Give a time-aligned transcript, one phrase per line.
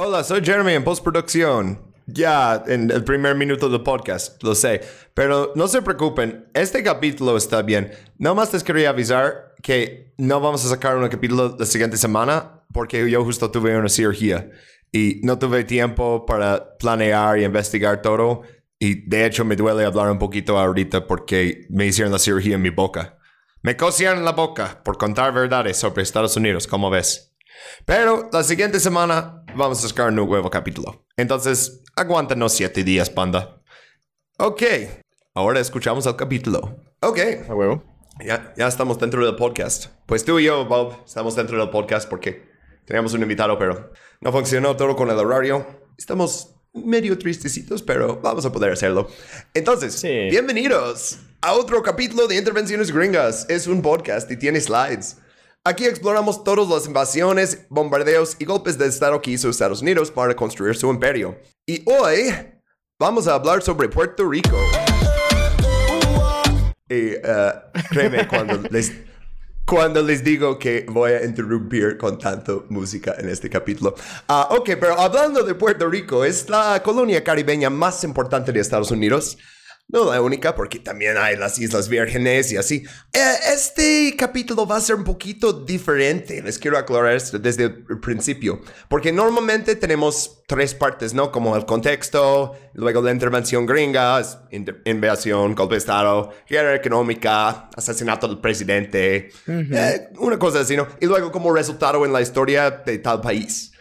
[0.00, 1.80] Hola, soy Jeremy en postproducción.
[2.06, 4.80] Ya, en el primer minuto del podcast, lo sé.
[5.12, 7.90] Pero no se preocupen, este capítulo está bien.
[8.16, 12.62] No más les quería avisar que no vamos a sacar un capítulo la siguiente semana
[12.72, 14.48] porque yo justo tuve una cirugía
[14.92, 18.42] y no tuve tiempo para planear y investigar todo.
[18.78, 22.62] Y de hecho me duele hablar un poquito ahorita porque me hicieron la cirugía en
[22.62, 23.18] mi boca.
[23.62, 27.28] Me cosieron la boca por contar verdades sobre Estados Unidos, como ves.
[27.84, 31.06] Pero la siguiente semana vamos a sacar un nuevo capítulo.
[31.16, 33.62] Entonces, aguántanos siete días, panda.
[34.38, 34.62] Ok,
[35.34, 36.76] ahora escuchamos el capítulo.
[37.00, 37.18] Ok.
[37.48, 37.82] A huevo.
[38.24, 39.86] Ya, ya estamos dentro del podcast.
[40.06, 42.48] Pues tú y yo, Bob, estamos dentro del podcast porque
[42.84, 45.66] teníamos un invitado, pero no funcionó todo con el horario.
[45.96, 49.08] Estamos medio tristecitos, pero vamos a poder hacerlo.
[49.54, 50.28] Entonces, Sí.
[50.30, 53.46] bienvenidos a otro capítulo de Intervenciones Gringas.
[53.48, 55.18] Es un podcast y tiene slides.
[55.64, 60.34] Aquí exploramos todas las invasiones, bombardeos y golpes de Estado que hizo Estados Unidos para
[60.34, 61.36] construir su imperio.
[61.66, 62.32] Y hoy
[62.98, 64.56] vamos a hablar sobre Puerto Rico.
[66.88, 67.52] Y eh,
[67.90, 68.92] créeme cuando les,
[69.66, 73.94] cuando les digo que voy a interrumpir con tanto música en este capítulo.
[74.28, 78.90] Ah, ok, pero hablando de Puerto Rico, es la colonia caribeña más importante de Estados
[78.90, 79.36] Unidos.
[79.90, 82.84] No la única, porque también hay las Islas Vírgenes y así.
[83.10, 86.42] Eh, este capítulo va a ser un poquito diferente.
[86.42, 88.60] Les quiero aclarar esto desde el principio.
[88.90, 91.32] Porque normalmente tenemos tres partes, ¿no?
[91.32, 94.20] Como el contexto, luego la intervención gringa,
[94.84, 100.86] invasión, golpe de Estado, guerra económica, asesinato del presidente, eh, una cosa así, ¿no?
[101.00, 103.72] Y luego como resultado en la historia de tal país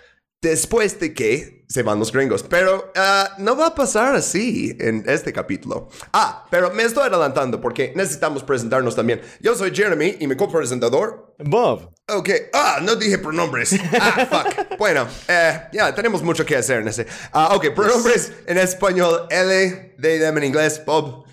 [0.42, 2.44] después de que se van los gringos.
[2.44, 5.90] Pero ah, no va a pasar así en este capítulo.
[6.14, 9.22] Ah, pero me estoy adelantando porque necesitamos presentarnos también.
[9.42, 11.36] Yo soy Jeremy y mi copresentador.
[11.40, 11.94] Bob.
[12.10, 13.76] Ok, ah, no dije pronombres.
[14.00, 14.78] Ah, fuck.
[14.78, 17.06] Bueno, eh, ya, tenemos mucho que hacer en ese.
[17.34, 21.26] Ah, ok, pronombres en español, L, they, them en inglés, Bob.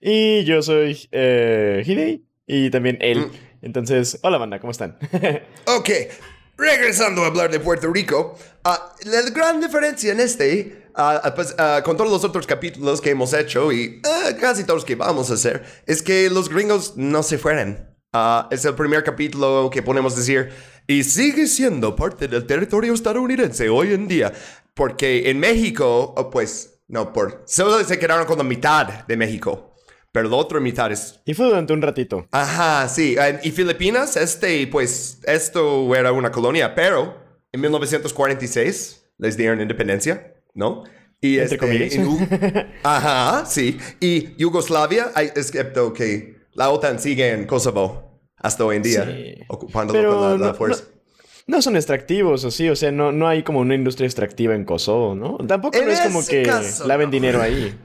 [0.00, 3.26] Y yo soy eh, Hidey y también él.
[3.26, 3.30] Mm.
[3.62, 4.98] Entonces, hola banda, ¿cómo están?
[5.66, 5.90] Ok,
[6.60, 11.80] regresando a hablar de Puerto Rico, ah, la gran diferencia en este, ah, pues, ah,
[11.82, 14.02] con todos los otros capítulos que hemos hecho y
[14.38, 17.88] casi todos que vamos a hacer, es que los gringos no se fueron.
[18.50, 20.50] Es el primer capítulo que podemos decir
[20.86, 24.32] y sigue siendo parte del territorio estadounidense hoy en día,
[24.74, 29.69] porque en México, oh, pues, no, por, solo se quedaron con la mitad de México.
[30.12, 32.26] Pero la otra mitad es y fue durante un ratito.
[32.32, 33.16] Ajá, sí.
[33.44, 37.16] Y Filipinas, este, pues, esto era una colonia, pero
[37.52, 40.84] en 1946 les dieron independencia, ¿no?
[41.20, 41.94] Y Entre este, comillas.
[41.94, 43.78] en Ajá, sí.
[44.00, 49.34] Y Yugoslavia, excepto que la OTAN sigue en Kosovo hasta hoy en día, Sí.
[49.48, 50.84] ocupándolo Pero con la, la no- fuerza.
[51.46, 54.64] No son extractivos, o sí, o sea, no, no hay como una industria extractiva en
[54.64, 55.36] Kosovo, ¿no?
[55.48, 57.12] Tampoco En no es como que caso, laven no.
[57.12, 57.74] dinero ahí.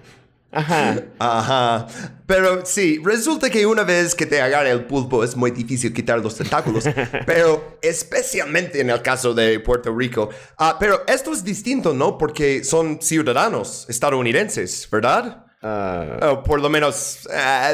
[0.56, 1.04] Ajá.
[1.20, 1.88] Ajá.
[2.26, 6.20] Pero sí, resulta que una vez que te agarra el pulpo es muy difícil quitar
[6.20, 6.86] los tentáculos.
[7.26, 10.30] pero especialmente en el caso de Puerto Rico.
[10.58, 12.18] Ah, pero esto es distinto, ¿no?
[12.18, 15.46] Porque son ciudadanos estadounidenses, ¿verdad?
[15.62, 17.74] O por lo menos ah,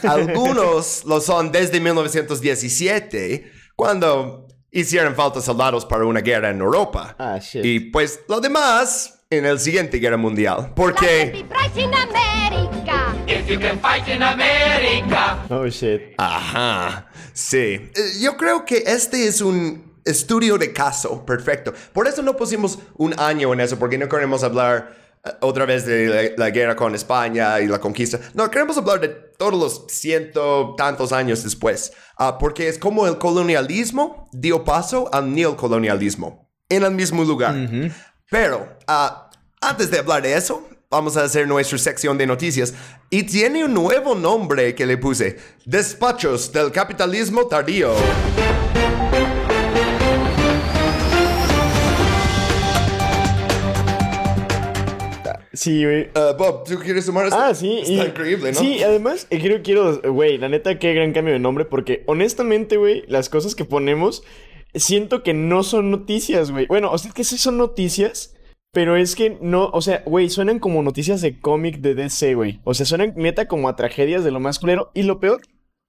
[0.08, 7.16] algunos lo son desde 1917, cuando hicieron falta soldados para una guerra en Europa.
[7.18, 7.64] Ah, shit.
[7.64, 10.72] Y pues lo demás en el siguiente guerra mundial.
[10.74, 11.30] Porque...
[11.32, 13.14] Be price in America.
[13.28, 15.38] If you can fight in America.
[15.50, 16.14] oh shit.
[16.18, 17.56] Ajá, sí.
[17.94, 21.72] Eh, Yo creo que este es un estudio de caso perfecto.
[21.92, 25.86] Por eso no pusimos un año en eso, porque no queremos hablar eh, otra vez
[25.86, 28.18] de la, la guerra con España y la conquista.
[28.34, 33.16] No, queremos hablar de todos los ciento tantos años después, Ah, porque es como el
[33.18, 37.54] colonialismo dio paso al neocolonialismo en el mismo lugar.
[38.30, 39.28] Pero ah,
[39.60, 42.72] antes de hablar de eso, vamos a hacer nuestra sección de noticias.
[43.10, 45.36] Y tiene un nuevo nombre que le puse.
[45.66, 47.92] Despachos del capitalismo tardío.
[55.52, 56.08] Sí, güey.
[56.14, 57.38] Ah, Bob, ¿tú quieres sumar esto?
[57.38, 57.80] Ah, sí.
[57.80, 58.58] Está y- increíble, ¿no?
[58.58, 62.76] Sí, además, eh, quiero, quiero, güey, la neta, qué gran cambio de nombre, porque honestamente,
[62.76, 64.22] güey, las cosas que ponemos,
[64.74, 66.66] siento que no son noticias, güey.
[66.66, 68.34] Bueno, o sea, es que sí son noticias,
[68.72, 72.60] pero es que no, o sea, güey, suenan como noticias de cómic de DC, güey.
[72.64, 74.90] O sea, suenan neta como a tragedias de lo más culero.
[74.94, 75.40] Y lo peor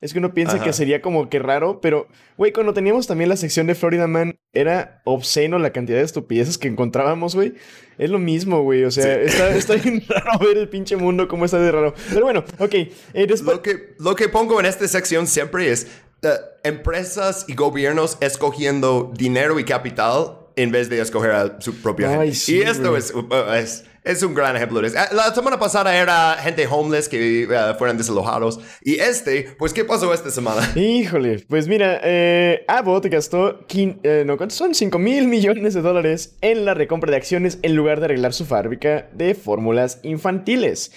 [0.01, 0.65] es que uno piensa Ajá.
[0.65, 4.39] que sería como que raro, pero, güey, cuando teníamos también la sección de Florida Man,
[4.51, 7.53] era obsceno la cantidad de estupideces que encontrábamos, güey.
[7.99, 8.83] Es lo mismo, güey.
[8.83, 11.93] O sea, está, está bien raro ver el pinche mundo cómo está de raro.
[12.09, 12.73] Pero bueno, ok.
[12.73, 13.57] eh, después...
[13.57, 15.87] Lo que, lo que pongo en esta sección siempre es
[16.23, 16.29] eh,
[16.63, 22.27] empresas y gobiernos escogiendo dinero y capital en vez de escoger a su propia Ay,
[22.27, 22.35] gente.
[22.35, 24.81] sí, y esto es, uh, es, es un gran ejemplo.
[24.95, 28.59] Ah, La semana pasada era gente homeless que uh, fueran desalojados.
[28.81, 30.61] Y este, pues, ¿qué pasó esta semana?
[30.75, 34.75] Híjole, pues mira, eh, Abbott gastó, eh, no, ¿cuántos son?
[34.75, 38.45] 5 mil millones de dólares en la recompra de acciones en lugar de arreglar su
[38.45, 40.91] fábrica de fórmulas infantiles.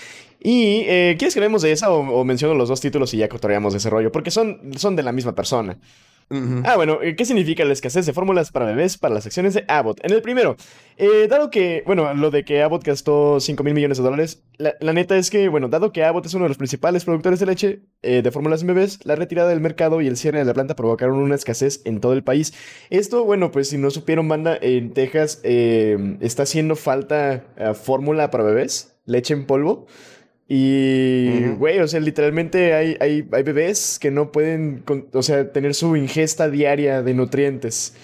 [0.44, 3.28] Y, eh, ¿quieres que hablemos de esa o, o menciono los dos títulos y ya
[3.28, 4.12] cotorreamos de ese rollo?
[4.12, 5.78] Porque son, son de la misma persona.
[6.64, 9.64] Ah, bueno, eh, ¿qué significa la escasez de fórmulas para bebés para las acciones de
[9.68, 10.00] Abbott?
[10.02, 10.56] En el primero,
[10.96, 14.74] eh, dado que, bueno, lo de que Abbott gastó 5 mil millones de dólares, la,
[14.80, 17.46] la neta es que, bueno, dado que Abbott es uno de los principales productores de
[17.46, 20.54] leche eh, de fórmulas en bebés, la retirada del mercado y el cierre de la
[20.54, 22.54] planta provocaron una escasez en todo el país.
[22.90, 28.30] Esto, bueno, pues si no supieron, banda, en Texas eh, está haciendo falta eh, fórmula
[28.30, 29.86] para bebés, leche en polvo.
[30.48, 35.52] Y, güey, o sea, literalmente hay, hay, hay bebés que no pueden, con- o sea,
[35.52, 37.94] tener su ingesta diaria de nutrientes.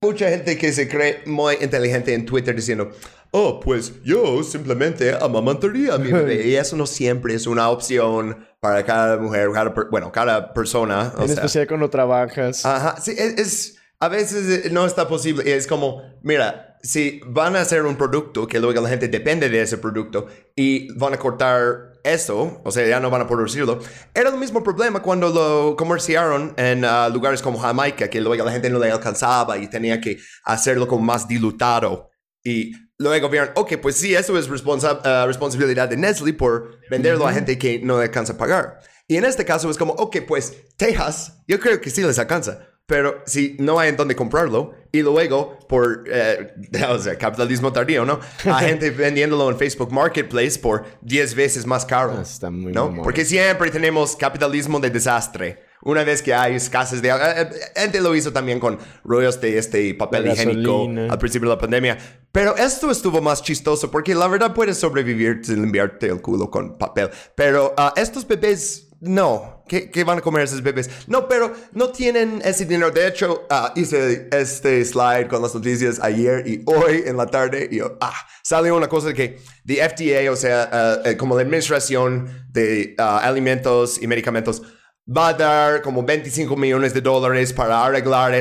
[0.00, 2.90] Mucha gente que se cree muy inteligente en Twitter diciendo,
[3.30, 6.46] oh, pues yo simplemente amamantaría a mi bebé.
[6.48, 11.12] y eso no siempre es una opción para cada mujer, cada bueno, cada persona.
[11.16, 11.34] o en sea.
[11.36, 12.64] especial cuando trabajas.
[12.64, 15.54] Ajá, sí, es, es- a veces no está posible.
[15.54, 19.62] Es como, mira, si van a hacer un producto que luego la gente depende de
[19.62, 20.26] ese producto
[20.56, 23.78] y van a cortar eso, o sea, ya no van a producirlo.
[24.12, 28.50] Era el mismo problema cuando lo comerciaron en ah, lugares como Jamaica, que luego la
[28.50, 32.10] gente no le alcanzaba y tenía que hacerlo como más dilutado.
[32.42, 37.26] Y luego vieron, ok, pues sí, eso es responsa- ah, responsabilidad de Nestle por venderlo
[37.28, 38.80] a gente que no le alcanza a pagar.
[39.06, 42.68] Y en este caso es como, ok, pues Texas, yo creo que sí les alcanza.
[42.86, 46.52] Pero si no hay en dónde comprarlo y luego por, eh,
[46.90, 48.20] o sea, capitalismo tardío, ¿no?
[48.44, 52.16] A gente vendiéndolo en Facebook Marketplace por 10 veces más caro.
[52.18, 53.02] Ah, está muy ¿no?
[53.02, 55.72] Porque siempre tenemos capitalismo de desastre.
[55.84, 57.08] Una vez que hay escasez de...
[57.08, 61.12] eh, eh, gente lo hizo también con rollos de este papel La higiénico gasolina.
[61.12, 61.98] al principio de la pandemia.
[62.30, 66.78] Pero esto estuvo más chistoso porque la verdad puedes sobrevivir sin limpiarte el culo con
[66.78, 67.10] papel.
[67.34, 69.64] Pero ah, estos bebés, no.
[69.66, 70.88] ¿Qué, van a comer esos bebés?
[71.08, 72.90] No, pero no tienen ese dinero.
[72.92, 77.68] De hecho, ah, hice este slide con las noticias ayer y hoy en la tarde.
[77.70, 82.46] Y ah, salió una cosa de que the FDA, o sea, eh, como la administración
[82.50, 84.62] de alimentos y medicamentos,
[85.08, 88.40] va a dar como 25 millones de dólares para arreglar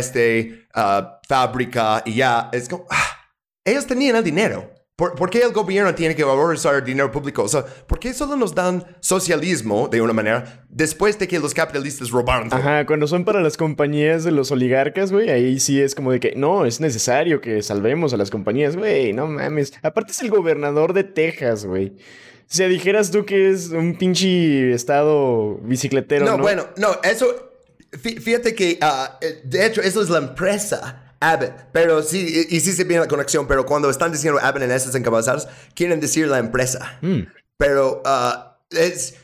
[0.75, 2.49] ah, fábrica y ya.
[2.51, 2.69] Es
[3.65, 4.80] ellos tenían el dinero.
[5.01, 7.41] ¿Por, por qué el gobierno tiene que valorizar dinero público?
[7.41, 11.55] O sea, ¿por qué solo nos dan socialismo de una manera después de que los
[11.55, 12.59] capitalistas robaron todo?
[12.59, 16.19] Ajá, cuando son para las compañías de los oligarcas, güey, ahí sí es como de
[16.19, 19.73] que no, es necesario que salvemos a las compañías, güey, no mames.
[19.81, 21.87] Aparte es el gobernador de Texas, güey.
[21.87, 26.37] O sea, dijeras tú que es un pinche estado bicicletero, ¿no?
[26.37, 27.25] No, bueno, no, eso.
[27.91, 31.53] fí- Fíjate que, eh, de hecho, eso es la empresa Abbott.
[31.71, 34.71] Pero sí, y, y sí se viene la conexión, pero cuando están diciendo Abbott en
[34.71, 36.97] esas encabezadas, quieren decir la empresa.
[37.01, 37.21] Mm.
[37.57, 39.15] Pero ah, es.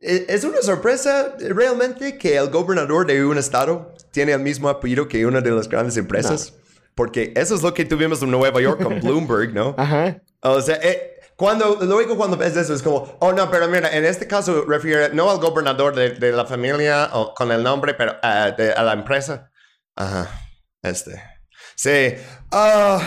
[0.00, 5.08] eh, Es una sorpresa realmente que el gobernador de un estado tiene el mismo apellido
[5.08, 6.54] que una de las grandes empresas.
[6.94, 9.74] Porque eso es lo que tuvimos en Nueva York con Bloomberg, ¿no?
[9.78, 10.20] Ajá.
[10.42, 14.04] O sea, eh, cuando, luego cuando ves eso es como, oh no, pero mira, en
[14.04, 18.16] este caso refiere no al gobernador de, de la familia o con el nombre, pero
[18.22, 19.50] ah, de- a la empresa.
[19.96, 20.28] Ajá,
[20.82, 21.22] este.
[21.76, 22.14] Sí,
[22.52, 23.00] ah,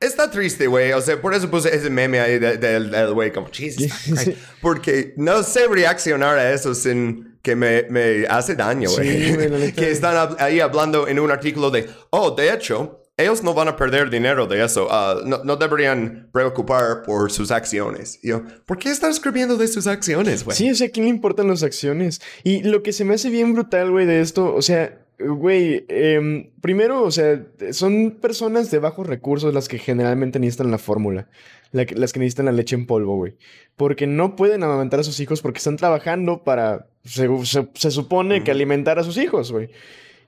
[0.00, 0.92] está triste, güey.
[0.92, 3.92] O sea, por eso puse ese meme ahí de- del del güey como, Jesus.
[4.04, 4.30] Christ".
[4.60, 8.96] Porque no sé reaccionar a eso sin que me, me hace daño, Sí,
[9.34, 9.48] güey.
[9.50, 9.72] neta.
[9.80, 13.76] que están ahí hablando en un artículo de, oh, de hecho, ellos no van a
[13.76, 14.88] perder dinero de eso.
[14.90, 18.18] Ah, no, no deberían preocupar por sus acciones.
[18.22, 20.56] Y yo, ¿por qué están escribiendo de sus acciones, güey?
[20.56, 22.20] Sí, o sea, ¿a quién le importan las acciones?
[22.44, 26.50] Y lo que se me hace bien brutal, güey, de esto, o sea, güey, em,
[26.60, 31.28] primero, o sea, son personas de bajos recursos las que generalmente necesitan la fórmula,
[31.72, 33.36] la que- las que necesitan la leche en polvo, güey.
[33.76, 38.42] Porque no pueden amamantar a sus hijos porque están trabajando para, se, se- se supone
[38.44, 39.70] que alimentar a sus hijos, güey.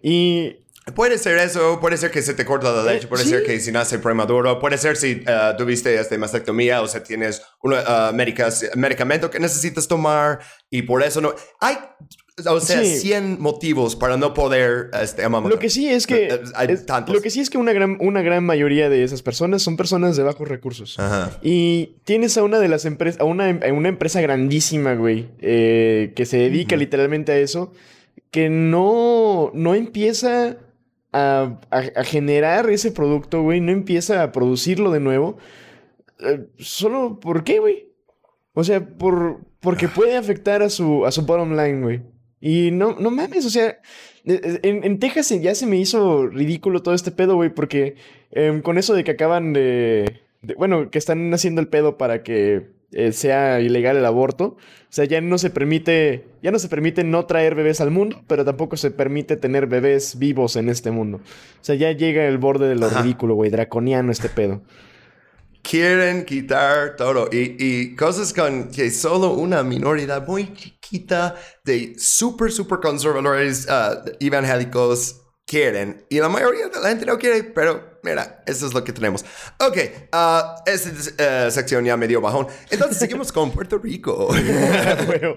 [0.03, 0.57] Y
[0.97, 3.29] Puede ser eso, puede ser que se te corta la leche, Eh, puede sí.
[3.31, 7.41] ser que si nace prematuro, puede ser si ah, tuviste este, mastectomía, o sea, tienes
[7.63, 7.73] un
[8.75, 11.35] medicamento que necesitas tomar y por eso no...
[11.61, 11.77] Hay,
[12.49, 12.97] o sea, Sí.
[12.99, 15.29] 100 motivos para no poder este.
[15.29, 16.41] Lo que sí es que.
[16.55, 17.15] Hay es- tantos.
[17.15, 20.17] lo que sí es que una gran, una gran mayoría de esas personas son personas
[20.17, 20.99] de bajos recursos.
[20.99, 21.39] Ajá.
[21.43, 26.13] Y tienes a una de las empresas, a una, a una empresa grandísima, güey, eh,
[26.17, 27.73] que se dedica literalmente a eso,
[28.31, 30.57] que no, no empieza
[31.13, 35.37] a, a- a generar ese producto, güey, no empieza a producirlo de nuevo.
[36.21, 37.89] Eh, Solo, ¿por qué, güey?
[38.55, 42.01] O sea, por, porque puede afectar a su, a su bottom line, güey.
[42.45, 43.79] Y no, no mames, o sea, eh,
[44.43, 47.95] eh, en, en Texas ya se me hizo ridículo todo este pedo, güey, porque
[48.33, 52.25] em, con eso de que acaban de, de- Bueno, que están haciendo el pedo para
[52.25, 54.45] que eh, sea ilegal el aborto.
[54.57, 56.25] O sea, ya no se permite.
[56.43, 60.19] Ya no se permite no traer bebés al mundo, pero tampoco se permite tener bebés
[60.19, 61.19] vivos en este mundo.
[61.19, 63.01] O sea, ya llega el borde de lo Ajá.
[63.03, 63.51] ridículo, güey.
[63.51, 64.61] Draconiano este pedo.
[65.63, 70.47] Quieren quitar todo y, y cosas con que solo una minoría muy
[70.97, 71.35] chiquita
[71.65, 76.05] de súper, súper conservadores ah, evangélicos quieren.
[76.09, 79.25] Y la mayoría de la gente no quiere, pero mira, eso es lo que tenemos.
[79.59, 79.79] Ok,
[80.13, 80.91] ah, esta
[81.47, 82.47] eh, sección ya me dio bajón.
[82.71, 84.29] Entonces seguimos con Puerto Rico.
[85.07, 85.37] Bueno,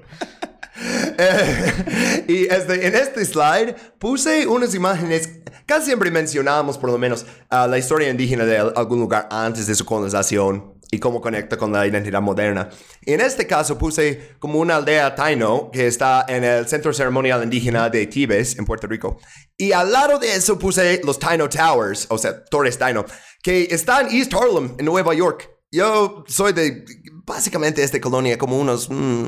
[1.18, 5.30] Eh, y este, en este slide puse unas imágenes,
[5.66, 9.68] casi siempre mencionamos por lo menos ah, la historia indígena de al- algún lugar antes
[9.68, 12.70] de su colonización y cómo conecta con la identidad moderna.
[13.06, 17.44] Y en este caso puse como una aldea Taino que está en el Centro Ceremonial
[17.44, 19.20] Indígena de Tibes, en Puerto Rico.
[19.58, 23.06] Y al lado de eso puse los Taino Towers, o sea, Torres Taino,
[23.44, 25.50] que está en East Harlem, en Nueva York.
[25.72, 26.86] Yo soy de,
[27.26, 28.90] básicamente, esta colonia, como unos...
[28.90, 29.28] mm,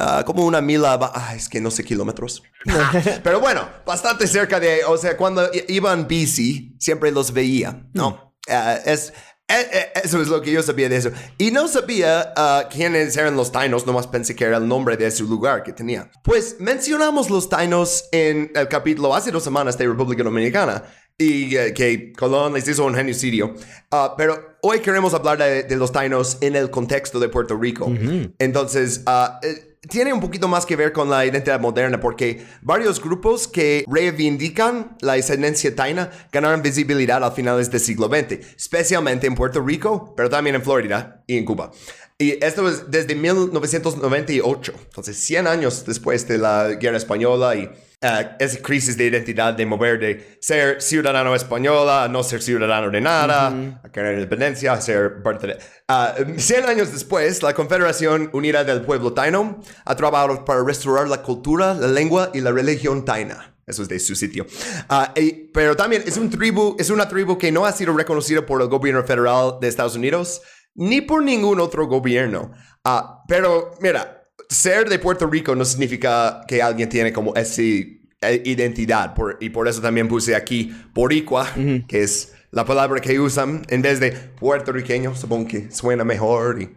[0.00, 2.44] Ah, como una mila, ah, es que no sé kilómetros.
[3.24, 7.82] Pero bueno, bastante cerca de, o sea, cuando i- iba en bici, siempre los veía,
[7.94, 8.32] ¿no?
[8.48, 9.12] Ah, es,
[9.48, 11.10] eso es lo que yo sabía de eso.
[11.38, 15.10] Y no sabía ah, quiénes eran los tainos, nomás pensé que era el nombre de
[15.10, 16.10] su lugar que tenía.
[16.22, 20.84] Pues mencionamos los tainos en el capítulo hace dos semanas de República Dominicana
[21.16, 23.54] y eh, que Colón les hizo un genocidio.
[23.90, 27.90] Ah, pero hoy queremos hablar de, de los tainos en el contexto de Puerto Rico.
[28.38, 33.02] Entonces, ah, eh, tiene un poquito más que ver con la identidad moderna porque varios
[33.02, 39.34] grupos que reivindican la ascendencia taina ganaron visibilidad a finales del siglo XX, especialmente en
[39.34, 41.70] Puerto Rico, pero también en Florida y en Cuba.
[42.18, 48.30] Y esto es desde 1998, entonces 100 años después de la Guerra Española y eh,
[48.38, 53.00] esa crisis de identidad de mover de ser ciudadano española a no ser ciudadano de
[53.00, 53.48] nada,
[53.82, 55.58] a querer independencia, a ser parte de...
[55.88, 61.22] Ah, 100 años después, la Confederación Unida del Pueblo Taino ha trabajado para restaurar la
[61.22, 63.56] cultura, la lengua y la religión taina.
[63.66, 64.46] Eso es de su sitio.
[64.88, 68.46] Ah, y- pero también es, un tribu, es una tribu que no ha sido reconocida
[68.46, 70.40] por el gobierno federal de Estados Unidos
[70.74, 72.52] ni por ningún otro gobierno.
[72.84, 74.17] Ah, pero mira,
[74.48, 79.14] ser de Puerto Rico no significa que alguien tiene como esa eh, identidad.
[79.14, 81.46] Por- y por eso también puse aquí boricua,
[81.86, 85.14] que es la palabra que usan en vez de puertorriqueño.
[85.14, 86.70] Supongo que suena mejor y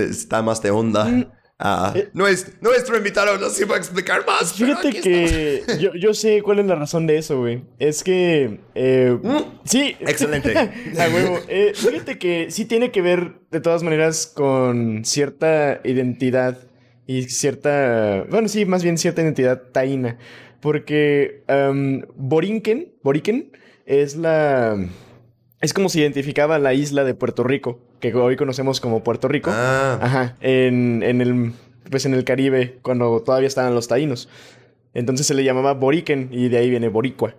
[0.00, 1.36] está más de onda.
[1.62, 4.54] Ah, no es, nuestro invitado nos iba a explicar más.
[4.54, 7.62] Fíjate que yo, yo sé cuál es la razón de eso, güey.
[7.78, 8.60] Es que...
[8.74, 9.18] eh,
[9.64, 9.94] sí.
[10.00, 10.56] Excelente.
[10.98, 11.38] A huevo.
[11.48, 16.56] Eh, fíjate que sí tiene que ver, de todas maneras, con cierta identidad
[17.10, 18.24] y cierta...
[18.30, 20.16] Bueno, sí, más bien cierta identidad taína.
[20.60, 23.50] Porque em, Borinquen, Boriquen,
[23.84, 24.78] es la...
[25.60, 29.50] Es como se identificaba la isla de Puerto Rico, que hoy conocemos como Puerto Rico.
[29.52, 29.98] Ah.
[30.00, 31.52] Ajá, en, en el,
[31.90, 34.28] pues en el Caribe, cuando todavía estaban los taínos.
[34.94, 37.34] Entonces se le llamaba Boriquen y de ahí viene Boricua.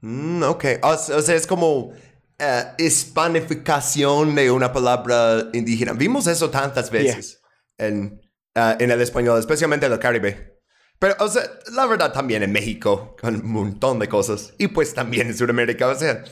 [0.00, 0.64] Mm, ok.
[0.82, 1.92] O, o sea, es como
[2.40, 5.92] eh, hispanificación de una palabra indígena.
[5.92, 7.40] Vimos eso tantas veces
[7.78, 8.20] en,
[8.56, 10.58] eh, en el español, especialmente en el Caribe.
[10.98, 14.54] Pero, o sea, la verdad también en México, con un montón de cosas.
[14.58, 15.88] Y pues también en Sudamérica.
[15.88, 16.24] O sea,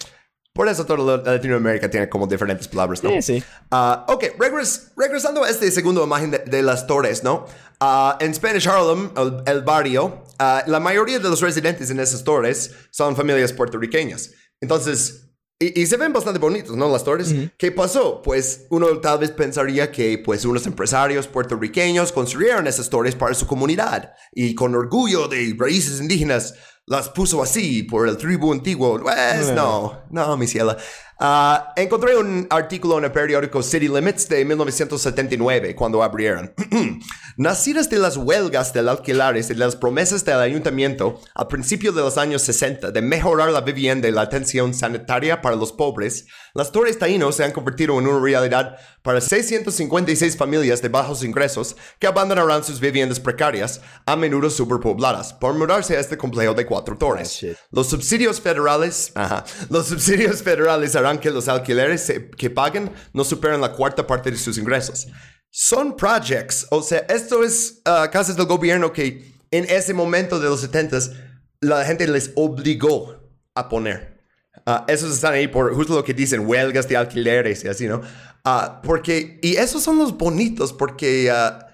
[0.55, 3.11] por eso toda Latinoamérica tiene como diferentes palabras, ¿no?
[3.11, 3.45] Sí, sí.
[3.71, 7.45] Ah, ok, regres- regresando a este segundo imagen de, de las torres, ¿no?
[7.81, 12.25] Ah, en Spanish Harlem, el, el barrio, ah, la mayoría de los residentes en esas
[12.25, 14.31] torres son familias puertorriqueñas.
[14.61, 15.24] Entonces,
[15.59, 16.91] y, y se ven bastante bonitos, ¿no?
[16.91, 17.35] Las torres.
[17.57, 18.23] ¿Qué pasó?
[18.23, 23.47] Pues uno tal vez pensaría que pues unos empresarios puertorriqueños construyeron esas torres para su
[23.47, 26.55] comunidad y con orgullo de raíces indígenas
[26.87, 29.01] las puso así por el tribu antiguo.
[29.01, 30.77] Pues no, no, mi ciela.
[31.21, 36.53] Ah, encontré un artículo en el periódico City Limits de 1979, cuando abrieron.
[37.37, 42.03] Nacidas de las huelgas del alquilares y de las promesas del ayuntamiento al principio de
[42.03, 46.73] los años 60 de mejorar la vivienda y la atención sanitaria para los pobres, las
[46.73, 52.09] Torres Taínos se han convertido en una realidad para 656 familias de bajos ingresos que
[52.09, 57.31] abandonarán sus viviendas precarias, a menudo superpobladas, por mudarse a este complejo de cuatro torres.
[57.31, 57.57] shit.
[57.71, 63.61] Los subsidios federales, ajá, los subsidios federales harán que los alquileres que paguen no superen
[63.61, 65.07] la cuarta parte de sus ingresos.
[65.51, 70.49] Son projects, o sea, esto es ah, casas del gobierno que en ese momento de
[70.49, 71.13] los 70s
[71.61, 73.15] la gente les obligó
[73.55, 74.21] a poner.
[74.67, 78.01] Ah, esos están ahí por justo lo que dicen, huelgas de alquileres y así, ¿no?
[78.45, 81.69] Ah, porque, y esos son los bonitos porque ah,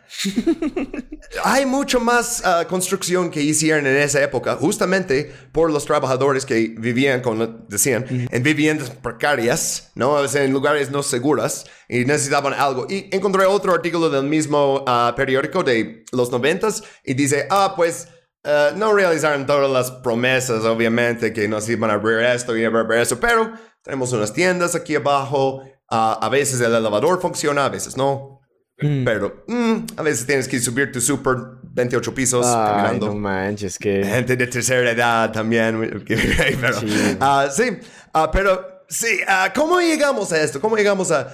[1.44, 6.74] hay mucho más ah, construcción que hicieron en esa época, justamente por los trabajadores que
[6.76, 7.22] vivían,
[7.68, 10.12] decían, en viviendas precarias, ¿no?
[10.12, 12.86] O sea, en lugares no seguras y necesitaban algo.
[12.88, 18.08] Y encontré otro artículo del mismo ah, periódico de los noventas y dice, ah, pues...
[18.44, 22.98] ah, no realizaron todas las promesas, obviamente, que nos iban a abrir esto y abrir
[22.98, 23.52] eso, pero
[23.82, 25.62] tenemos unas tiendas aquí abajo.
[25.88, 28.39] a veces el elevador funciona, a veces no.
[28.80, 33.06] Pero mm, a veces tienes que subir tu super 28 pisos Ay, caminando.
[33.08, 34.02] no manches, que...
[34.04, 36.02] Gente de tercera edad también.
[36.06, 37.16] pero, Sí.
[37.20, 37.78] ah, sí,
[38.14, 40.60] ah, pero sí, ah, ¿cómo llegamos a esto?
[40.60, 41.28] ¿Cómo llegamos a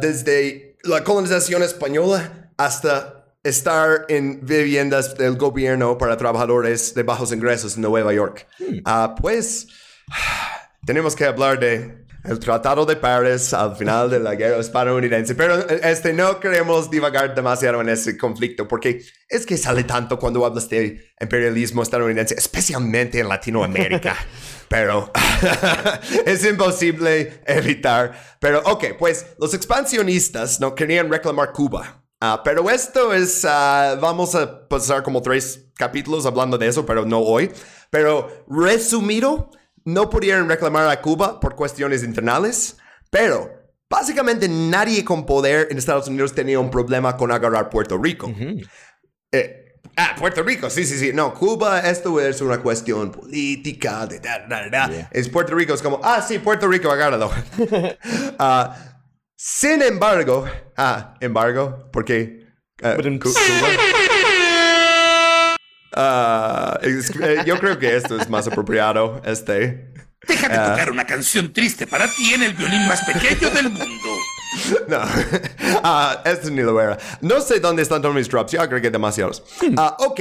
[0.00, 7.76] desde la colonización española hasta estar en viviendas del gobierno para trabajadores de bajos ingresos
[7.76, 8.46] en Nueva York?
[8.84, 9.66] Ah, pues
[10.86, 15.58] tenemos que hablar de el Tratado de París al final de la guerra hispanoamericense, pero
[15.58, 20.44] eh, este no queremos divagar demasiado en ese conflicto porque es que sale tanto cuando
[20.44, 24.16] hablas de imperialismo estadounidense, especialmente en Latinoamérica.
[24.68, 25.10] pero
[26.26, 28.12] es imposible evitar.
[28.40, 32.02] Pero ok, pues los expansionistas no querían reclamar Cuba.
[32.20, 37.04] Ah, pero esto es, ah, vamos a pasar como tres capítulos hablando de eso, pero
[37.04, 37.50] no hoy.
[37.90, 39.50] Pero resumido,
[39.86, 42.76] no pudieron reclamar a Cuba por cuestiones internales,
[43.08, 43.50] pero
[43.88, 48.30] básicamente nadie con poder en Estados Unidos tenía un problema con agarrar Puerto Rico.
[49.30, 51.12] Eh, ah, Puerto Rico, sí, sí, sí.
[51.14, 54.88] No, Cuba, esto es una cuestión política, de da, da, da.
[54.88, 55.08] Yeah.
[55.12, 57.30] Es Puerto Rico, es como, ah, sí, Puerto Rico, agárralo.
[58.38, 58.76] Ah,
[59.36, 62.44] sin embargo, ah, embargo, porque
[62.82, 63.40] ah, Cuba.
[65.96, 69.92] Ah, es- eh, yo creo que esto es más apropiado, este.
[70.28, 74.08] Déjame tocar una canción triste para ti en el violín más pequeño del mundo.
[74.88, 74.98] No,
[75.82, 76.96] Ah, esto ni lo era.
[77.20, 79.42] No sé dónde están todos mis drops, yo que demasiados.
[79.76, 80.20] Ah, ok,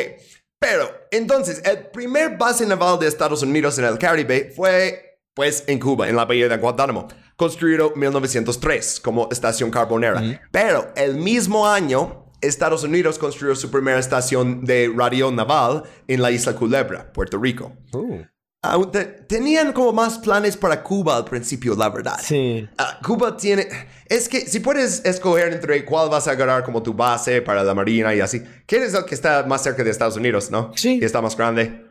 [0.60, 5.80] pero entonces, el primer base naval de Estados Unidos en el Caribe fue, pues, en
[5.80, 10.22] Cuba, en la bahía de Guantánamo, construido en 1903 como estación carbonera.
[10.52, 16.32] Pero el mismo año, Estados Unidos construyó su primera estación de radio naval en la
[16.32, 17.74] isla Culebra, Puerto Rico.
[17.94, 18.22] Uh,
[18.62, 22.18] Aún te- tenían como más planes para Cuba al principio, la verdad.
[22.20, 22.68] sí.
[22.80, 23.68] Ah, Cuba tiene...
[24.08, 27.74] Es que si puedes escoger entre cuál vas a agarrar como tu base para la
[27.76, 30.72] marina y así, ¿quién es el que está más cerca de Estados Unidos, no?
[30.76, 31.00] Sí.
[31.02, 31.85] Y está más grande.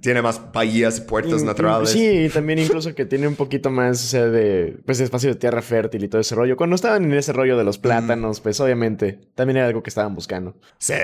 [0.00, 1.90] Tiene más bahías y puertos In- naturales.
[1.90, 5.36] Sí, y también incluso que tiene un poquito más, o sea, de, pues, espacio de
[5.36, 6.56] tierra fértil y todo ese rollo.
[6.56, 10.14] Cuando estaban en ese rollo de los plátanos, pues, obviamente, también era algo que estaban
[10.14, 10.56] buscando.
[10.78, 10.94] Sí.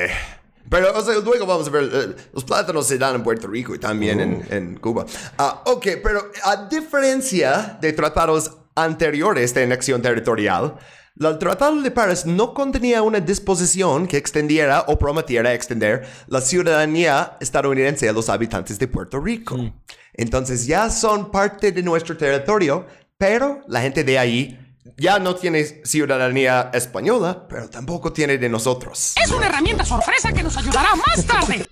[0.68, 3.74] Pero, o sea, luego vamos a ver, eh, los plátanos se dan en Puerto Rico
[3.74, 5.06] y también en, en Cuba.
[5.38, 10.74] Ah, ok, pero a diferencia de tratados anteriores de anexión territorial,
[11.20, 17.36] el Tratado de París no contenía una disposición que extendiera o prometiera extender la ciudadanía
[17.40, 19.58] estadounidense a los habitantes de Puerto Rico.
[20.14, 22.86] Entonces ya son parte de nuestro territorio,
[23.18, 24.58] pero la gente de ahí
[24.96, 29.14] ya no tiene ciudadanía española, pero tampoco tiene de nosotros.
[29.22, 31.64] Es una herramienta sorpresa que nos ayudará más tarde.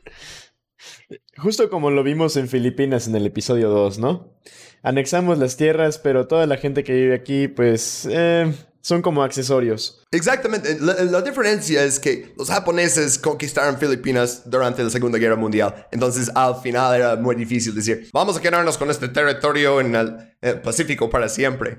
[1.36, 4.38] Justo como lo vimos en Filipinas en el episodio 2, ¿no?
[4.82, 10.02] Anexamos las tierras, pero toda la gente que vive aquí, pues, eh, son como accesorios.
[10.10, 10.78] Exactamente.
[10.80, 15.86] La, la diferencia es que los japoneses conquistaron Filipinas durante la Segunda Guerra Mundial.
[15.90, 20.36] Entonces, al final era muy difícil decir, vamos a quedarnos con este territorio en el,
[20.40, 21.76] el Pacífico para siempre.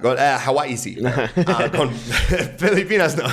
[0.00, 0.98] Con ah, Hawái sí.
[1.46, 1.92] Ah, con
[2.58, 3.24] Filipinas no.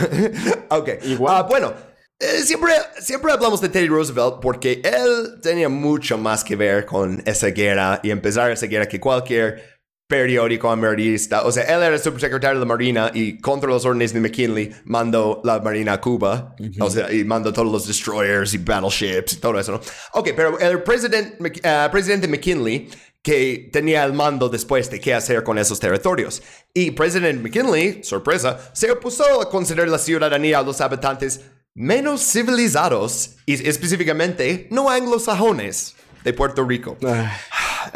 [0.77, 0.89] ok.
[1.03, 1.35] Igual.
[1.35, 1.73] Ah, bueno,
[2.19, 7.21] eh, siempre, siempre hablamos de Teddy Roosevelt porque él tenía mucho más que ver con
[7.25, 9.72] esa guerra y empezar esa guerra que cualquier
[10.13, 11.41] periódico amerista.
[11.41, 15.41] O sea, él era subsecretario de la Marina y contra los órdenes de McKinley mandó
[15.43, 16.55] la Marina a Cuba.
[16.79, 19.81] O sea, y mandó todos los destroyers y battleships y todo eso, ¿no?
[20.11, 22.89] Ok, pero el president, ah, presidente McKinley
[23.23, 26.43] que tenía el mando después de qué hacer con esos territorios.
[26.75, 31.41] Y presidente McKinley, sorpresa, se opuso a conceder la ciudadanía a los habitantes
[31.73, 36.97] menos civilizados y específicamente no anglosajones de Puerto Rico.
[37.01, 37.29] Eh,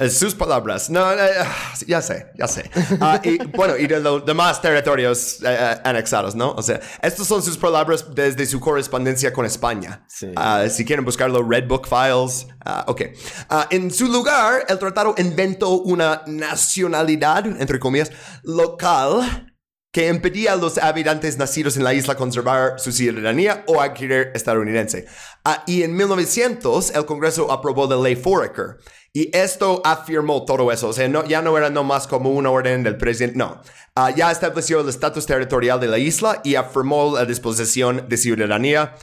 [0.09, 0.89] Sus palabras.
[0.89, 2.69] No, eh, ah, ya sé, ya sé.
[2.99, 6.51] Ah, y bueno, y de los demás territorios eh, eh, anexados, ¿no?
[6.51, 10.05] O sea, estas son sus palabras desde su correspondencia con España.
[10.07, 10.31] Sí.
[10.35, 12.47] Ah, si quieren buscarlo, Red Book Files.
[12.65, 13.01] Ah, ok.
[13.49, 18.11] Ah, en su lugar, el tratado inventó una nacionalidad, entre comillas,
[18.43, 19.53] local
[19.97, 25.07] que impedía a los habitantes nacidos en la isla conservar su ciudadanía o adquirir estadounidense.
[25.43, 28.77] Ah, y en 1900 el Congreso aprobó la ley Foraker.
[29.17, 30.89] Y esto afirmó todo eso.
[30.89, 33.35] O sea, no, ya no era no más como una orden del presidente.
[33.35, 33.63] No.
[33.95, 38.93] Ah, ya estableció el estatus territorial de la isla y afirmó la disposición de ciudadanía.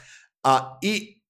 [0.44, 1.20] Ah, y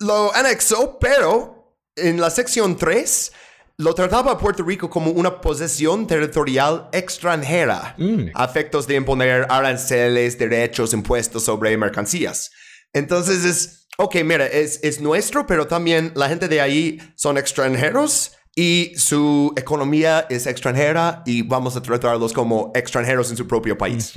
[0.00, 3.32] lo anexó, pero en la sección 3
[3.76, 7.96] lo trataba a Puerto Rico como una posesión territorial extranjera,
[8.32, 12.50] a efectos de imponer aranceles, derechos, impuestos sobre mercancías.
[12.94, 18.32] Entonces es, ok, mira, es, es nuestro, pero también la gente de ahí son extranjeros
[18.54, 24.14] y su economía es extranjera y vamos a tratarlos como extranjeros en su propio país.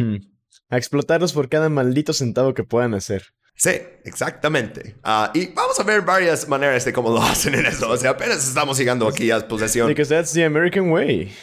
[0.70, 3.34] A explotarlos por cada maldito centavo que puedan hacer.
[3.56, 3.72] Sí,
[4.06, 4.96] exactamente.
[5.04, 7.90] Ah, y vamos a ver varias maneras de cómo lo hacen en eso.
[7.90, 9.88] O sea, apenas estamos llegando aquí a posesión.
[9.90, 11.34] Because that's the American way.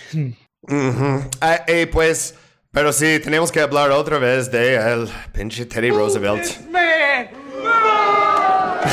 [1.40, 2.34] Ah, eh, pues,
[2.70, 6.46] pero sí, tenemos que hablar otra vez de el pinche Teddy Roosevelt.
[6.70, 7.45] Boo.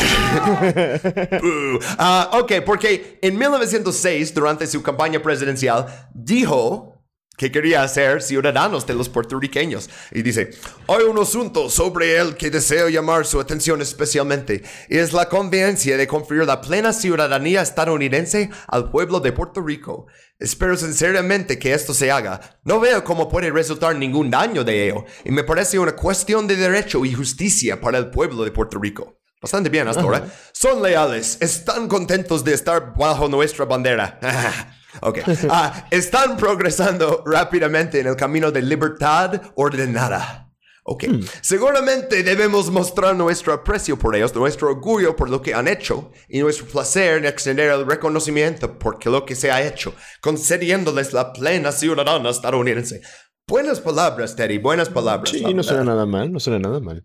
[1.97, 6.93] Ah, ok, porque en 1906, durante su campaña presidencial, dijo
[7.37, 9.89] que quería hacer ciudadanos de los puertorriqueños.
[10.11, 10.51] Y dice,
[10.87, 15.97] hay un asunto sobre él que deseo llamar su atención especialmente, y es la conveniencia
[15.97, 20.07] de conferir la plena ciudadanía estadounidense al pueblo de Puerto Rico.
[20.37, 22.59] Espero sinceramente que esto se haga.
[22.63, 26.55] No veo cómo puede resultar ningún daño de ello, y me parece una cuestión de
[26.55, 29.22] derecho y justicia para el pueblo de Puerto Rico.
[29.43, 30.25] Bastante bien hasta ahora.
[30.53, 34.17] Son leales, están contentos de estar bajo nuestra bandera.
[35.01, 35.19] ok.
[35.49, 40.49] Ah, están progresando rápidamente en el camino de libertad ordenada.
[40.85, 41.03] Ok.
[41.41, 46.39] Seguramente debemos mostrar nuestro aprecio por ellos, nuestro orgullo por lo que han hecho y
[46.39, 51.71] nuestro placer en extender el reconocimiento por lo que se ha hecho, concediéndoles la plena
[51.73, 53.01] ciudadana estadounidense.
[53.47, 55.29] Buenas palabras, Teddy, buenas palabras.
[55.29, 57.03] Sí, no suena nada mal, no suena nada mal.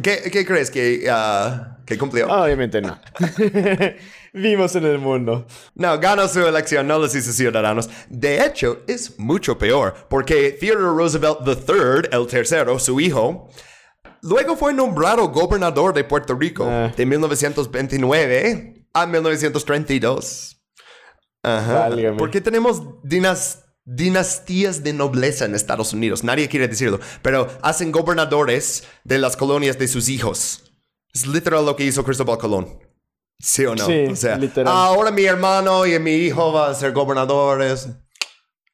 [0.00, 2.28] ¿Qué, qué crees que, ah, que cumplió?
[2.28, 2.98] Obviamente no.
[4.32, 5.44] Vimos en el mundo.
[5.74, 7.90] No, ganó su elección, no los hizo ciudadanos.
[8.08, 13.48] De hecho, es mucho peor, porque Theodore Roosevelt III, el tercero, su hijo,
[14.22, 16.92] luego fue nombrado gobernador de Puerto Rico Ah.
[16.96, 20.62] de 1929 a 1932.
[21.42, 21.88] Ajá.
[21.88, 22.16] Válgame.
[22.18, 26.24] Porque tenemos dinas- dinastías de nobleza en Estados Unidos.
[26.24, 30.72] Nadie quiere decirlo, pero hacen gobernadores de las colonias de sus hijos.
[31.12, 32.78] Es literal lo que hizo Cristóbal Colón.
[33.38, 33.84] ¿Sí o no?
[33.84, 34.72] Sí, o sea, literal.
[34.72, 37.88] ahora mi hermano y mi hijo van a ser gobernadores.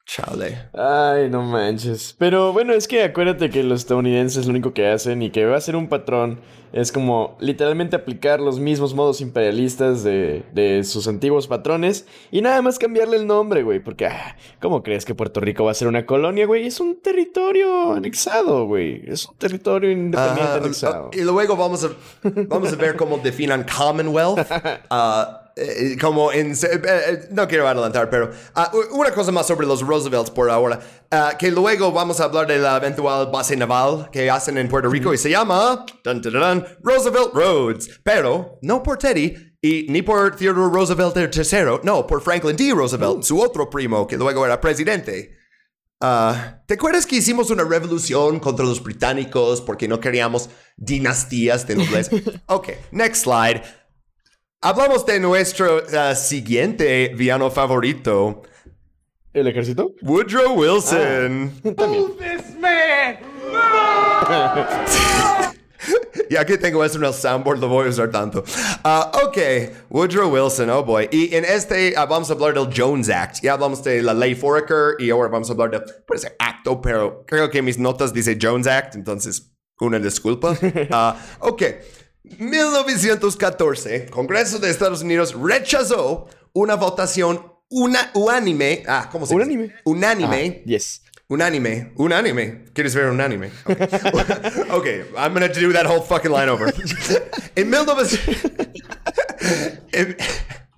[0.05, 0.71] Chale.
[0.73, 2.15] Ay, no manches.
[2.19, 5.57] Pero bueno, es que acuérdate que los estadounidenses lo único que hacen y que va
[5.57, 6.41] a ser un patrón
[6.73, 12.61] es como literalmente aplicar los mismos modos imperialistas de, de sus antiguos patrones y nada
[12.63, 13.81] más cambiarle el nombre, güey.
[13.81, 16.67] Porque, ah, ¿cómo crees que Puerto Rico va a ser una colonia, güey?
[16.67, 19.03] Es un territorio anexado, güey.
[19.07, 21.11] Es un territorio independiente Ajá, anexado.
[21.13, 21.89] y luego vamos a,
[22.23, 24.39] vamos a ver cómo definan Commonwealth.
[25.61, 26.53] Eh, como en...
[26.53, 30.51] eh, eh, no quiero adelantar, pero ah, u- una cosa más sobre los Roosevelts por
[30.51, 30.79] ahora.
[31.11, 34.91] Ah, que luego vamos a hablar de la eventual base naval que hacen en Puerto
[34.91, 38.01] Rico y se llama dun, dun, Roosevelt Roads.
[38.03, 42.73] Pero no por Teddy y ni por Theodore Roosevelt III, no, por Franklin D.
[42.75, 45.39] Roosevelt, su otro primo que luego era presidente.
[46.01, 51.77] Ah, ¿Te acuerdas que hicimos una revolución contra los británicos porque no queríamos dinastías de
[51.77, 52.17] nobleza?
[52.47, 53.63] ok, next slide.
[54.61, 58.43] Hablamos de nuestro ah, siguiente villano favorito,
[59.33, 59.93] ¿El ejército?
[60.03, 61.53] Woodrow Wilson.
[66.31, 68.45] Y aquí tengo eso en el soundboard, lo voy a usar tanto.
[68.85, 69.39] Ah, ok,
[69.89, 71.09] Woodrow Wilson, oh boy.
[71.11, 73.41] Y en este ah, vamos a hablar del Jones Act.
[73.43, 76.83] Ya hablamos de la ley Foraker y ahora vamos a hablar de, puede ser acto,
[76.83, 80.57] pero creo que mis notas dice Jones Act, entonces una disculpa.
[80.91, 81.63] Ah, ok,
[82.39, 88.83] 1914, Congreso de Estados Unidos rechazó una votación una, unánime.
[88.87, 89.45] Ah, ¿cómo se dice?
[89.45, 89.75] Unánime.
[89.85, 90.61] Unánime.
[90.61, 91.03] Ah, yes.
[91.29, 91.93] Unánime.
[91.97, 92.65] Unánime.
[92.73, 93.51] ¿Quieres ver un anime?
[93.67, 93.87] Okay.
[94.71, 96.73] okay, I'm gonna do that whole fucking line over.
[97.55, 98.19] en 1900...
[99.93, 100.17] en-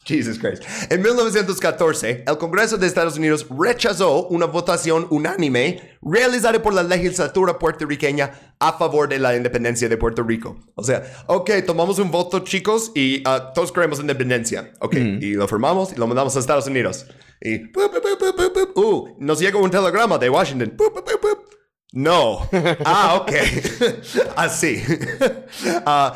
[0.05, 0.63] Jesus Christ.
[0.91, 7.59] En 1914, el Congreso de Estados Unidos rechazó una votación unánime realizada por la legislatura
[7.59, 10.59] puertorriqueña a favor de la independencia de Puerto Rico.
[10.75, 14.73] O sea, ok, tomamos un voto, chicos, y ah, todos queremos independencia.
[14.81, 17.07] Ok, y lo firmamos y lo mandamos a Estados Unidos.
[17.41, 17.59] Y...
[17.59, 17.93] pup,
[18.77, 20.77] uh, nos llega un telegrama de Washington.
[21.93, 22.49] No.
[22.85, 23.33] Ah, ok.
[24.37, 24.83] Así.
[25.85, 26.15] Ah,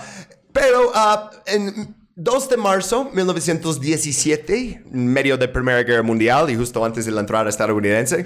[0.53, 6.85] pero ah, en 2 de marzo 1917, en medio de Primera Guerra Mundial y justo
[6.85, 8.24] antes de la entrada estadounidense,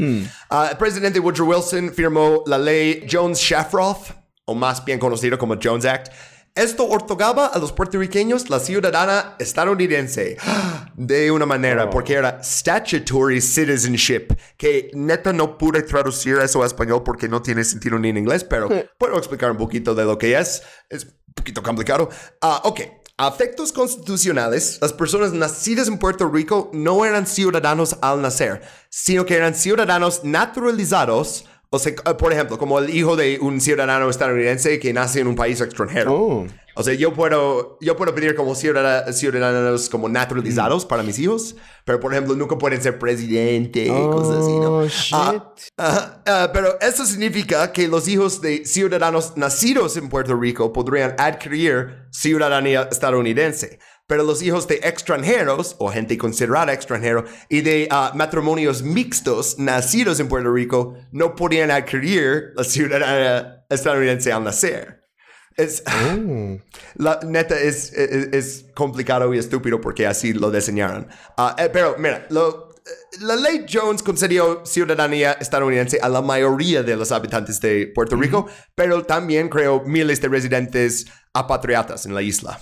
[0.51, 4.13] ah, el presidente Woodrow Wilson firmó la ley Jones-Shafroth,
[4.45, 6.13] o más bien conocido como Jones Act.
[6.55, 10.37] Esto otorgaba a los puertorriqueños la ciudadana estadounidense
[10.95, 17.03] de una manera, porque era statutory citizenship, que neta no pude traducir eso a español
[17.05, 20.39] porque no tiene sentido ni en inglés, pero puedo explicar un poquito de lo que
[20.39, 20.63] es.
[20.91, 22.11] Es un poquito complicado.
[22.43, 22.81] Ah, ok.
[23.21, 29.27] A efectos constitucionales, las personas nacidas en Puerto Rico no eran ciudadanos al nacer, sino
[29.27, 34.09] que eran ciudadanos naturalizados o sea, eh, por ejemplo, como el hijo de un ciudadano
[34.09, 36.15] estadounidense que nace en un país extranjero.
[36.15, 36.47] Oh.
[36.81, 41.99] O sea, yo puedo, yo puedo pedir como ciudadanos como naturalizados para mis hijos, pero
[41.99, 44.79] por ejemplo, nunca pueden ser presidente, cosas así, ¿no?
[44.79, 45.43] Oh, Ah, shit.
[45.77, 51.17] ajá, ah, pero eso significa que los hijos de ciudadanos nacidos en Puerto Rico podrían
[51.19, 53.81] adquirir ciudadanía estadounidense.
[54.07, 60.21] Pero los hijos de extranjeros o gente considerada extranjero y de ah, matrimonios mixtos nacidos
[60.21, 64.98] en Puerto Rico no podían adquirir la ciudadanía estadounidense al nacer.
[65.59, 65.83] Es,
[66.95, 71.09] la neta es, es, es complicado y estúpido porque así lo diseñaron.
[71.37, 76.83] Ah, eh, pero mira, lo, eh, la ley Jones concedió ciudadanía estadounidense a la mayoría
[76.83, 82.23] de los habitantes de Puerto Rico, pero también creó miles de residentes apatriatas en la
[82.23, 82.59] isla.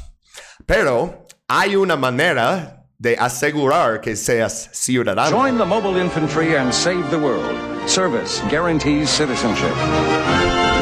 [0.64, 5.36] Pero hay una manera de asegurar que seas ciudadano.
[5.36, 7.54] Join the mobile infantry and save the world.
[7.86, 10.75] Service guarantees citizenship.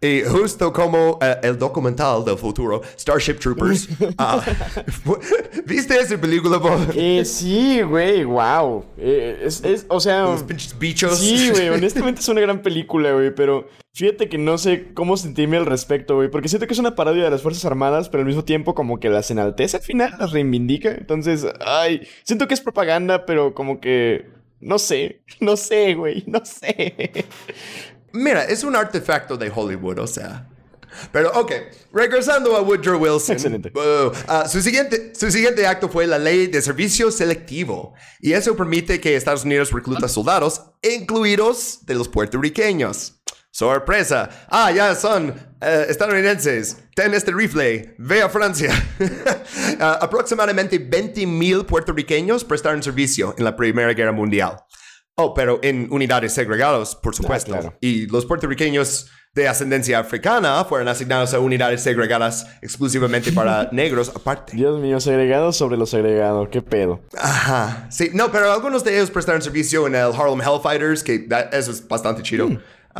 [0.00, 3.88] Y justo como eh, el documental del futuro, Starship Troopers.
[4.18, 4.40] ah,
[5.66, 6.92] ¿Viste esa película, Bob?
[6.94, 8.84] Eh, sí, güey, wow.
[8.96, 10.22] Eh, es, es, o sea...
[10.22, 11.18] Los pinches bichos.
[11.18, 15.56] Sí, güey, honestamente es una gran película, güey, pero fíjate que no sé cómo sentirme
[15.56, 18.26] al respecto, güey, porque siento que es una parodia de las Fuerzas Armadas, pero al
[18.28, 22.60] mismo tiempo como que las enaltece al final, las reivindica, entonces, ay, siento que es
[22.60, 27.26] propaganda, pero como que, no sé, no sé, güey, no sé.
[28.12, 30.48] Mira, es un artefacto de Hollywood, o sea.
[31.12, 31.52] Pero, ok,
[31.92, 33.34] regresando a Woodrow Wilson.
[33.34, 33.72] Excelente.
[33.74, 37.94] uh, ah, su, siguiente, su siguiente acto fue la ley de servicio selectivo.
[38.20, 43.20] Y eso permite que Estados Unidos recluta soldados, incluidos de los puertorriqueños.
[43.50, 44.30] Sorpresa.
[44.48, 46.76] Ah, ya son eh, estadounidenses.
[46.94, 47.94] Ten este rifle.
[47.98, 48.70] Ve a Francia.
[49.80, 54.56] Ah, aproximadamente 20 mil puertorriqueños prestaron servicio en la Primera Guerra Mundial.
[55.16, 57.50] Oh, pero en unidades segregadas, por supuesto.
[57.52, 57.76] claro.
[57.80, 64.56] Y los puertorriqueños de ascendencia africana fueron asignados a unidades segregadas exclusivamente para negros aparte.
[64.56, 67.00] Dios mío, segregado sobre lo segregado, qué pedo.
[67.16, 67.86] Ajá.
[67.90, 71.72] Sí, no, pero algunos de ellos prestaron servicio en el Harlem Hellfighters, que that- eso
[71.72, 72.48] es bastante chido.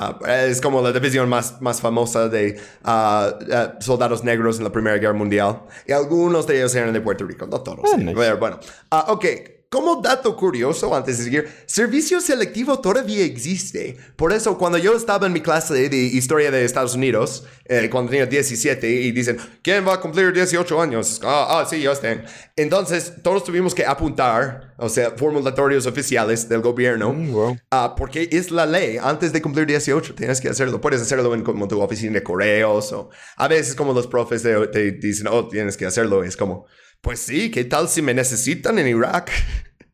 [0.00, 4.70] Ah, es como la división más, más famosa de ah, ah, soldados negros en la
[4.70, 5.62] Primera Guerra Mundial.
[5.88, 7.80] Y algunos de ellos eran de Puerto Rico, no todos.
[7.82, 8.04] Ah, sí.
[8.04, 8.16] nice.
[8.16, 8.60] Pero bueno,
[9.08, 9.24] ok.
[9.70, 13.98] Como dato curioso, antes de seguir, servicio selectivo todavía existe.
[14.16, 18.10] Por eso, cuando yo estaba en mi clase de historia de Estados Unidos, eh, cuando
[18.10, 21.20] tenía 17, y dicen, ¿quién va a cumplir 18 años?
[21.22, 22.22] Ah, ah sí, yo tengo.
[22.56, 27.58] Entonces, todos tuvimos que apuntar, o sea, formulatorios oficiales del gobierno, wow.
[27.70, 28.96] ah, porque es la ley.
[28.96, 30.80] Antes de cumplir 18, tienes que hacerlo.
[30.80, 34.66] Puedes hacerlo en como tu oficina de correos, o a veces, como los profes te,
[34.68, 36.24] te dicen, oh, tienes que hacerlo.
[36.24, 36.64] Es como,
[37.00, 39.30] pues sí, ¿qué tal si me necesitan en Irak?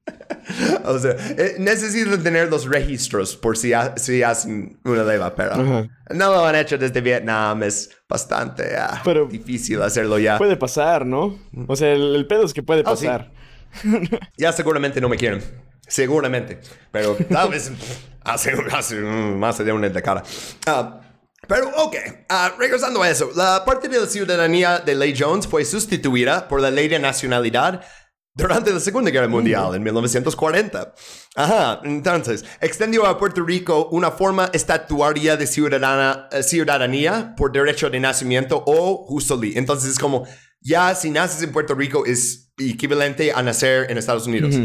[0.84, 5.56] o sea, eh, necesitan tener los registros por si, ha- si hacen una leva, pero
[5.56, 5.88] no
[6.32, 7.62] lo han hecho desde Vietnam.
[7.62, 10.38] Es bastante ah, Pero- difícil hacerlo ya.
[10.38, 11.38] Puede pasar, ¿no?
[11.66, 12.84] O sea, el, el pedo es que puede sí.
[12.84, 13.32] pasar.
[14.36, 15.42] Ya seguramente no me quieren.
[15.86, 16.60] Seguramente.
[16.92, 17.72] Pero tal vez
[18.24, 20.22] hace, hace más de una década.
[20.66, 21.00] Ah,
[21.48, 21.96] pero ok,
[22.28, 23.30] Ah, regresando a eso.
[23.34, 27.82] La parte de la ciudadanía de Ley Jones fue sustituida por la ley de nacionalidad
[28.34, 30.94] durante la Segunda Guerra Mundial en 1940.
[31.36, 37.90] Ajá, entonces, extendió a Puerto Rico una forma estatuaria de ciudadana, eh, ciudadanía por derecho
[37.90, 39.52] de nacimiento o justly.
[39.56, 40.26] Entonces es como,
[40.60, 44.56] ya si naces en Puerto Rico es equivalente a nacer en Estados Unidos.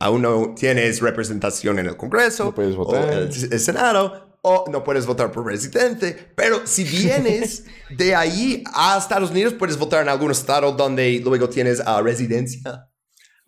[0.00, 4.27] Aún no tienes representación en el Congreso, No o el, el Senado,
[4.70, 6.32] no puedes votar por presidente.
[6.34, 11.48] Pero si vienes de ahí a Estados Unidos, puedes votar en algún estado donde luego
[11.48, 12.88] tienes ah, residencia.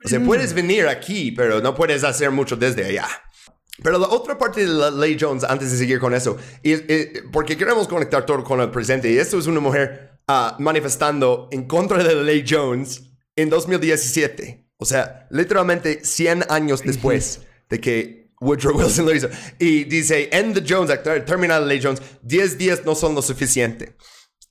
[0.04, 3.06] O sea, puedes venir aquí, pero no puedes hacer mucho desde allá.
[3.82, 6.36] Pero la otra parte de la ley Jones, antes de seguir con eso,
[7.32, 11.66] porque queremos conectar todo con el presente, y esto es una mujer ah, manifestando en
[11.66, 14.66] contra de la ley Jones en 2017.
[14.76, 19.28] O sea, literalmente 100 años después de que Woodrow Wilson lo hizo.
[19.58, 23.22] Y dice, en the Jones Act, termina la ley Jones, 10 días no son lo
[23.22, 23.96] suficiente.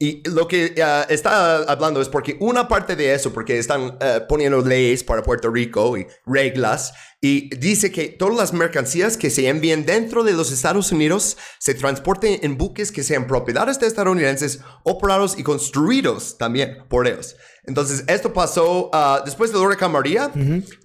[0.01, 4.21] Y lo que ah, está hablando es porque una parte de eso, porque están eh,
[4.29, 9.49] poniendo leyes para Puerto Rico y reglas, y dice que todas las mercancías que se
[9.49, 14.61] envíen dentro de los Estados Unidos se transporten en buques que sean propiedades de estadounidenses,
[14.85, 17.35] operados y construidos también por ellos.
[17.65, 20.31] Entonces, esto pasó ah, después del huracán María.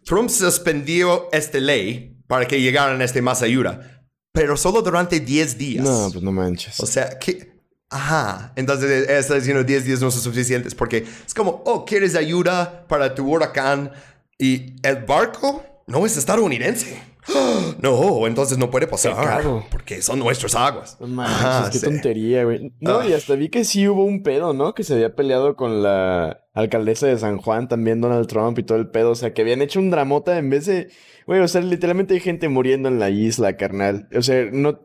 [0.05, 5.85] Trump suspendió esta ley para que llegaran este más ayuda, pero solo durante 10 días.
[5.85, 6.81] No, pues no manches.
[6.81, 7.55] O sea, que...
[7.91, 8.53] Ajá.
[8.57, 13.15] Entonces, está diciendo 10 días no son suficientes porque es como, oh, ¿quieres ayuda para
[13.15, 13.93] tu huracán?
[14.37, 17.01] Y el barco no es estadounidense.
[17.81, 19.43] No, entonces no puede pasar.
[19.71, 20.97] Porque son nuestras aguas.
[21.01, 21.85] No manches, Ajá, qué sí.
[21.87, 22.73] tontería, güey.
[22.81, 23.07] No, Ah.
[23.07, 24.75] y hasta vi que sí hubo un pedo, ¿no?
[24.75, 28.77] Que se había peleado con la alcaldesa de San Juan, también Donald Trump y todo
[28.79, 29.13] el pedo.
[29.13, 30.89] O sea, que habían hecho un dramota en vez de.
[31.27, 34.09] Güey, o sea, literalmente hay gente muriendo en la isla, carnal.
[34.15, 34.81] O sea, no.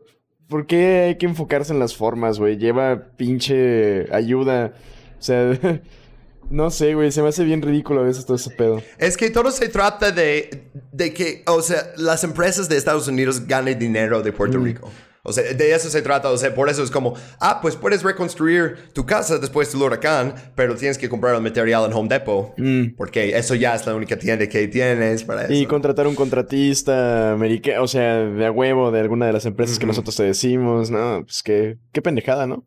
[0.48, 2.56] ¿Por qué hay que enfocarse en las formas, güey?
[2.56, 4.74] Lleva pinche ayuda.
[5.18, 5.58] O sea,
[6.50, 7.12] no sé, güey.
[7.12, 8.82] Se me hace bien ridículo a veces todo ese pedo.
[8.98, 13.46] Es que todo se trata de, de que, o sea, las empresas de Estados Unidos
[13.46, 14.90] ganen dinero de Puerto Rico.
[15.22, 16.30] O sea, de eso se trata.
[16.30, 20.34] O sea, por eso es como, ah, pues puedes reconstruir tu casa después del huracán,
[20.54, 22.54] pero tienes que comprar el material en Home Depot.
[22.96, 25.52] Porque eso ya es la única tienda que tienes para eso.
[25.52, 29.78] Y contratar un contratista americano, o sea, de a huevo de alguna de las empresas
[29.78, 32.64] que nosotros te decimos, no, pues qué, qué pendejada, ¿no?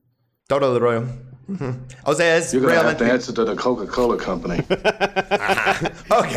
[0.48, 1.04] Todo el rollo.
[2.04, 3.06] O sea, es You're gonna have realmente...
[3.06, 4.64] to answer to the Coca-Cola Company.
[6.10, 6.32] Ok.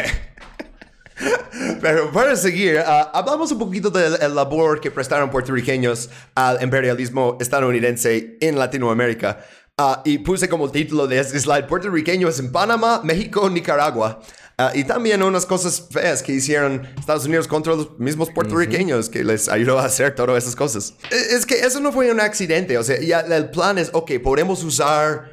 [1.87, 7.37] Pero para seguir, ah, hablamos un poquito del el labor que prestaron puertorriqueños al imperialismo
[7.41, 9.39] estadounidense en Latinoamérica.
[9.79, 14.21] Ah, y puse como título de este slide puertorriqueños en Panamá, México, Nicaragua.
[14.59, 19.23] Ah, y también unas cosas feas que hicieron Estados Unidos contra los mismos puertorriqueños que
[19.23, 20.95] les ayudó a hacer todas esas cosas.
[21.13, 22.77] E- Es que eso no fue un accidente.
[22.79, 25.31] O sea, ya el plan es, ok, podemos usar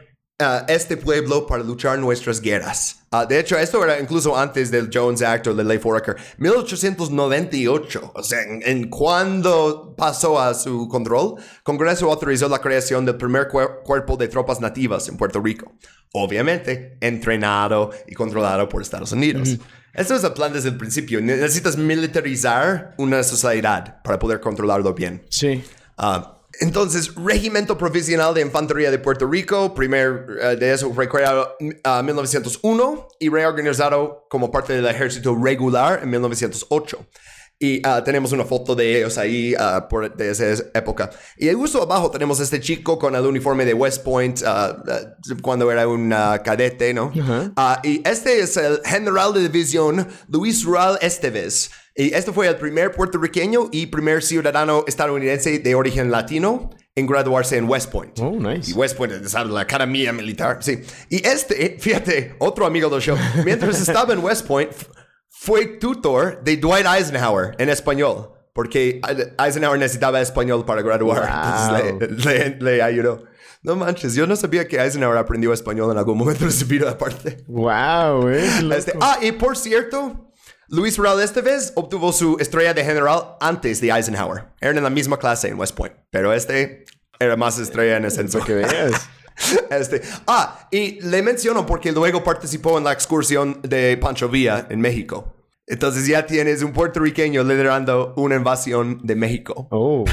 [0.68, 3.03] este pueblo para luchar nuestras guerras.
[3.16, 6.16] Ah, de hecho, esto era incluso antes del Jones Act o de Ley Foraker.
[6.38, 8.12] 1898.
[8.16, 13.48] O sea, en, en cuando pasó a su control, Congreso autorizó la creación del primer
[13.48, 15.74] cuer- cuerpo de tropas nativas en Puerto Rico.
[16.14, 19.58] Obviamente, entrenado y controlado por Estados Unidos.
[19.94, 21.22] Esto es el plan desde el principio.
[21.22, 25.24] Necesitas militarizar una sociedad para poder controlarlo bien.
[25.30, 25.64] Sí.
[25.98, 31.56] Ah, entonces, Regimiento Provisional de Infantería de Puerto Rico, primer eh, de eso fue creado
[31.60, 37.08] en 1901 y reorganizado como parte del ejército regular en 1908.
[37.60, 41.10] Y ah, tenemos una foto de ellos ahí ah, por, de esa época.
[41.38, 45.00] Y justo abajo tenemos este chico con el uniforme de West Point ah, ah,
[45.42, 47.12] cuando era un ah, cadete, ¿no?
[47.56, 51.72] Ah, y este es el general de división Luis Rural Esteves.
[51.96, 57.58] Y este fue el primer puertorriqueño y primer ciudadano estadounidense de origen latino en graduarse
[57.58, 58.18] en West Point.
[58.20, 58.72] Oh, nice.
[58.72, 60.80] Y West Point es la academia militar, sí.
[61.10, 64.72] Y este, fíjate, otro amigo del show, mientras estaba en West Point,
[65.30, 68.30] fue tutor de Dwight Eisenhower en español.
[68.54, 69.02] Porque
[69.44, 71.28] Eisenhower necesitaba español para graduar.
[71.88, 73.24] Entonces le, le- le ayudó.
[73.64, 76.92] No manches, yo no sabía que Eisenhower aprendió español en algún momento de su vida
[76.92, 77.44] aparte.
[77.48, 78.28] Wow,
[78.62, 78.76] loco.
[78.76, 80.32] Este, ah, y por cierto,
[80.74, 84.46] Luis Real Esteves obtuvo su estrella de general antes de Eisenhower.
[84.60, 86.86] Eran en la misma clase en West Point, pero este
[87.20, 88.40] era más estrella en ascenso.
[88.40, 89.08] Para que veas.
[89.70, 94.82] Este, ah, y le menciono porque luego participó en la excursión de Pancho Villa en
[94.82, 95.36] México.
[95.68, 99.68] Entonces ya tienes un puertorriqueño liderando una invasión de México.
[99.70, 100.06] Oh.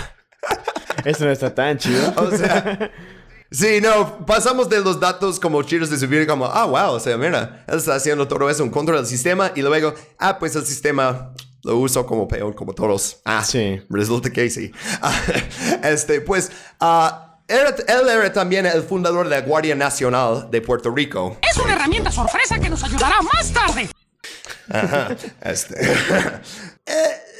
[1.06, 2.12] Esto no está tan chido.
[2.16, 2.90] O sea,
[3.50, 7.16] sí, no, pasamos de los datos como chidos de subir como, ah, wow, o sea,
[7.16, 10.64] mira, él está haciendo todo eso en contra del sistema y luego, ah, pues el
[10.66, 11.32] sistema
[11.62, 13.20] lo uso como peor, como todos.
[13.24, 13.82] Ah, Sí.
[13.90, 14.72] Resulta que sí.
[15.82, 20.90] Este, pues, ah, era- él era también el fundador de la Guardia Nacional de Puerto
[20.90, 21.36] Rico.
[21.48, 23.88] Es una herramienta sorpresa que nos ayudará más tarde.
[25.42, 25.74] Este.
[26.86, 26.94] Eh,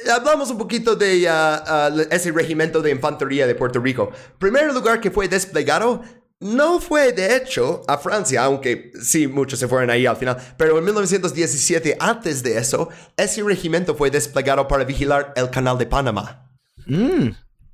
[0.09, 4.11] hablamos un poquito de ah, ese regimiento de infantería de Puerto Rico.
[4.37, 6.01] Primer lugar que fue desplegado
[6.41, 10.37] no fue de hecho a Francia, aunque sí, muchos se fueron ahí al final.
[10.57, 15.85] Pero en 1917, antes de eso, ese regimiento fue desplegado para vigilar el canal de
[15.85, 16.49] Panamá.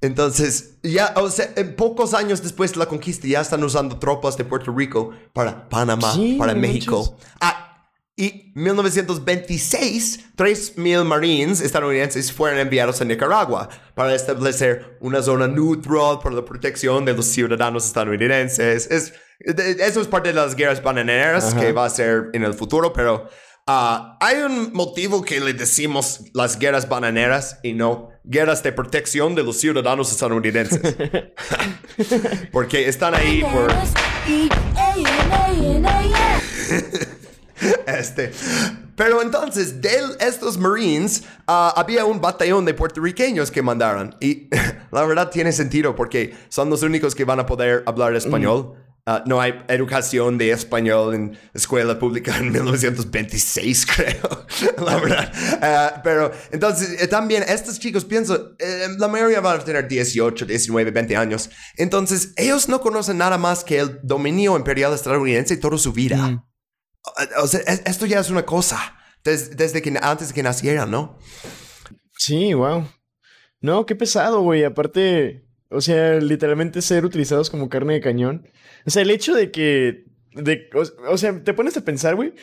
[0.02, 4.38] Entonces, ya, o sea, en pocos años después de la conquista ya están usando tropas
[4.38, 7.18] de Puerto Rico para Panamá, Sí, para México.
[7.40, 7.67] Ah,
[8.20, 16.36] y 1926, 3.000 marines estadounidenses fueron enviados a Nicaragua para establecer una zona neutral para
[16.36, 18.88] la protección de los ciudadanos estadounidenses.
[18.90, 22.56] Es, de- eso es parte de las guerras bananeras que va a ser en el
[22.56, 23.30] futuro, pero
[23.68, 29.36] ah, hay un motivo que le decimos las guerras bananeras y no guerras de protección
[29.36, 30.82] de los ciudadanos estadounidenses.
[32.52, 33.72] Porque están ahí por...
[37.88, 38.32] Este,
[38.98, 44.16] pero entonces, de estos Marines, ah, había un batallón de puertorriqueños que mandaron.
[44.20, 44.50] Y
[44.92, 48.74] la verdad tiene sentido porque son los únicos que van a poder hablar español.
[49.10, 54.46] Ah, no hay educación de español en escuela pública en 1926, creo.
[54.84, 55.32] la verdad.
[55.62, 60.46] Ah, pero entonces, eh, también estos chicos, pienso, eh, la mayoría van a tener 18,
[60.46, 61.50] 19, 20 años.
[61.78, 66.44] Entonces, ellos no conocen nada más que el dominio imperial estadounidense toda su vida.
[67.42, 68.78] O sea, es- esto ya es una cosa.
[69.24, 71.18] des- desde que antes de que nacieran, ¿no?
[72.18, 72.88] Sí, wow.
[73.60, 74.64] No, qué pesado, güey.
[74.64, 78.48] Aparte, o sea, literalmente ser utilizados como carne de cañón.
[78.86, 80.06] O sea, el hecho de que.
[80.34, 80.70] De,
[81.10, 82.34] o, sea, te pones a pensar, güey.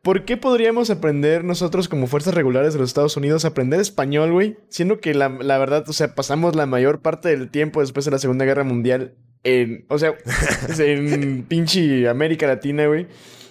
[0.00, 4.56] ¿Por qué podríamos aprender nosotros como fuerzas regulares de los Estados Unidos aprender español, güey?
[4.68, 8.10] Siendo que la, la verdad, o sea, pasamos la mayor parte del tiempo después de
[8.10, 10.14] la Segunda Guerra Mundial en, o sea,
[10.78, 13.06] en pinche América Latina, güey.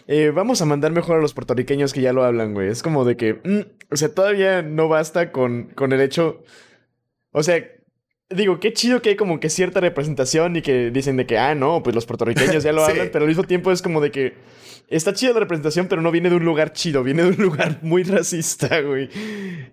[0.07, 2.69] Eh, vamos a mandar mejor a los puertorriqueños que ya lo hablan, güey.
[2.69, 6.43] Es como de que, mm, o sea, todavía no basta con, con el hecho,
[7.31, 7.63] o sea,
[8.29, 11.53] digo, qué chido que hay como que cierta representación y que dicen de que, ah,
[11.55, 12.91] no, pues los puertorriqueños ya lo Sí.
[12.91, 14.33] hablan, pero al mismo tiempo es como de que
[14.89, 17.79] está chida la representación, pero no viene de un lugar chido, viene de un lugar
[17.81, 19.09] muy racista, güey.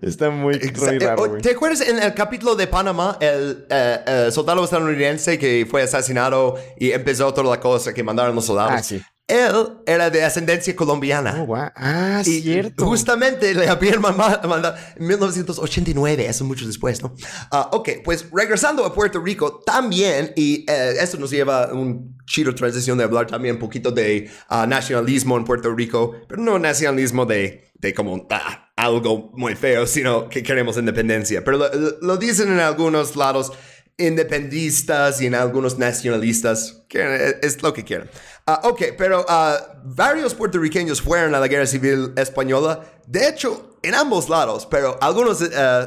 [0.03, 1.43] Está muy, muy raro, eh, güey.
[1.43, 6.57] ¿Te acuerdas en el capítulo de Panamá, el eh, eh, soldado estadounidense que fue asesinado
[6.79, 8.73] y empezó toda la cosa que mandaron los soldados?
[8.75, 9.01] Ah, sí.
[9.29, 9.53] Él
[9.87, 11.37] era de ascendencia colombiana.
[11.43, 11.71] Oh, guau.
[11.77, 12.87] Ah, Y cierto.
[12.87, 17.15] justamente le habían mandado en 1989, eso mucho después, ¿no?
[17.51, 22.17] Ah, ok, pues regresando a Puerto Rico también, y eh, esto nos lleva a un
[22.27, 26.59] chido transición de hablar también un poquito de ah, nacionalismo en Puerto Rico, pero no
[26.59, 31.45] nacionalismo de, de como ah, algo muy feo, sino que queremos independencia.
[31.45, 31.71] Pero lo-
[32.01, 33.53] lo dicen en algunos lados
[33.99, 38.09] independistas y en algunos nacionalistas, que es lo que quieren.
[38.47, 43.95] Ah, ok, pero ah, varios puertorriqueños fueron a la guerra civil española, de hecho, en
[43.95, 45.87] ambos lados, pero algunos eh,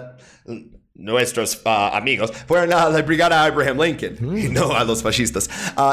[0.93, 5.49] nuestros ah, amigos fueron a la brigada Abraham Lincoln y no a los fascistas.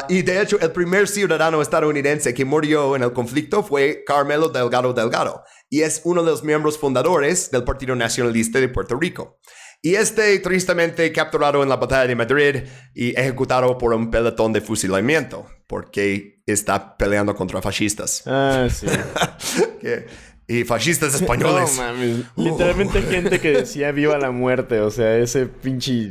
[0.08, 4.92] Y de hecho, el primer ciudadano estadounidense que murió en el conflicto fue Carmelo Delgado
[4.92, 9.38] Delgado y es uno de los miembros fundadores del Partido Nacionalista de Puerto Rico.
[9.80, 12.56] Y este, tristemente, capturado en la batalla de Madrid
[12.94, 18.22] y ejecutado por un pelotón de fusilamiento, porque está peleando contra fascistas.
[18.26, 18.86] Ah, sí.
[19.80, 20.06] Que-
[20.50, 21.76] y fascistas españoles.
[21.76, 22.20] No mames.
[22.36, 24.80] Literalmente gente que decía viva la muerte.
[24.80, 26.10] O sea, ese pinche.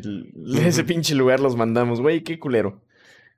[0.64, 2.00] Ese pinche lugar los mandamos.
[2.02, 2.84] Güey, qué culero.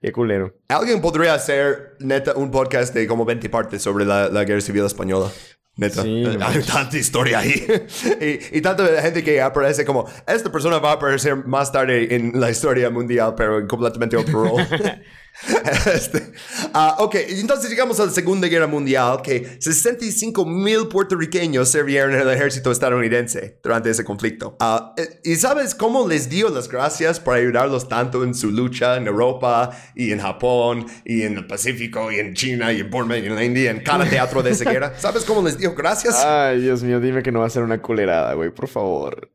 [0.01, 0.57] Qué culero.
[0.67, 4.83] Alguien podría hacer, neta, un podcast de como 20 partes sobre la, la guerra civil
[4.85, 5.31] española.
[5.79, 7.65] Neta, Sí, hay tanta historia ahí.
[8.21, 12.37] y, y tanta gente que aparece como, esta persona va a aparecer más tarde en
[12.39, 14.67] la historia mundial, pero en completamente otro rol.
[15.93, 16.33] Este,
[16.73, 22.21] ah, ok, entonces llegamos a la Segunda Guerra Mundial, que 65 mil puertorriqueños sirvieron en
[22.21, 24.57] el ejército estadounidense durante ese conflicto.
[24.97, 29.07] Eh, ¿Y sabes cómo les dio las gracias por ayudarlos tanto en su lucha en
[29.07, 33.25] Europa y en Japón y en el Pacífico y en China y en Burma y
[33.25, 34.93] en la India, en cada teatro de esa guerra?
[34.97, 36.23] ¿Sabes cómo les dio gracias?
[36.23, 39.31] Ay, Dios mío, dime que no va a ser una culerada, güey, por favor.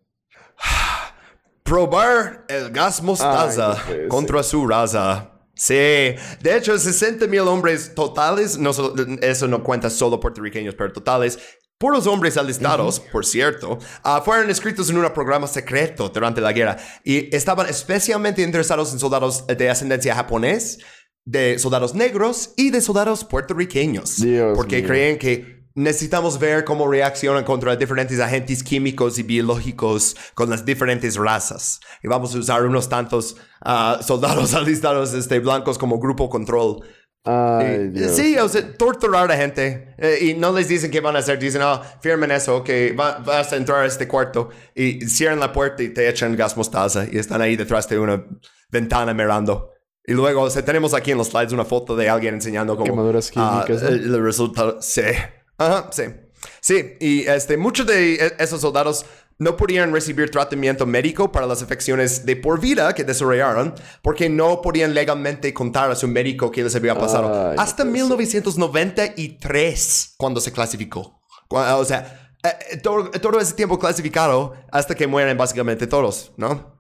[1.63, 5.34] Probar el gas mostaza Ay, no contra su raza.
[5.55, 8.73] Sí, de hecho, 60 mil hombres totales, no
[9.21, 11.39] eso no cuenta solo puertorriqueños, pero totales,
[11.79, 16.77] puros hombres alistados, por cierto, ah, fueron inscritos en un programa secreto durante la guerra
[17.05, 20.79] y estaban especialmente interesados en soldados de ascendencia japonés,
[21.25, 24.17] de soldados negros y de soldados puertorriqueños.
[24.17, 24.89] Dios porque mío.
[24.89, 31.17] creen que necesitamos ver cómo reaccionan contra diferentes agentes químicos y biológicos con las diferentes
[31.17, 31.81] razas.
[32.03, 36.81] Y vamos a usar unos tantos ah, soldados alistados este, blancos como grupo control.
[37.27, 38.13] Ay, Dios.
[38.15, 39.95] Sí, o sea, torturar a gente.
[39.97, 41.39] Eh, y no les dicen qué van a hacer.
[41.39, 44.51] Dicen, ah, firmen eso, que va- vas a entrar a este cuarto.
[44.75, 47.07] Y cierran la puerta y te echan gas mostaza.
[47.11, 48.25] Y están ahí detrás de una
[48.71, 49.71] ventana mirando.
[50.07, 52.91] Y luego, o sea, tenemos aquí en los slides una foto de alguien enseñando como...
[52.91, 53.89] Quemaduras ah, químicas, ¿no?
[53.89, 54.83] el, el resultado.
[54.83, 55.01] Sí.
[55.59, 56.05] Ajá, sí.
[56.61, 59.07] Sí, y este, muchos de e- esos soldados
[59.39, 64.63] no podían recibir tratamiento médico para las afecciones de por vida que desarrollaron porque no
[64.63, 67.51] podían legalmente contar a su médico qué les había pasado.
[67.51, 71.21] Ay, Hasta 1993, cuando se clasificó.
[71.49, 76.79] O sea, eh, eh, todo, todo ese tiempo clasificado hasta que mueren básicamente todos, ¿no?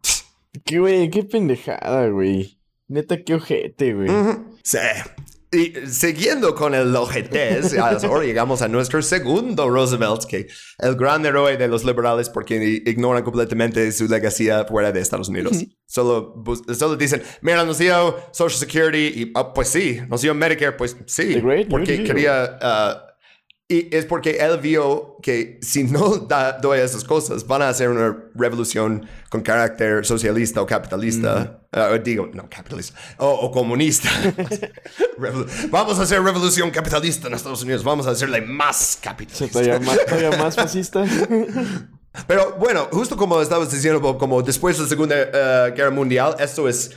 [0.64, 2.58] Qué, güey, qué pendejada, güey.
[2.88, 4.08] Neta, qué ojete, güey.
[4.62, 4.78] Sí.
[5.54, 10.48] Y siguiendo con el ojetes, ahora llegamos a nuestro segundo Roosevelt, que
[10.78, 15.56] el gran héroe de los liberales porque ignoran completamente su legacía fuera de Estados Unidos.
[15.86, 20.34] solo, bus- solo dicen, mira, nos dio Social Security y, ah, pues sí, nos dio
[20.34, 21.34] Medicare, pues sí,
[21.70, 22.58] porque quería...
[22.60, 23.06] ah,
[23.66, 27.88] y es porque él vio que si no da, doy esas cosas, van a hacer
[27.88, 31.60] una revolución con carácter socialista o capitalista.
[31.72, 32.98] Ah, digo, no, capitalista.
[33.18, 34.10] O, o comunista.
[35.70, 37.82] Vamos a hacer revolución capitalista en Estados Unidos.
[37.82, 39.48] Vamos a hacerle más capitalista.
[39.48, 41.04] Todavía más, todavía más fascista.
[42.28, 46.68] Pero bueno, justo como estabas diciendo, como después de la Segunda eh, Guerra Mundial, esto
[46.68, 46.92] es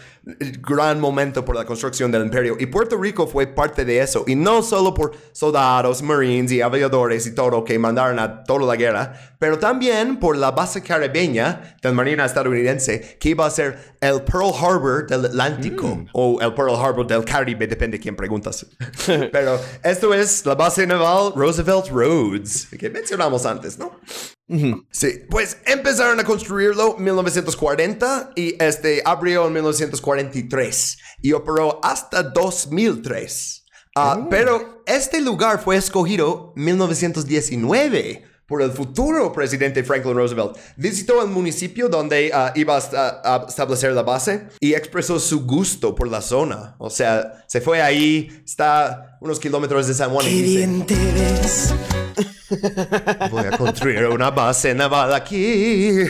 [0.61, 2.57] gran momento por la construcción del imperio.
[2.59, 4.25] Y Puerto Rico fue parte de eso.
[4.27, 8.75] Y no solo por soldados, marines y aviadores y todo que mandaron a toda la
[8.75, 14.21] guerra, pero también por la base caribeña del Marina estadounidense, que iba a ser el
[14.23, 18.65] Pearl Harbor del Atlántico o el Pearl Harbor del Caribe, depende de quién preguntas.
[19.31, 23.99] pero esto es la base naval Roosevelt Roads, que mencionamos antes, ¿no?
[24.91, 29.53] Sí, pues empezaron a construirlo en 1940 y este abrió en
[30.17, 33.65] 1943 y operó hasta 2003.
[33.95, 40.55] Ah, Pero este lugar fue escogido en 1919 por el futuro presidente Franklin Roosevelt.
[40.77, 42.81] Visitó el municipio donde ah, iba a,
[43.23, 46.75] a establecer la base y expresó su gusto por la zona.
[46.77, 50.27] O sea, se fue ahí, está unos kilómetros de San Juan.
[50.27, 50.67] y dice,
[53.29, 56.03] Voy a construir una base naval aquí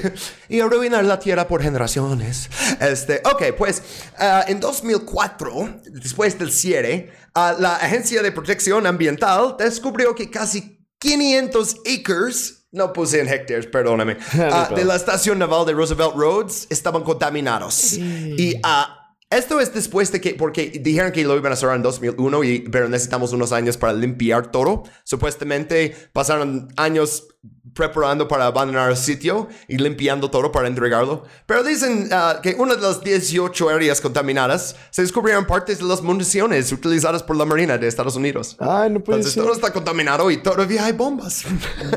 [0.49, 2.49] y arruinar la tierra por generaciones.
[2.79, 3.81] Este, ok, pues
[4.17, 10.85] ah, en 2004, después del cierre, ah, la Agencia de Protección Ambiental descubrió que casi
[10.99, 16.67] 500 acres, no puse en hectares, perdóname, ah, de la estación naval de Roosevelt Roads
[16.69, 17.93] estaban contaminados.
[17.93, 18.96] Y ah,
[19.29, 22.59] esto es después de que, porque dijeron que lo iban a cerrar en 2001, y,
[22.59, 24.83] pero necesitamos unos años para limpiar todo.
[25.03, 27.27] Supuestamente pasaron años
[27.73, 31.23] preparando para abandonar el sitio y limpiando todo para entregarlo.
[31.45, 36.01] Pero dicen ah, que una de las 18 áreas contaminadas se descubrieron partes de las
[36.01, 38.55] municiones utilizadas por la Marina de Estados Unidos.
[38.59, 39.43] Ay, no puede Entonces ser.
[39.43, 41.43] todo está contaminado y todavía hay bombas.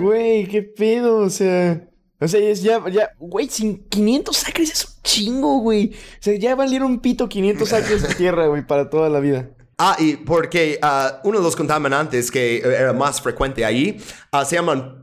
[0.01, 1.90] Güey, qué pedo, o sea.
[2.21, 5.93] O sea, es ya, ya, güey, sin 500 acres es un chingo, güey.
[5.95, 9.49] O sea, ya valieron pito 500 acres de tierra, güey, para toda la vida.
[9.79, 13.99] Ah, y porque ah, uno de los contaminantes que eh, era más frecuente ahí
[14.31, 15.00] ah, se llaman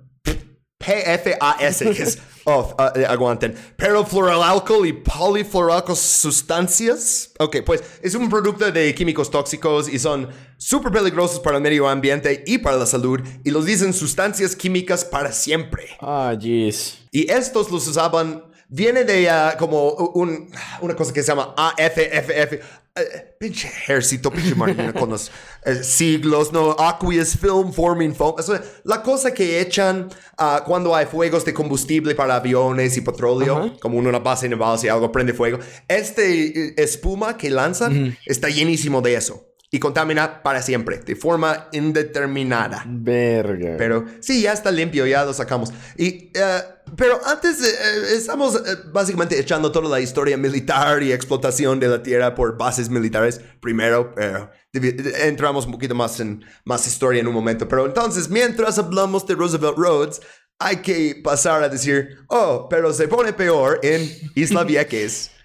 [0.78, 7.32] PFAS, que es, oh, ah, eh, aguanten, perfluoroalcohol y polifluoroalcohol sustancias.
[7.39, 11.88] Ok, pues es un producto de químicos tóxicos y son súper peligrosos para el medio
[11.88, 15.97] ambiente y para la salud y los dicen sustancias químicas para siempre.
[15.99, 16.99] Ah, jeez.
[17.11, 20.49] Y estos los usaban, viene de ah, como un,
[20.82, 22.63] una cosa que se llama AFFF.
[22.99, 25.31] Eh, pinche ejército, pinche marina con los
[25.65, 26.71] eh, siglos, ¿no?
[26.71, 28.35] Aqueous Film Forming Foam.
[28.39, 33.01] Eso es la cosa que echan ah, cuando hay fuegos de combustible para aviones y
[33.01, 35.59] petróleo, como en una base naval, si algo prende fuego.
[35.87, 39.46] Este eh, espuma que lanzan está llenísimo de eso.
[39.70, 42.86] Y contamina para siempre, de forma indeterminada.
[42.88, 43.76] Verga.
[43.78, 45.74] Pero sí, ya está limpio, ya lo sacamos.
[45.97, 46.61] Y, eh,
[46.95, 52.01] pero antes eh, estamos eh, básicamente echando toda la historia militar y explotación de la
[52.01, 57.34] tierra por bases militares primero, pero entramos un poquito más en más historia en un
[57.34, 57.68] momento.
[57.68, 60.22] Pero entonces, mientras hablamos de Roosevelt Roads,
[60.59, 65.32] hay que pasar a decir, oh, pero se pone peor en Isla Vieques.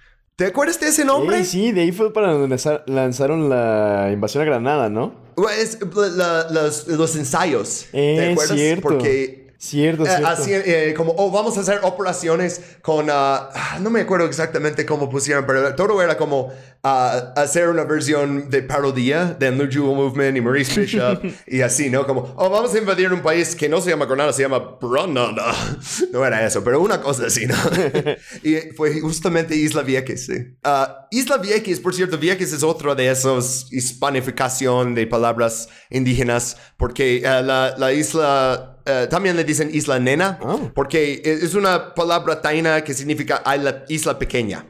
[0.42, 1.36] ¿Te acuerdas de ese nombre?
[1.38, 5.14] Ey, sí, de ahí fue para donde lanza- lanzaron la invasión a Granada, ¿no?
[5.36, 5.78] Pues,
[6.16, 7.86] la- los, los ensayos.
[7.92, 8.56] Eh, ¿Te acuerdas?
[8.56, 8.82] cierto.
[8.82, 10.26] Porque Cierto, Eh, cierto.
[10.26, 15.08] así, eh, como, oh, vamos a hacer operaciones con, ah, no me acuerdo exactamente cómo
[15.08, 16.52] pusieron, pero todo era como
[16.82, 21.90] ah, hacer una versión de parodia de New Jewel Movement y Maurice Bishop y así,
[21.90, 22.04] ¿no?
[22.08, 25.54] Como, oh, vamos a invadir un país que no se llama Granada, se llama Granada.
[26.12, 27.54] No era eso, pero una cosa así, ¿no?
[28.42, 30.56] y fue justamente Isla Vieques, sí.
[30.64, 37.20] Ah, Isla Vieques, por cierto, Vieques es otro de esos hispanificación de palabras indígenas, porque
[37.22, 40.70] la, la isla eh, también le dicen isla nena, Oh.
[40.74, 44.66] porque es es una palabra taína que significa isla, isla pequeña.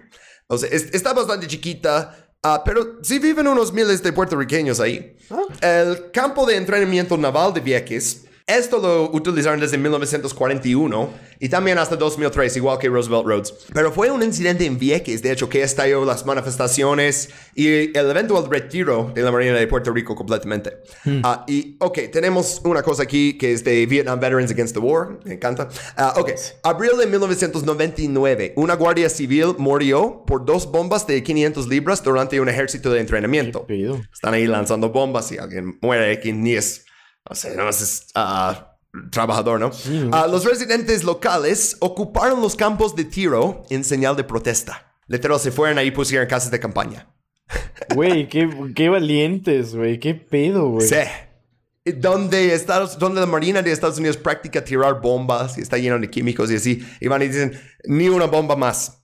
[0.48, 5.16] O sea, es- está bastante chiquita, ah, pero sí viven unos miles de puertorriqueños ahí.
[5.60, 8.24] El campo de entrenamiento naval de Vieques
[8.56, 13.54] esto lo utilizaron desde 1941 y también hasta 2003, igual que Roosevelt Roads.
[13.72, 18.48] Pero fue un incidente en Vieques, de hecho, que estalló las manifestaciones y el eventual
[18.48, 20.78] retiro de la Marina de Puerto Rico completamente.
[21.24, 25.18] Ah, y, ok, tenemos una cosa aquí que es de Vietnam Veterans Against the War.
[25.24, 25.68] Me encanta.
[25.96, 26.30] Ah, ok,
[26.62, 32.48] abril de 1999, una guardia civil murió por dos bombas de 500 libras durante un
[32.48, 33.66] ejército de entrenamiento.
[34.12, 36.84] Están ahí lanzando bombas y alguien muere, que ni es,
[37.28, 38.76] no sé, no es ah,
[39.10, 39.70] trabajador, ¿no?
[40.12, 44.94] Ah, los residentes locales ocuparon los campos de tiro en señal de protesta.
[45.06, 47.08] Literal, se fueron ahí y pusieron casas de campaña.
[47.94, 49.98] Güey, qué, qué valientes, güey.
[49.98, 50.86] Qué pedo, güey.
[50.86, 51.92] Sí.
[51.96, 56.08] Donde, Estados, donde la Marina de Estados Unidos practica tirar bombas y está lleno de
[56.08, 59.01] químicos y así, y van y dicen, ni una bomba más.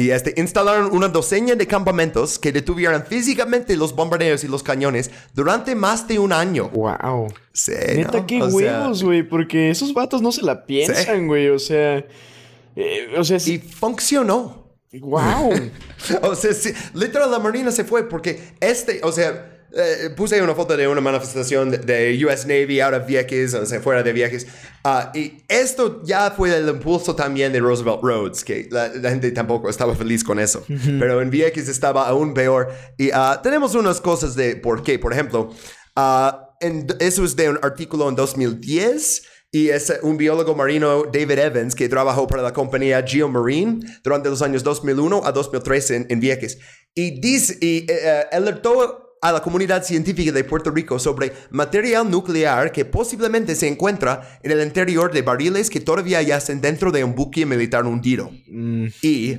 [0.00, 5.10] Y este, instalaron una docena de campamentos que detuvieran físicamente los bombardeos y los cañones
[5.34, 6.70] durante más de un año.
[6.70, 7.30] Wow.
[7.52, 8.26] Sí, Neta, ¿no?
[8.26, 9.22] qué O huevos, güey.
[9.22, 11.50] Porque esos vatos no se la piensan, güey.
[11.50, 11.98] O sea.
[12.76, 14.70] eh, o sea, y funcionó.
[14.92, 15.52] Wow.
[16.22, 20.54] O sea, sí, literal, la Marina se fue porque este, o sea, eh, puse una
[20.54, 24.12] foto de una manifestación de, de US Navy out of Vieques, o sea, fuera de
[24.12, 24.46] Vieques.
[24.84, 29.30] ah, y esto ya fue el impulso también de Roosevelt Roads, que la, la gente
[29.32, 30.64] tampoco estaba feliz con eso.
[30.66, 32.68] Pero en Vieques estaba aún peor.
[32.98, 34.98] Y ah, tenemos unas cosas de por qué.
[34.98, 35.50] Por ejemplo,
[35.96, 39.22] ah, en- eso es de un artículo en 2010.
[39.52, 44.42] Y es un biólogo marino, David Evans, que trabajó para la compañía Geomarine durante los
[44.42, 46.58] años 2001 a 2003 en, en Vieques.
[46.94, 52.10] Y, dice, y eh, eh, alertó a la comunidad científica de Puerto Rico sobre material
[52.10, 57.04] nuclear que posiblemente se encuentra en el interior de barriles que todavía yacen dentro de
[57.04, 58.30] un buque militar hundido.
[59.02, 59.30] Y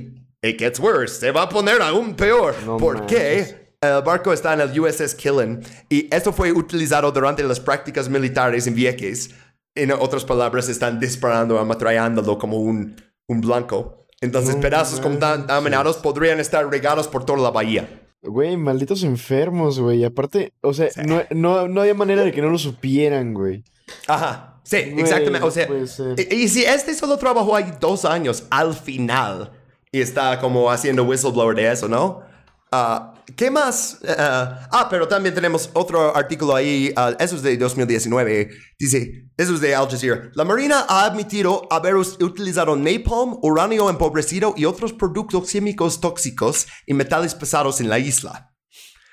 [0.42, 2.54] it gets worse, se va a poner aún peor.
[2.64, 7.58] No porque el barco está en el USS Killen y esto fue utilizado durante las
[7.58, 9.30] prácticas militares en Vieques.
[9.74, 12.94] En otras palabras, están disparando, ametrallándolo como un,
[13.26, 14.06] un blanco.
[14.20, 17.88] Entonces, pedazos contaminados podrían estar regados por toda la bahía.
[18.22, 20.04] Güey, malditos enfermos, güey.
[20.04, 23.64] Aparte, o sea, no, no, no había manera de que no lo supieran, güey.
[24.06, 25.46] Ajá, sí, Güey, exactamente.
[25.46, 25.68] O sea,
[26.16, 29.50] y, y si este solo trabajó ahí dos años al final
[29.90, 32.22] y está como haciendo whistleblower de eso, ¿no?
[32.70, 33.98] Ah, ¿Qué más?
[34.18, 38.50] Ah, ah, pero también tenemos otro artículo ahí, ah, eso es de 2019.
[38.78, 40.30] Dice, eso es de Al Jazeera.
[40.34, 46.94] La Marina ha admitido haber utilizado napalm, uranio empobrecido y otros productos químicos tóxicos y
[46.94, 48.52] metales pesados en la isla.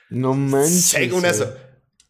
[0.09, 0.85] No manches.
[0.85, 1.31] Según güey.
[1.31, 1.53] eso.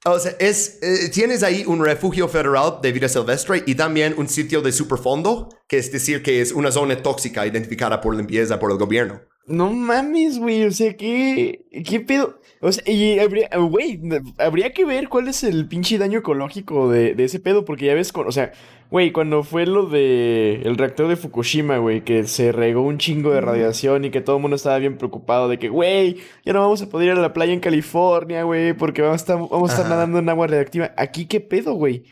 [0.05, 4.29] O sea, es, eh, tienes ahí un refugio federal de vida silvestre y también un
[4.29, 8.71] sitio de superfondo, que es decir, que es una zona tóxica identificada por limpieza por
[8.71, 9.19] el gobierno.
[9.49, 10.63] No mames, güey.
[10.63, 12.39] O sea, ¿qué, qué pedo?
[12.61, 13.99] O sea, y habría, güey,
[14.37, 17.93] habría que ver cuál es el pinche daño ecológico de, de ese pedo, porque ya
[17.93, 18.51] ves, con, o sea,
[18.91, 23.31] güey, cuando fue lo de el reactor de Fukushima, güey, que se regó un chingo
[23.31, 26.59] de radiación y que todo el mundo estaba bien preocupado de que, güey, ya no
[26.59, 29.71] vamos a poder ir a la playa en California, güey, porque vamos a estar, vamos
[29.71, 30.93] a estar nadando en agua radiactiva.
[30.97, 32.03] Aquí, ¿qué pedo, güey?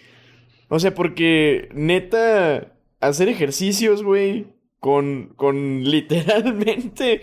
[0.69, 4.47] O sea, porque neta, hacer ejercicios, güey,
[4.79, 7.21] con, con literalmente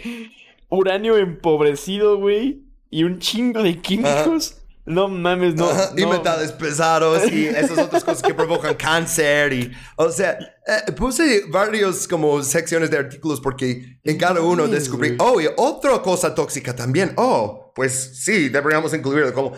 [0.69, 4.64] uranio empobrecido, güey, y un chingo de químicos.
[4.87, 5.71] No mames, no.
[5.71, 6.11] Ajá, y no.
[6.11, 12.07] metales pesados y esas otras cosas que provocan cáncer y o sea eh, puse varios
[12.07, 17.13] como secciones de artículos porque en cada uno descubrí oh y otra cosa tóxica también
[17.17, 19.53] oh pues sí deberíamos incluirlo como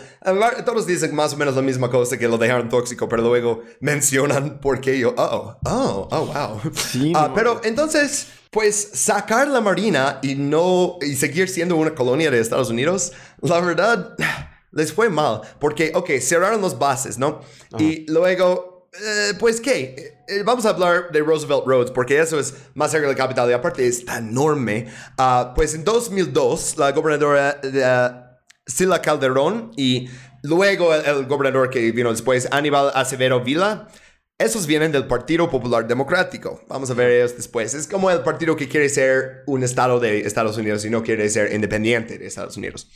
[0.65, 4.59] todos dicen más o menos la misma cosa que lo dejaron tóxico pero luego mencionan
[4.61, 10.19] por qué yo oh oh oh wow Sí, Ah, pero entonces pues sacar la marina
[10.21, 13.11] y no y seguir siendo una colonia de Estados Unidos
[13.41, 14.15] la verdad
[14.71, 17.41] les fue mal, porque, ok, cerraron las bases, ¿no?
[17.77, 20.17] Y luego, eh, pues, ¿qué?
[20.27, 23.49] Eh, vamos a hablar de Roosevelt Roads, porque eso es más cerca de la capital
[23.49, 24.87] y aparte es tan enorme.
[25.17, 28.11] Ah, pues en 2002, la gobernadora eh,
[28.65, 30.09] Sila Calderón y
[30.43, 33.87] luego el, el gobernador que vino después, Aníbal Acevedo Vila,
[34.39, 36.61] esos vienen del Partido Popular Democrático.
[36.67, 37.73] Vamos a ver ellos después.
[37.73, 41.27] Es como el partido que quiere ser un estado de Estados Unidos y no quiere
[41.29, 42.87] ser independiente de Estados Unidos.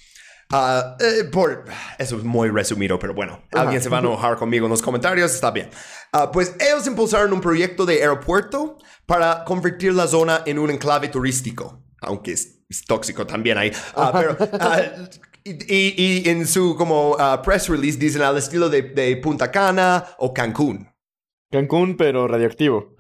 [0.52, 1.66] Ah, eh, por
[1.98, 5.34] eso es muy resumido, pero bueno, alguien se va a enojar conmigo en los comentarios,
[5.34, 5.70] está bien.
[6.12, 11.08] Ah, pues ellos impulsaron un proyecto de aeropuerto para convertir la zona en un enclave
[11.10, 13.72] turístico, aunque es, es tóxico también ahí.
[13.96, 14.38] Ah, pero
[15.44, 20.06] y, y- y en su como press release dicen al estilo de, de Punta Cana
[20.20, 20.88] o Cancún.
[21.52, 22.96] Cancún, pero radioactivo.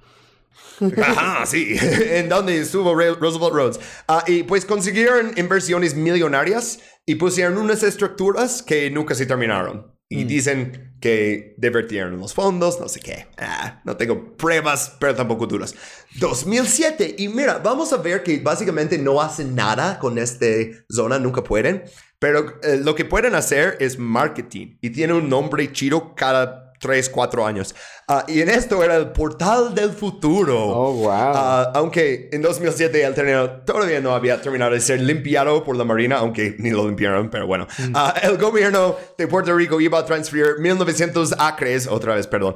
[1.02, 1.76] Ajá, sí.
[2.10, 3.80] en donde estuvo Roosevelt Roads.
[4.28, 9.91] Y pues consiguieron inversiones millonarias y pusieron unas estructuras que nunca se terminaron.
[10.14, 13.28] Y dicen que divertieron los fondos, no sé qué.
[13.38, 15.74] Ah, no tengo pruebas, pero tampoco dudas.
[16.20, 17.16] 2007.
[17.18, 20.45] Y mira, vamos a ver que básicamente no hacen nada con esta
[20.89, 21.86] zona, nunca pueden.
[22.20, 24.78] Pero eh, lo que pueden hacer es marketing.
[24.82, 27.76] Y tiene un nombre chido cada 3, 4 años.
[28.08, 30.58] Ah, y en esto era el portal del futuro.
[30.68, 31.12] Oh, wow.
[31.12, 35.86] Ah, aunque en 2007 el terreno todavía no había terminado de ser limpiado por la
[35.86, 37.68] Marina, aunque ni lo limpiaron, pero bueno.
[37.94, 42.56] Ah, el gobierno de Puerto Rico iba a transferir 1900 acres, otra vez, perdón,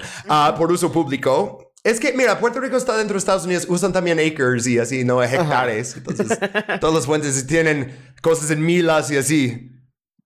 [0.58, 1.72] por uso público.
[1.84, 5.06] Es que, mira, Puerto Rico está dentro de Estados Unidos, usan también acres y así,
[5.06, 5.96] no hectares.
[5.96, 6.40] Entonces,
[6.82, 9.72] todos los fuentes tienen cosas en milas y así.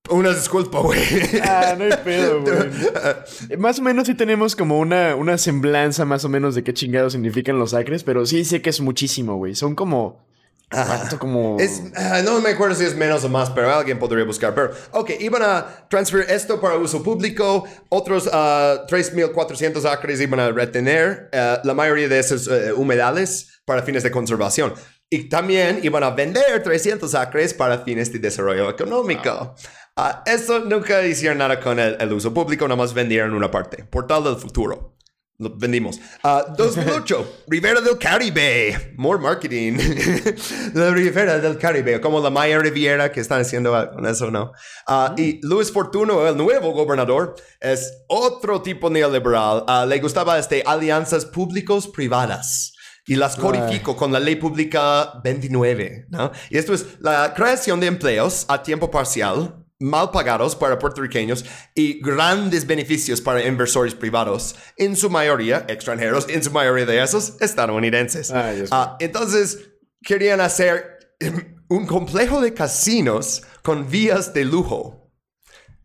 [0.10, 1.00] Una disculpa, güey.
[1.44, 3.58] Ah, no hay pedo, güey.
[3.58, 7.14] Más o menos sí tenemos como una, una semblanza más o menos de qué chingados
[7.14, 9.56] significan los acres, pero sí sé que es muchísimo, güey.
[9.56, 10.28] Son como...
[10.70, 11.18] ¿Cuánto?
[11.18, 11.58] Como...
[11.60, 14.54] Es, ah, no me acuerdo si es menos o más, pero alguien podría buscar.
[14.54, 17.64] Pero, ok, iban a transferir esto para uso público.
[17.90, 21.30] Otros ah, 3.400 acres iban a retener.
[21.34, 24.74] ah, la mayoría de esos eh, humedales para fines de conservación.
[25.10, 29.56] Y también iban a vender 300 acres para fines de desarrollo económico.
[30.02, 33.84] Ah, eso nunca hicieron nada con el, el uso público, nada más vendieron una parte.
[33.84, 34.96] Portal del futuro.
[35.38, 36.00] Lo vendimos.
[36.24, 38.94] Ah, 2008, Rivera del Caribe.
[38.96, 39.78] More marketing.
[40.74, 44.54] la Rivera del Caribe, como la Maya Riviera que están haciendo con eso, ¿no?
[44.88, 49.66] Ah, Y Luis Fortuno, el nuevo gobernador, es otro tipo neoliberal.
[49.68, 52.74] Ah, le gustaba este, alianzas públicos-privadas.
[53.06, 56.32] Y las codifico con la ley pública 29, ¿no?
[56.50, 62.00] Y esto es la creación de empleos a tiempo parcial, mal pagados para puertorriqueños y
[62.02, 68.30] grandes beneficios para inversores privados, en su mayoría extranjeros, en su mayoría de esos estadounidenses.
[68.32, 69.70] Ay, Ah, entonces,
[70.04, 71.16] querían hacer
[71.70, 75.12] un complejo de casinos con vías de lujo.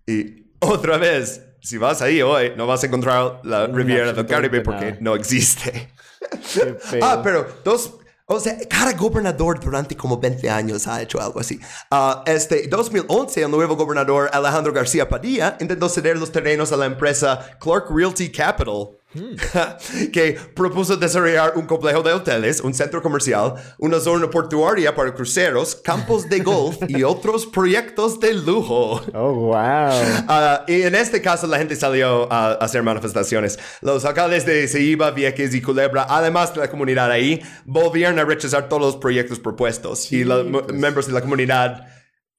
[0.07, 4.61] Y otra vez, si vas ahí hoy, no vas a encontrar la Riviera del Caribe
[4.61, 4.97] porque nada.
[5.01, 5.92] no existe.
[7.03, 7.99] Ah, pero dos.
[8.27, 11.61] O sea, cada gobernador durante como 20 años ha hecho algo así.
[11.91, 16.87] Ah, este, 2011, el nuevo gobernador Alejandro García Padilla intentó ceder los terrenos a la
[16.87, 18.97] empresa Clark Realty Capital,
[20.12, 25.75] que propuso desarrollar un complejo de hoteles, un centro comercial, una zona portuaria para cruceros,
[25.77, 29.01] campos de golf y otros proyectos de lujo.
[29.15, 29.55] Oh, wow.
[30.29, 33.59] Ah, y en este caso la gente salió a hacer manifestaciones.
[33.81, 38.69] Los alcaldes de Ceiba, Vieques y Culebra, además de la comunidad ahí, volvieron a rechazar
[38.69, 40.11] todos los proyectos propuestos.
[40.12, 41.87] y los mo- miembros de la comunidad,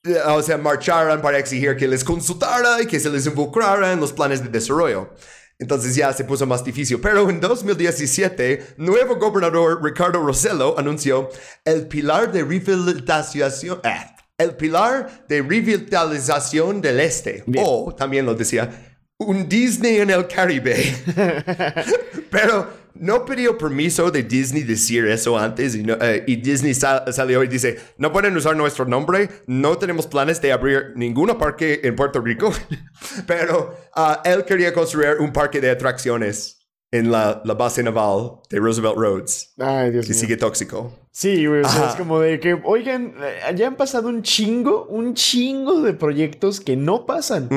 [0.03, 3.99] eh, o sea, marcharon para exigir que les consultara y que se les involucrara en
[3.99, 5.09] los planes de desarrollo.
[5.57, 6.99] Entonces ya se puso más difícil.
[6.99, 11.29] Pero en 2017, nuevo gobernador Ricardo Rosello anunció
[11.63, 13.79] el pilar de revitalización.
[13.83, 17.43] eh, el pilar de revitalización del este.
[17.57, 20.75] O también lo decía, un Disney en el Caribe.
[22.29, 27.11] Pero no pidió permiso de Disney decir eso antes y, no- eh, y Disney sa-
[27.11, 31.81] salió y dice, no pueden usar nuestro nombre, no tenemos planes de abrir ningún parque
[31.83, 32.51] en Puerto Rico,
[33.27, 38.57] pero ah, él quería construir un parque de atracciones en la, la base naval de
[38.59, 40.19] Roosevelt Roads, Ay, Dios que mío.
[40.21, 40.93] sigue tóxico.
[41.11, 41.89] Sí, güey, o sea, Ajá.
[41.91, 46.61] es como de que, oigan, eh, ya han pasado un chingo, un chingo de proyectos
[46.61, 47.49] que no pasan.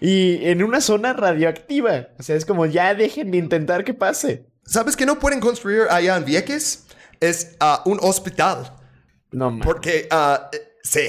[0.00, 2.08] Y en una zona radioactiva.
[2.18, 4.46] O sea, es como, ya dejen de intentar que pase.
[4.68, 6.84] ¿Sabes que no pueden construir allá en Vieques?
[7.20, 8.74] Es ah, un hospital.
[9.32, 9.58] No.
[9.62, 11.08] Porque, ah, eh, sí,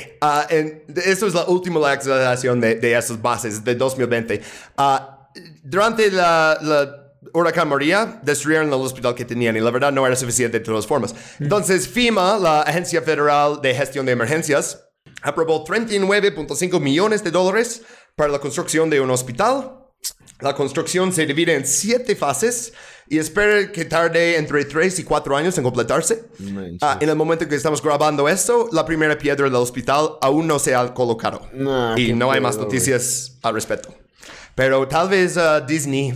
[0.49, 4.41] en- de- esto es la última actualización de, de esas bases de 2020.
[4.77, 5.29] Ah,
[5.63, 6.95] durante la, la
[7.33, 10.87] huracán María, destruyeron el hospital que tenían y la verdad no era suficiente de todas
[10.87, 11.13] formas.
[11.39, 14.85] Entonces, FEMA, la Agencia Federal de Gestión de Emergencias,
[15.21, 17.81] aprobó 39.5 millones de dólares
[18.15, 19.78] para la construcción de un hospital.
[20.41, 22.73] La construcción se divide en siete fases
[23.09, 26.25] y espera que tarde entre 3 y 4 años en completarse.
[26.81, 30.59] Ah, en el momento que estamos grabando esto, la primera piedra del hospital aún no
[30.59, 31.41] se ha colocado.
[31.53, 33.93] No, y no hay más noticias al respecto.
[34.55, 36.13] Pero tal vez ah, Disney,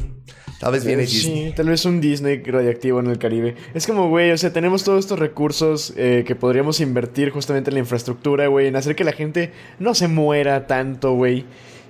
[0.60, 1.50] tal vez viene Disney.
[1.50, 3.56] Sí, tal vez un Disney radioactivo en el Caribe.
[3.74, 7.74] Es como, güey, o sea, tenemos todos estos recursos eh, que podríamos invertir justamente en
[7.74, 11.46] la infraestructura, güey, en hacer que la gente no se muera tanto, güey.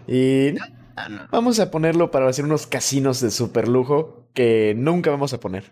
[0.07, 0.55] Y.
[1.31, 5.71] vamos a ponerlo para hacer unos casinos de super lujo que nunca vamos a poner.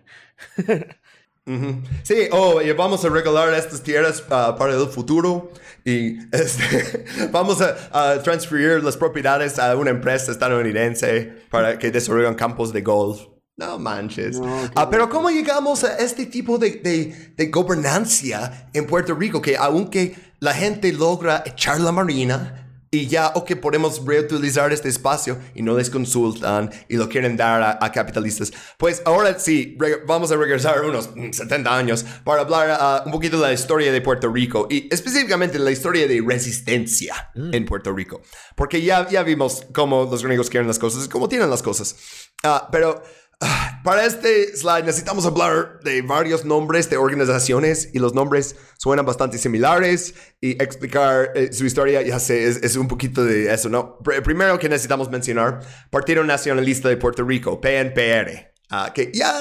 [2.04, 5.52] Sí, oh, y vamos a regalar estas tierras ah, para el futuro
[5.84, 12.36] y este, vamos a, a transferir las propiedades a una empresa estadounidense para que desarrollen
[12.36, 13.22] campos de golf.
[13.58, 14.40] No manches.
[14.76, 19.42] Ah, pero ¿cómo llegamos a este tipo de, de, de gobernancia en Puerto Rico?
[19.42, 22.61] Que aunque la gente logra echar la marina,
[22.94, 27.62] y ya, ok, podemos reutilizar este espacio y no les consultan y lo quieren dar
[27.62, 28.52] a, a capitalistas.
[28.78, 33.38] Pues ahora sí, vamos a regresar unos mm, 70 años para hablar ah, un poquito
[33.38, 38.24] de la historia de Puerto Rico y específicamente la historia de resistencia en Puerto Rico.
[38.58, 41.96] Porque ya, ya vimos cómo los gringos quieren las cosas y cómo tienen las cosas.
[42.44, 43.02] Ah, pero
[43.84, 49.38] para este slide necesitamos hablar de varios nombres de organizaciones y los nombres suenan bastante
[49.38, 53.98] similares y explicar eh, su historia, ya sé, es, es un poquito de eso, ¿no?
[54.00, 59.34] Pr- primero que necesitamos mencionar, Partido Nacionalista de Puerto Rico, PNPR, ah, que ya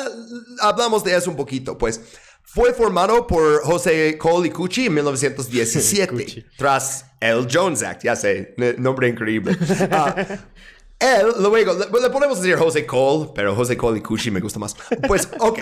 [0.61, 2.01] hablamos de eso un poquito, pues
[2.43, 6.45] fue formado por José Cole y Cucci en 1917, Cucci.
[6.57, 9.57] tras el Jones Act, ya sé, nombre increíble.
[9.91, 10.15] Ah,
[11.01, 14.59] él, luego, le, le podemos decir José Cole, pero José Cole y Cucci me gusta
[14.59, 14.77] más.
[15.09, 15.59] Pues, ok.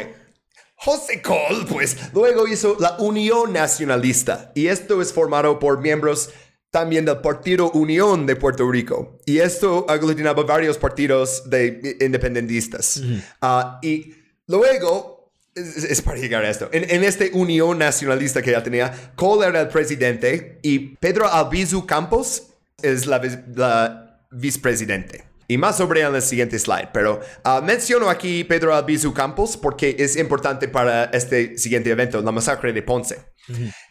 [0.74, 4.53] José Cole, pues, luego hizo la Unión Nacionalista.
[4.55, 6.30] Y esto es formado por miembros
[6.70, 9.18] también del Partido Unión de Puerto Rico.
[9.26, 13.01] Y esto aglutinaba varios partidos de independentistas.
[13.41, 14.14] Ah, y
[14.47, 19.12] luego, es, es para llegar a esto, en, en este Unión Nacionalista que ya tenía,
[19.14, 22.49] Cole era el presidente y Pedro Albizu Campos
[22.82, 23.20] es la,
[23.55, 25.28] la vicepresidente.
[25.51, 29.97] Y más sobre en el siguiente slide, pero ah, menciono aquí Pedro Albizu Campos porque
[29.99, 33.17] es importante para este siguiente evento, la masacre de Ponce.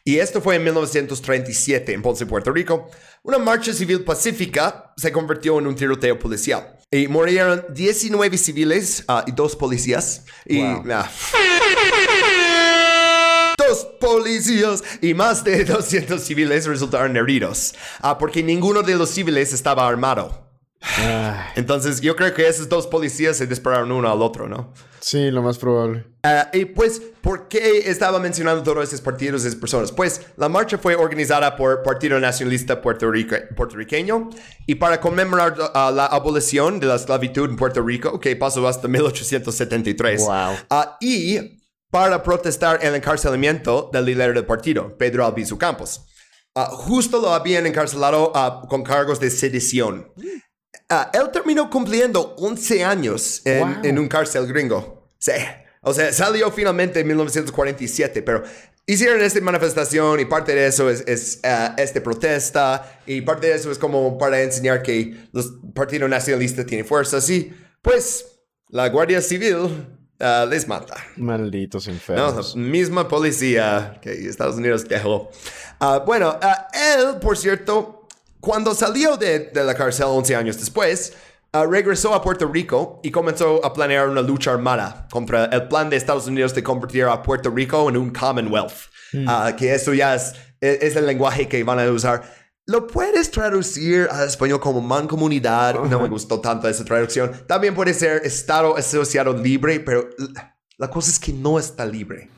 [0.05, 2.91] Y esto fue en 1937 en Ponce, Puerto Rico.
[3.23, 6.77] Una marcha civil pacífica se convirtió en un tiroteo policial.
[6.91, 10.25] Y murieron 19 civiles ah, y dos policías.
[10.45, 11.09] Y ah,
[13.57, 17.73] Dos policías y más de 200 civiles resultaron heridos,
[18.19, 20.46] porque ninguno de los civiles estaba armado.
[21.55, 24.73] Entonces yo creo que esos dos policías se dispararon uno al otro, ¿no?
[24.99, 26.05] sí, lo más probable.
[26.23, 29.91] Ah, y pues, ¿por qué estaba mencionando todos esos partidos y esas personas?
[29.91, 34.29] Pues la marcha fue organizada por Partido Nacionalista Puerto Rico- puertorriqueño
[34.65, 38.87] y para conmemorar ah, la abolición de la esclavitud en Puerto Rico, que pasó hasta
[38.87, 40.21] 1873.
[40.21, 40.55] Wow.
[40.69, 46.05] Ah, y para protestar el encarcelamiento del líder del partido, Pedro Albizu Campos.
[46.71, 48.33] Justo lo habían encarcelado
[48.67, 50.11] con cargos de sedición.
[50.89, 53.83] Ah, él terminó cumpliendo 11 años en, Wow.
[53.83, 55.09] en un cárcel gringo.
[55.19, 55.31] Sí.
[55.81, 58.43] O sea, salió finalmente en 1947, pero
[58.85, 63.55] hicieron esta manifestación y parte de eso es, es ah, esta protesta y parte de
[63.55, 67.21] eso es como para enseñar que los partidos nacionalistas tienen fuerza.
[67.21, 68.25] Sí, pues
[68.69, 69.87] la Guardia Civil
[70.19, 70.95] ah, les mata.
[71.15, 72.55] Malditos No, enfermos.
[72.55, 75.29] la misma policía que Estados Unidos dejó.
[75.79, 76.37] Ah, bueno,
[76.73, 77.96] él, por cierto,
[78.47, 81.11] cuando salió de, de la cárcel 11 años después,
[81.51, 85.89] ah, regresó a Puerto Rico y comenzó a planear una lucha armada contra el plan
[85.89, 88.71] de Estados Unidos de convertir a Puerto Rico en un Commonwealth.
[89.27, 92.23] Ah, que eso ya es, es, es el lenguaje que van a usar.
[92.65, 95.83] ¿Lo puedes traducir al español como mancomunidad?
[95.83, 97.29] No me gustó tanto esa traducción.
[97.47, 100.07] También puede ser Estado asociado libre, pero
[100.77, 102.29] la cosa es que no está libre.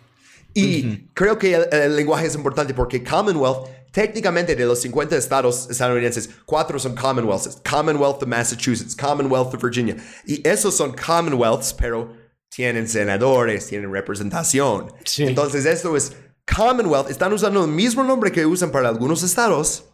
[0.56, 5.70] Y creo que el, el lenguaje es importante porque Commonwealth, técnicamente de los 50 estados
[5.70, 7.62] estadounidenses, cuatro son Commonwealths.
[7.70, 9.98] Commonwealth de Massachusetts, Commonwealth de Virginia.
[10.26, 12.14] Y esos son Commonwealths, pero
[12.50, 14.92] tienen senadores, tienen representación.
[15.06, 15.24] Sí.
[15.24, 16.14] Entonces esto es
[16.46, 17.10] Commonwealth.
[17.10, 19.86] Están usando el mismo nombre que usan para algunos estados,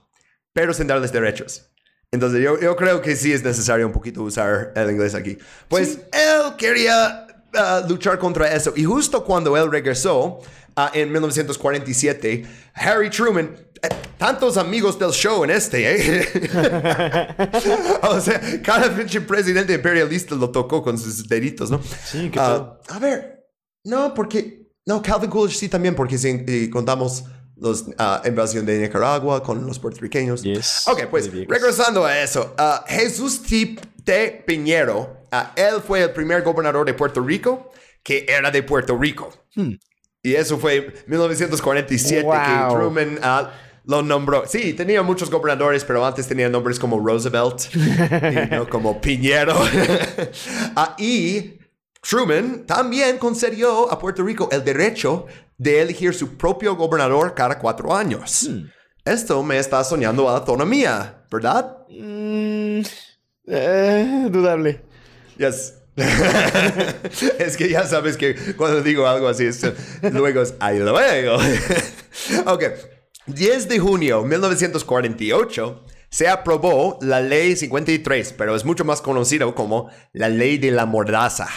[0.53, 1.69] pero sin darles derechos.
[2.11, 5.37] Entonces yo, yo creo que sí es necesario un poquito usar el inglés aquí.
[5.67, 8.73] Pues él quería ah, luchar contra eso.
[8.75, 10.39] Y justo cuando él regresó
[10.75, 13.55] ah, en 1947, Harry Truman,
[14.17, 16.27] tantos amigos del show en este, ¿eh?
[18.03, 21.81] o sea, cada pinche presidente imperialista lo tocó con sus deditos, ¿no?
[22.05, 23.45] Sí, qué Ah, a ver,
[23.83, 24.65] no, porque...
[24.87, 27.23] No, Calvin Coolidge sí también, porque si eh, contamos
[27.57, 30.43] los ah, invasión de Nicaragua con los puertorriqueños.
[30.43, 32.53] Yes, Ok, pues regresando a eso.
[32.57, 33.41] ah, Jesús
[34.03, 34.43] T.
[34.45, 37.71] Piñero, ah, él fue el primer gobernador de Puerto Rico
[38.05, 39.33] que era de Puerto Rico.
[40.21, 42.69] Y eso fue 1947 que Wow.
[42.69, 43.51] Truman ah,
[43.87, 44.45] lo nombró.
[44.47, 49.55] Sí, tenía muchos gobernadores, pero antes tenía nombres como Roosevelt y no como Piñero.
[50.75, 51.59] Ah, y
[52.01, 55.25] Truman también concedió a Puerto Rico el derecho
[55.57, 58.49] de elegir su propio gobernador cada cuatro años.
[59.05, 61.77] Esto me está soñando a autonomía, ¿verdad?
[61.89, 62.81] Mm,
[63.47, 64.81] eh, dudable.
[65.37, 65.75] Yes.
[67.39, 69.61] es que ya sabes que cuando digo algo así, es,
[70.11, 71.37] luego es ahí luego.
[72.45, 72.63] ok.
[73.27, 79.53] 10 de junio de 1948 se aprobó la ley 53, pero es mucho más conocido
[79.53, 81.47] como la ley de la mordaza.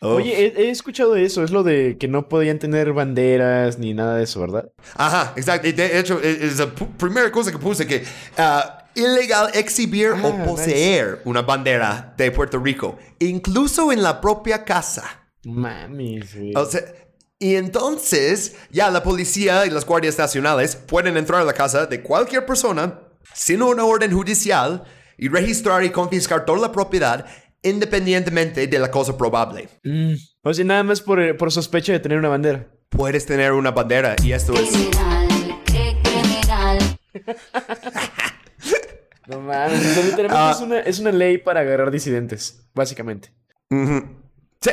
[0.00, 0.08] Uf.
[0.10, 1.42] Oye, he, he escuchado eso.
[1.42, 4.70] Es lo de que no podían tener banderas ni nada de eso, ¿verdad?
[4.94, 5.72] Ajá, exacto.
[5.72, 8.04] De hecho, es es la primera cosa que puse que
[8.36, 14.64] ah, ilegal exhibir o Ah, poseer una bandera de Puerto Rico, incluso en la propia
[14.64, 15.26] casa.
[15.44, 16.52] Mames, güey.
[16.54, 16.82] O sea,
[17.38, 22.02] y entonces ya la policía y las guardias nacionales pueden entrar a la casa de
[22.02, 23.00] cualquier persona
[23.34, 24.84] sin una orden judicial
[25.16, 27.26] y registrar y confiscar toda la propiedad
[27.62, 29.68] independientemente de la cosa probable.
[30.42, 32.66] O sea, nada más por, por sospecha de tener una bandera.
[32.88, 34.70] Puedes tener una bandera y esto es...
[35.66, 36.98] Criminal.
[39.26, 39.82] No mames.
[40.06, 40.52] literalmente Ah.
[40.54, 43.30] es, una, es una ley para agarrar disidentes, básicamente.
[43.70, 44.70] Sí,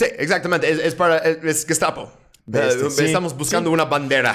[0.00, 0.70] sí, exactamente.
[0.70, 1.18] Es, es para...
[1.18, 2.10] Es, es Gestapo.
[2.52, 3.04] Eh, sí.
[3.04, 4.34] Estamos buscando una bandera.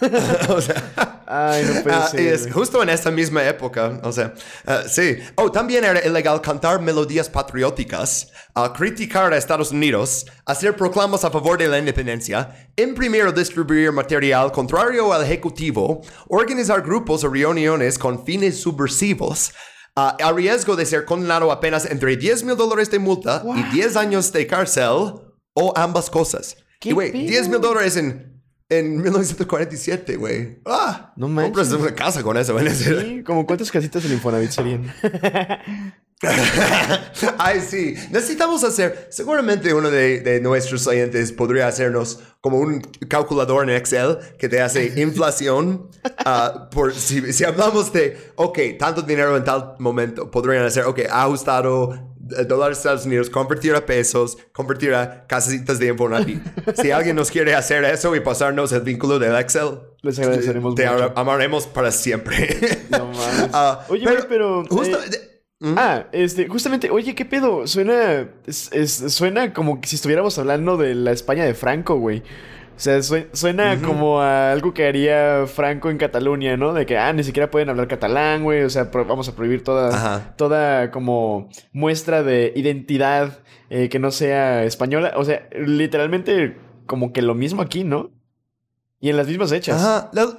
[0.48, 1.22] o sea...
[1.26, 2.20] Ay, no puede Ah, ser.
[2.20, 4.32] es justo en esta misma época, o sea,
[4.64, 5.16] ah, sí.
[5.34, 8.30] Oh, también era ilegal cantar melodías patrióticas,
[8.76, 14.52] criticar a Estados Unidos, hacer proclamas a favor de la independencia, imprimir o distribuir material
[14.52, 19.52] contrario al Ejecutivo, organizar grupos o reuniones con fines subversivos,
[19.96, 23.96] ah, a riesgo de ser condenado apenas entre 10 mil dólares de multa y 10
[23.96, 25.14] años de cárcel
[25.54, 26.56] o ambas cosas.
[26.80, 27.22] ¿Qué Y güey, pedo?
[27.28, 30.58] 10 mil dólares en, en 1947, güey.
[30.66, 31.52] Ah, No manches.
[31.68, 32.74] compras una casa con eso, ¿ven?
[32.74, 34.92] Sí, como cuántas casitas del Infonavit serían.
[37.38, 37.94] Ay, sí.
[38.10, 39.08] Necesitamos hacer.
[39.10, 44.60] Seguramente uno de, de nuestros oyentes podría hacernos como un calculador en Excel que te
[44.60, 45.88] hace inflación.
[46.24, 51.00] ah, por si, si hablamos de, ok, tanto dinero en tal momento, podrían hacer, ok,
[51.10, 51.92] ajustado
[52.38, 56.40] eh, dólares Estados Unidos, convertir a pesos, convertir a casitas de Infonavit.
[56.80, 60.88] si alguien nos quiere hacer eso y pasarnos el vínculo del Excel, Les agradeceremos te
[60.88, 61.12] mucho.
[61.16, 62.58] amaremos para siempre.
[62.90, 63.50] No mames.
[63.52, 64.64] Ah, Oye, güey, pero.
[64.68, 65.32] justo- eh,
[65.62, 67.66] Ah, este, justamente, oye, ¿qué pedo?
[67.66, 68.28] Suena.
[68.46, 72.18] es- es- suena como que si estuviéramos hablando de la España de Franco, güey.
[72.76, 76.74] O sea, sue- suena como a algo que haría Franco en Cataluña, ¿no?
[76.74, 78.64] De que, ah, ni siquiera pueden hablar catalán, güey.
[78.64, 80.34] O sea, vamos a prohibir toda, Ajá.
[80.36, 83.38] toda como muestra de identidad
[83.70, 85.14] eh, que no sea española.
[85.16, 88.10] O sea, literalmente como que lo mismo aquí, ¿no?
[89.00, 89.80] Y en las mismas hechas.
[89.82, 90.10] Ajá.
[90.12, 90.36] Lo,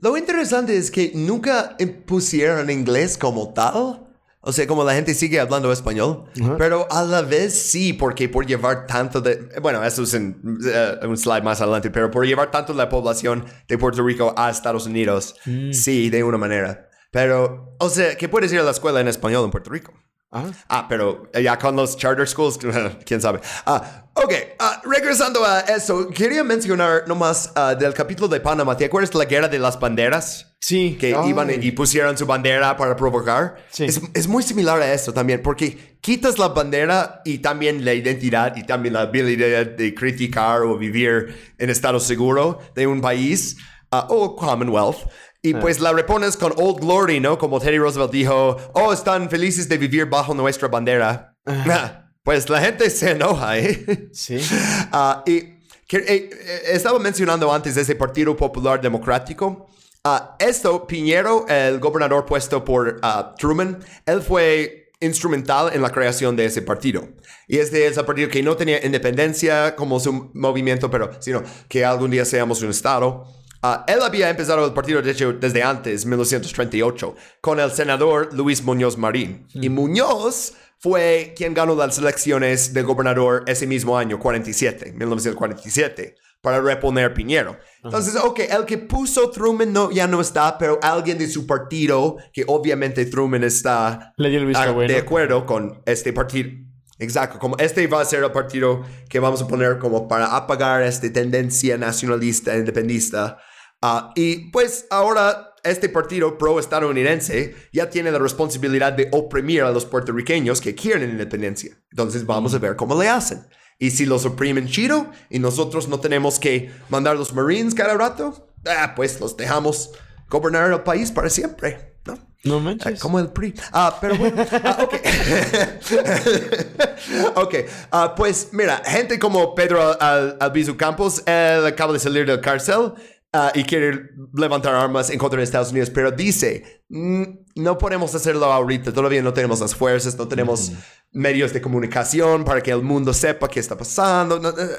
[0.00, 1.76] lo interesante es que nunca
[2.06, 4.05] pusieron inglés como tal.
[4.48, 6.26] O sea, como la gente sigue hablando español.
[6.56, 9.48] Pero a la vez sí, porque por llevar tanto de...
[9.60, 13.44] Bueno, eso es en eh, un slide más adelante, pero por llevar tanto la población
[13.66, 15.34] de Puerto Rico a Estados Unidos,
[15.72, 16.88] sí, de una manera.
[17.10, 19.92] Pero, o sea, que puedes ir a la escuela en español en Puerto Rico.
[20.36, 20.52] Ah.
[20.68, 22.58] Ah, pero ya con los charter schools,
[23.06, 23.40] quién sabe.
[23.64, 28.76] Ah, ok, ah, regresando a eso, quería mencionar nomás ah, del capítulo de Panamá.
[28.76, 30.54] ¿Te acuerdas la guerra de las banderas?
[30.60, 30.96] Sí.
[31.00, 31.30] Que Ay.
[31.30, 33.56] iban y pusieron su bandera para provocar.
[33.70, 33.84] Sí.
[33.84, 38.56] Es, es muy similar a esto también, porque quitas la bandera y también la identidad
[38.56, 43.56] y también la habilidad de criticar o vivir en estado seguro de un país
[43.90, 45.08] ah, o Commonwealth.
[45.46, 47.38] Y pues la repones con Old Glory, ¿no?
[47.38, 51.36] Como Teddy Roosevelt dijo, oh, están felices de vivir bajo nuestra bandera.
[51.46, 54.08] Ah, pues la gente se enoja, ¿eh?
[54.12, 54.38] Sí.
[54.92, 55.42] Ah, y
[55.86, 59.68] que, eh, eh, estaba mencionando antes ese Partido Popular Democrático.
[60.02, 66.34] Ah, esto, Piñero, el gobernador puesto por ah, Truman, él fue instrumental en la creación
[66.34, 67.06] de ese partido.
[67.46, 71.84] Y es de ese partido que no tenía independencia como su movimiento, pero sino que
[71.84, 73.26] algún día seamos un estado.
[73.62, 78.62] Ah, él había empezado el partido, de hecho, desde antes, 1938, con el senador Luis
[78.62, 79.46] Muñoz Marín.
[79.54, 86.60] Y Muñoz fue quien ganó las elecciones de gobernador ese mismo año, 47, 1947, para
[86.60, 87.58] reponer Piñero.
[87.82, 92.18] Entonces, ok, el que puso Truman no, ya no está, pero alguien de su partido,
[92.32, 94.92] que obviamente Truman está Le dio el visto ah, bueno.
[94.92, 96.65] de acuerdo con este partido.
[96.98, 100.82] Exacto, como este va a ser el partido que vamos a poner como para apagar
[100.82, 103.38] esta tendencia nacionalista, independista.
[103.82, 109.84] Ah, y pues ahora este partido pro-estadounidense ya tiene la responsabilidad de oprimir a los
[109.84, 111.76] puertorriqueños que quieren independencia.
[111.90, 113.46] Entonces vamos a ver cómo le hacen.
[113.78, 118.48] Y si los oprimen chido y nosotros no tenemos que mandar los Marines cada rato,
[118.66, 119.90] ah, pues los dejamos
[120.30, 122.18] gobernar el país para siempre, ¿no?
[122.44, 123.00] No Ah, manches.
[123.00, 123.54] Como el PRI.
[123.72, 124.44] Ah, pero bueno.
[124.64, 124.94] ah, ok.
[127.36, 127.54] ok.
[127.90, 132.92] ah, pues mira, gente como Pedro Al- Albizu Campos, él acaba de salir del cárcel
[133.32, 137.22] ah, y quiere levantar armas en contra de Estados Unidos, pero dice, "Mm,
[137.56, 140.72] no podemos hacerlo ahorita, todavía no tenemos las fuerzas, no tenemos
[141.12, 144.38] medios de comunicación para que el mundo sepa qué está pasando.
[144.38, 144.76] no, eh,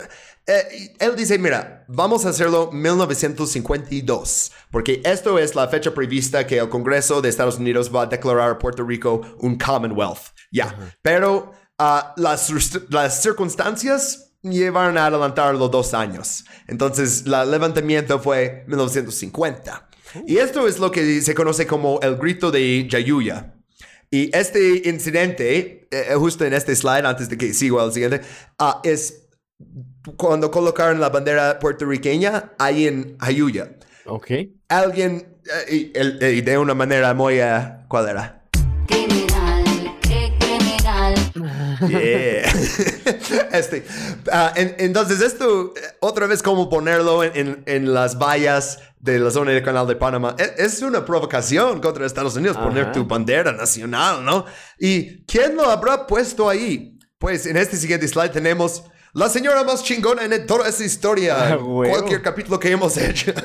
[0.50, 6.58] eh, él dice, mira, vamos a hacerlo 1952, porque esto es la fecha prevista que
[6.58, 10.32] el Congreso de Estados Unidos va a declarar a Puerto Rico un Commonwealth.
[10.50, 12.50] Ya, pero ah, las,
[13.22, 16.45] circunstancias llevaron a adelantarlo dos años.
[16.68, 19.89] Entonces, el levantamiento fue 1950.
[20.26, 23.54] Y esto es lo que se conoce como el grito de Yayuya.
[24.10, 28.22] Y este incidente, eh, justo en este slide, antes de que siga al siguiente,
[28.58, 29.28] ah, es
[30.16, 33.72] cuando colocaron la bandera puertorriqueña ahí en Jayuya.
[34.05, 34.32] Ok.
[34.70, 35.38] Alguien,
[35.68, 37.39] eh, y, el- y de una manera muy...
[37.39, 38.34] eh, ¿Cuál era?
[41.88, 42.43] Yeah.
[43.53, 43.86] este,
[44.32, 49.20] ah, en- entonces, esto, eh, otra vez, como ponerlo en, en- en las vallas de
[49.20, 53.05] la zona del canal de Panamá, es, es una provocación contra Estados Unidos poner tu
[53.05, 54.45] bandera nacional, ¿no?
[54.80, 56.97] ¿Y quién lo habrá puesto ahí?
[57.20, 58.84] Pues en este siguiente slide tenemos
[59.14, 61.53] la señora más chingona en toda esta historia.
[61.53, 63.34] Ah, cualquier capítulo que hemos hecho.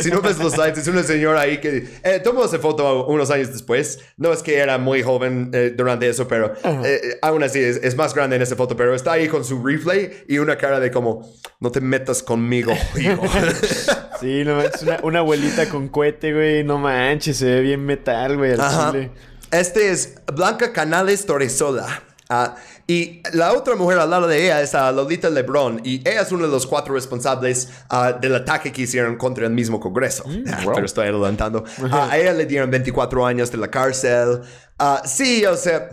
[0.00, 3.30] Si no ves los slides, es una señora ahí que eh, tomó esa foto unos
[3.30, 3.98] años después.
[4.16, 7.96] No es que era muy joven eh, durante eso, pero eh, aún así es, es
[7.96, 8.76] más grande en esa foto.
[8.76, 11.26] Pero está ahí con su rifle y una cara de como,
[11.60, 13.22] no te metas conmigo, hijo.
[14.20, 16.64] Sí, no manches, una, una abuelita con cohete, güey.
[16.64, 18.90] No manches, se ve bien metal, güey, al Ajá.
[18.92, 19.10] chile.
[19.50, 22.02] Este es Blanca Canales Torresola.
[22.28, 22.56] Ah,
[22.88, 25.80] y la otra mujer al lado de ella es a Lolita Lebron.
[25.84, 29.52] Y ella es uno de los cuatro responsables ah, del ataque que hicieron contra el
[29.52, 30.24] mismo Congreso.
[30.26, 30.74] Ah, wow.
[30.74, 31.64] Pero estoy adelantando.
[31.90, 34.42] Ah, a ella le dieron 24 años de la cárcel.
[34.78, 35.88] Ah, sí, o sea...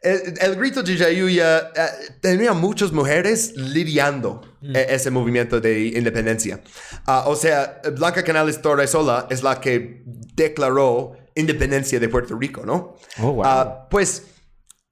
[0.00, 1.88] El, el grito de Jayuya eh,
[2.20, 6.60] tenía muchas mujeres lidiando eh, ese movimiento de independencia.
[7.06, 10.02] Ah, o sea, Blanca Canales Torresola es la que
[10.34, 12.96] declaró independencia de Puerto Rico, ¿no?
[13.18, 13.42] Oh, wow.
[13.46, 14.24] Ah, pues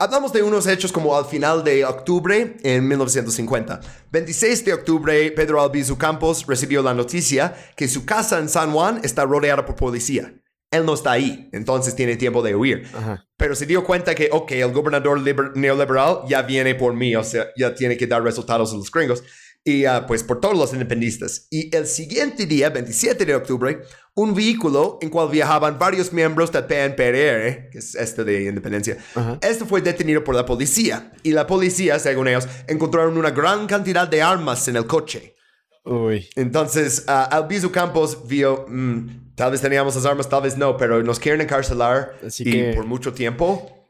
[0.02, 3.80] hablamos de unos hechos como al final de octubre en 1950.
[4.10, 9.00] 26 de octubre, Pedro Albizu Campos recibió la noticia que su casa en San Juan
[9.04, 10.34] está rodeada por policía.
[10.70, 12.88] Él no está ahí, entonces tiene tiempo de huir.
[12.94, 13.24] Ajá.
[13.36, 17.22] Pero se dio cuenta que, ok, el gobernador liber- neoliberal ya viene por mí, o
[17.22, 19.22] sea, ya tiene que dar resultados a los gringos.
[19.64, 21.46] Y ah, pues por todos los independistas.
[21.50, 23.80] Y el siguiente día, 27 de octubre,
[24.14, 28.98] un vehículo en cual viajaban varios miembros del PNPR, que es este de independencia,
[29.40, 31.12] este fue detenido por la policía.
[31.22, 35.36] Y la policía, según ellos, encontraron una gran cantidad de armas en el coche.
[35.84, 36.28] Uy.
[36.36, 41.02] Entonces, ah, Albizu Campos vio, mm, tal vez teníamos las armas, tal vez no, pero
[41.02, 43.81] nos quieren encarcelar Así y que- por mucho tiempo.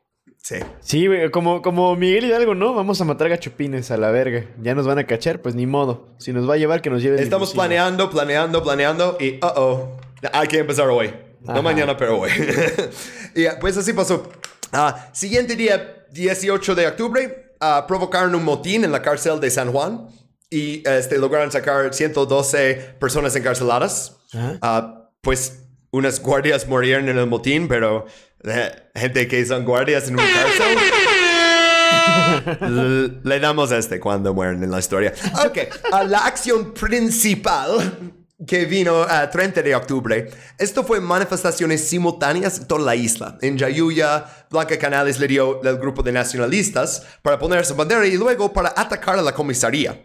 [0.43, 0.57] Sí.
[0.81, 2.75] Sí, güey, como, como Miguel Hidalgo, ¿no?
[2.75, 4.45] Vamos a matar gachupines a la verga.
[4.61, 6.09] Ya nos van a cachar, pues ni modo.
[6.19, 7.21] Si nos va a llevar, que nos lleven.
[7.21, 7.63] Estamos limusina.
[7.63, 9.99] planeando, planeando, planeando y, uh oh,
[10.33, 11.15] hay que empezar hoy.
[11.41, 12.31] No mañana, pero hoy.
[13.35, 14.31] y pues así pasó.
[14.73, 19.73] Ah, siguiente día, 18 de octubre, ah, provocaron un motín en la cárcel de San
[19.73, 20.09] Juan
[20.51, 24.19] y este, lograron sacar 112 personas encarceladas.
[24.61, 28.07] Ah, pues unas guardias murieron en el motín, pero
[28.95, 30.79] gente que son guardias en una cárcel.
[33.25, 35.13] Le damos este cuando mueren en la historia.
[35.45, 35.59] Ok,
[35.93, 38.13] a la acción principal
[38.47, 40.31] que vino a 30 de octubre.
[40.59, 43.39] Esto fue manifestaciones simultáneas en toda la isla.
[43.41, 48.17] En Jayuya, Blanca Canales le dio el grupo de nacionalistas para poner su bandera y
[48.17, 50.05] luego para atacar a la comisaría.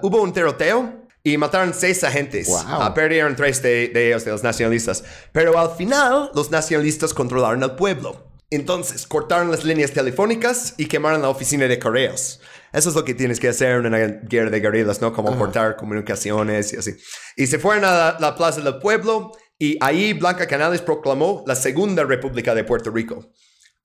[0.00, 2.46] Hubo un tiroteo y mataron seis agentes.
[2.46, 2.62] Wow.
[2.68, 5.02] Ah, perdieron tres de, de ellos, de los nacionalistas.
[5.32, 8.30] Pero al final, los nacionalistas controlaron el pueblo.
[8.48, 12.40] Entonces, cortaron las líneas telefónicas y quemaron la oficina de correos.
[12.72, 15.12] Eso es lo que tienes que hacer en una guerra de guerrillas, ¿no?
[15.12, 16.94] Como cortar comunicaciones y así.
[17.36, 21.56] Y se fueron a la, la plaza del pueblo y ahí Blanca Canales proclamó la
[21.56, 23.32] Segunda República de Puerto Rico.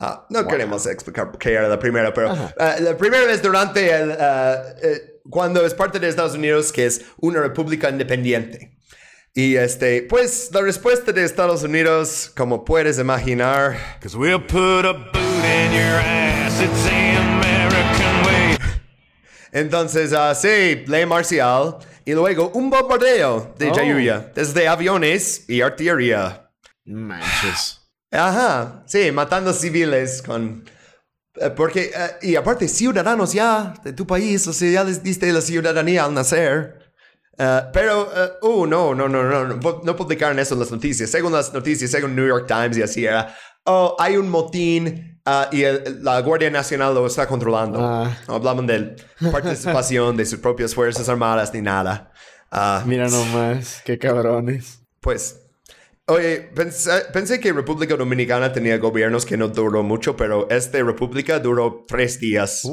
[0.03, 4.11] Ah, no queremos explicar qué era la primera, pero ah, la primera es durante el,
[4.19, 8.75] ah, eh, cuando es parte de Estados Unidos, que es una república independiente.
[9.35, 14.93] Y este, pues la respuesta de Estados Unidos, como puedes imaginar, Cause we'll put a
[14.93, 16.59] boot in your ass.
[16.59, 18.57] It's the American way.
[19.51, 23.75] entonces, ah, sí, ley marcial y luego un bombardeo de Oh.
[23.75, 26.49] Jayuya desde aviones y artillería.
[26.85, 27.80] Manches.
[28.11, 30.63] Ajá, sí, matando civiles con...
[31.35, 35.31] eh, Porque, eh, y aparte, ciudadanos ya de tu país, o sea, ya les diste
[35.31, 36.77] la ciudadanía al nacer.
[37.37, 41.09] Eh, pero, eh, uh, no, no, no, no, no, no publicaron eso en las noticias.
[41.09, 43.33] Según las noticias, según New York Times y así era,
[43.63, 47.79] oh, hay un motín ah, y el- la Guardia Nacional lo está controlando.
[47.81, 48.15] Ah.
[48.27, 48.95] No hablaban de
[49.31, 52.11] participación de sus propias Fuerzas Armadas ni nada.
[52.51, 54.81] Ah, Mira nomás, qué cabrones.
[54.99, 55.37] pues,
[56.11, 61.39] oye, pensé, pensé que República Dominicana tenía gobiernos que no duró mucho, pero esta república
[61.39, 62.63] duró tres días.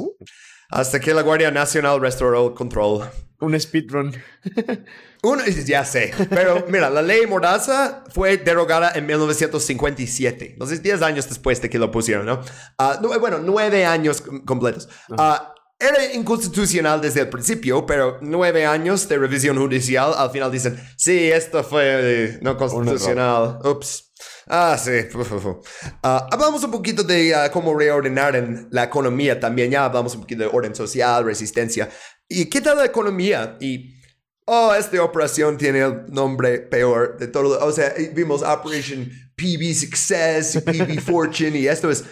[0.71, 3.09] Hasta que la Guardia Nacional restauró el control.
[3.41, 4.13] Un speedrun.
[5.23, 11.27] Uno, ya sé, pero mira, la ley Mordaza fue derogada en 1957, entonces 10 años
[11.27, 12.41] después de que lo pusieron, ¿no?
[13.01, 14.87] Nu- bueno, 9 años com- completos.
[15.17, 20.77] Ah, era inconstitucional desde el principio, pero nueve años de revisión judicial, al final dicen,
[20.97, 23.59] sí, esto fue eh, no constitucional.
[23.63, 24.11] Ups.
[24.47, 24.91] Ah, sí.
[26.03, 29.71] Ah, hablamos un poquito de ah, cómo reordenar en la economía también.
[29.71, 31.89] Ya hablamos un poquito de orden social, resistencia.
[32.27, 33.57] ¿Y qué tal la economía?
[33.61, 33.95] Y,
[34.45, 37.63] oh, esta operación tiene el nombre peor de todo.
[37.65, 42.03] O sea, vimos Operation PB Success PB Fortune y esto es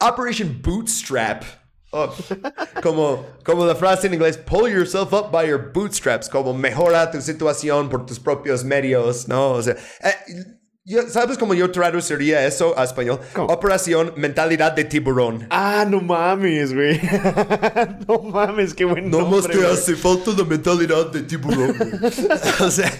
[0.00, 1.42] Operation Bootstrap.
[2.82, 7.20] Como, como la frase en inglés, pull yourself up by your bootstraps, como mejora tu
[7.20, 9.52] situación por tus propios medios, ¿no?
[9.52, 10.44] O sea, eh,
[10.84, 13.20] yo- ¿sabes cómo yo traduciría eso a español?
[13.32, 13.48] ¿Cómo?
[13.52, 15.46] Operación mentalidad de tiburón.
[15.50, 17.00] Ah, no mames, güey.
[18.08, 21.74] no mames, qué buen No nombre, más te hace falta la mentalidad de tiburón.
[22.60, 22.92] o sea,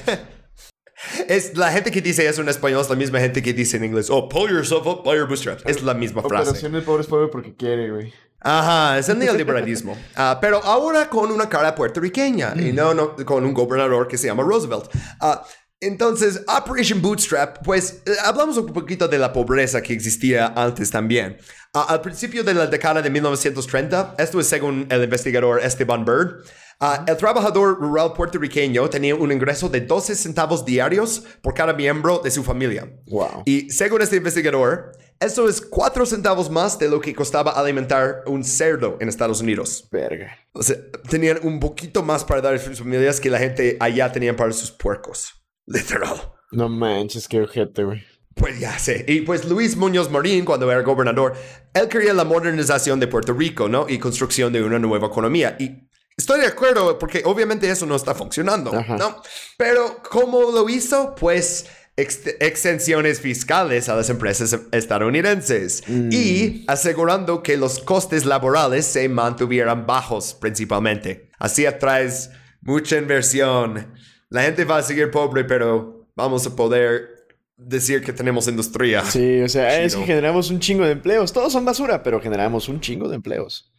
[1.29, 3.85] es la gente que dice eso en español es la misma gente que dice en
[3.85, 5.63] inglés, oh, pull yourself up by your bootstraps.
[5.67, 6.51] Es la misma frase.
[6.51, 8.13] Operación El pobre es pobre porque quiere, güey.
[8.41, 9.97] Ajá, es el neoliberalismo.
[10.17, 14.29] Ah, pero ahora con una cara puertorriqueña y no, no con un gobernador que se
[14.29, 14.87] llama Roosevelt.
[15.21, 15.43] Ah,
[15.81, 21.37] entonces, Operation Bootstrap, pues eh, hablamos un poquito de la pobreza que existía antes también.
[21.75, 26.47] Ah, al principio de la década de 1930, esto es según el investigador Esteban Bird,
[26.81, 32.19] ah, el trabajador rural puertorriqueño tenía un ingreso de 12 centavos diarios por cada miembro
[32.19, 32.91] de su familia.
[33.07, 33.43] Wow.
[33.45, 38.45] Y según este investigador, eso es 4 centavos más de lo que costaba alimentar un
[38.45, 39.89] cerdo en Estados Unidos.
[39.91, 40.37] Verga.
[40.53, 40.77] O sea,
[41.09, 44.53] tenían un poquito más para dar a sus familias que la gente allá tenían para
[44.53, 45.35] sus puercos.
[45.67, 46.33] Literal.
[46.53, 48.05] No manches, qué ojete, güey.
[48.35, 49.05] Pues ya sé.
[49.09, 51.33] Y pues Luis Muñoz Marín, cuando era gobernador,
[51.73, 53.87] él quería la modernización de Puerto Rico, ¿no?
[53.89, 55.57] Y construcción de una nueva economía.
[55.59, 55.86] Y
[56.17, 58.97] estoy de acuerdo, porque obviamente eso no está funcionando, Ajá.
[58.97, 59.23] ¿no?
[59.57, 61.15] Pero ¿cómo lo hizo?
[61.15, 61.67] Pues
[61.97, 69.87] ex- exenciones fiscales a las empresas estadounidenses y asegurando que los costes laborales se mantuvieran
[69.87, 71.31] bajos principalmente.
[71.39, 72.31] Así atraes
[72.63, 73.93] mucha inversión.
[74.31, 77.11] La gente va a seguir pobre, pero vamos a poder
[77.59, 79.03] decir que tenemos industria.
[79.05, 81.33] Sí, o sea, es que generamos un chingo de empleos.
[81.33, 83.73] Todos son basura, pero generamos un chingo de empleos.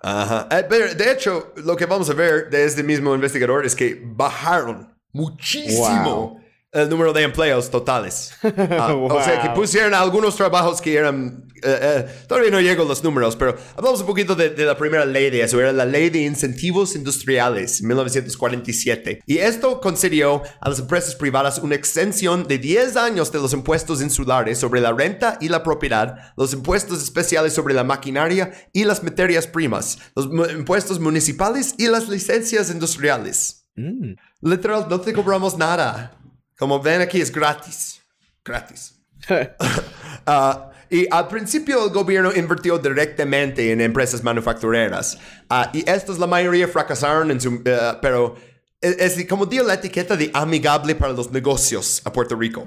[0.00, 0.48] Ajá.
[0.50, 4.94] Eh, de hecho, lo que vamos a ver de este mismo investigador es que bajaron
[5.12, 6.39] muchísimo.
[6.72, 8.32] El número de empleos totales.
[8.42, 9.56] Ah, O sea, que Wow.
[9.56, 11.44] pusieron algunos trabajos que eran...
[11.62, 14.76] eh, eh, todavía no llego a los números, pero hablamos un poquito de, de la
[14.76, 15.60] primera ley de eso.
[15.60, 19.22] Era la ley de incentivos industriales, 1947.
[19.26, 24.00] Y esto concedió a las empresas privadas una exención de 10 años de los impuestos
[24.02, 29.02] insulares sobre la renta y la propiedad, los impuestos especiales sobre la maquinaria y las
[29.02, 33.66] materias primas, los impuestos municipales y las licencias industriales.
[33.76, 34.14] Mm.
[34.42, 36.16] Literal, no te cobramos nada.
[36.60, 38.02] Como ven aquí, es gratis.
[38.44, 38.94] Gratis.
[40.26, 45.18] Ah, y al principio el gobierno invirtió directamente en empresas manufactureras.
[45.48, 47.62] Ah, y estos la mayoría fracasaron en su...
[47.64, 48.36] eh, pero
[48.80, 52.66] es, es como dio la etiqueta de amigable para los negocios a Puerto Rico.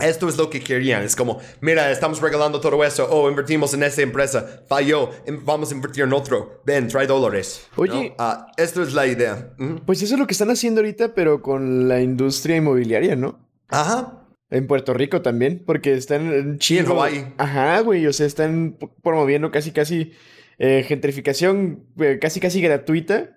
[0.00, 1.02] Esto es lo que querían.
[1.02, 3.08] Es como, mira, estamos regalando todo eso.
[3.10, 4.62] Oh, invertimos en esta empresa.
[4.68, 5.10] Falló.
[5.26, 6.62] Em- Vamos a invertir en otro.
[6.64, 7.66] Ven, trae dólares.
[7.76, 8.10] Oye.
[8.10, 8.14] ¿No?
[8.18, 9.50] Ah, esto es la idea.
[9.86, 13.38] Pues eso es lo que están haciendo ahorita, pero con la industria inmobiliaria, ¿no?
[13.68, 14.26] Ajá.
[14.50, 17.34] En Puerto Rico también, porque están en Sí, en Hawái.
[17.36, 20.12] Ajá, güey, o sea, están promoviendo casi, casi
[20.58, 23.36] eh, gentrificación eh, casi, casi gratuita.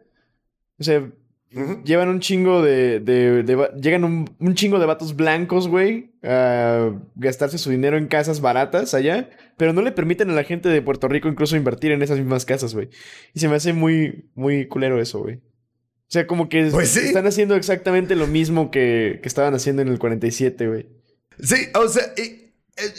[0.80, 1.12] O sea,
[1.84, 3.00] Llevan un chingo de...
[3.02, 3.44] de-
[3.82, 8.94] llegan un, un chingo de vatos blancos, güey, a gastarse su dinero en casas baratas
[8.94, 12.18] allá, pero no le permiten a la gente de Puerto Rico incluso invertir en esas
[12.20, 12.90] mismas casas, güey.
[13.34, 15.36] Y se me hace muy, muy culero eso, güey.
[15.36, 17.00] O sea, como que Pues sí.
[17.00, 20.88] están haciendo exactamente lo mismo que, que estaban haciendo en el 47, güey.
[21.42, 22.41] Sí, o sea, y,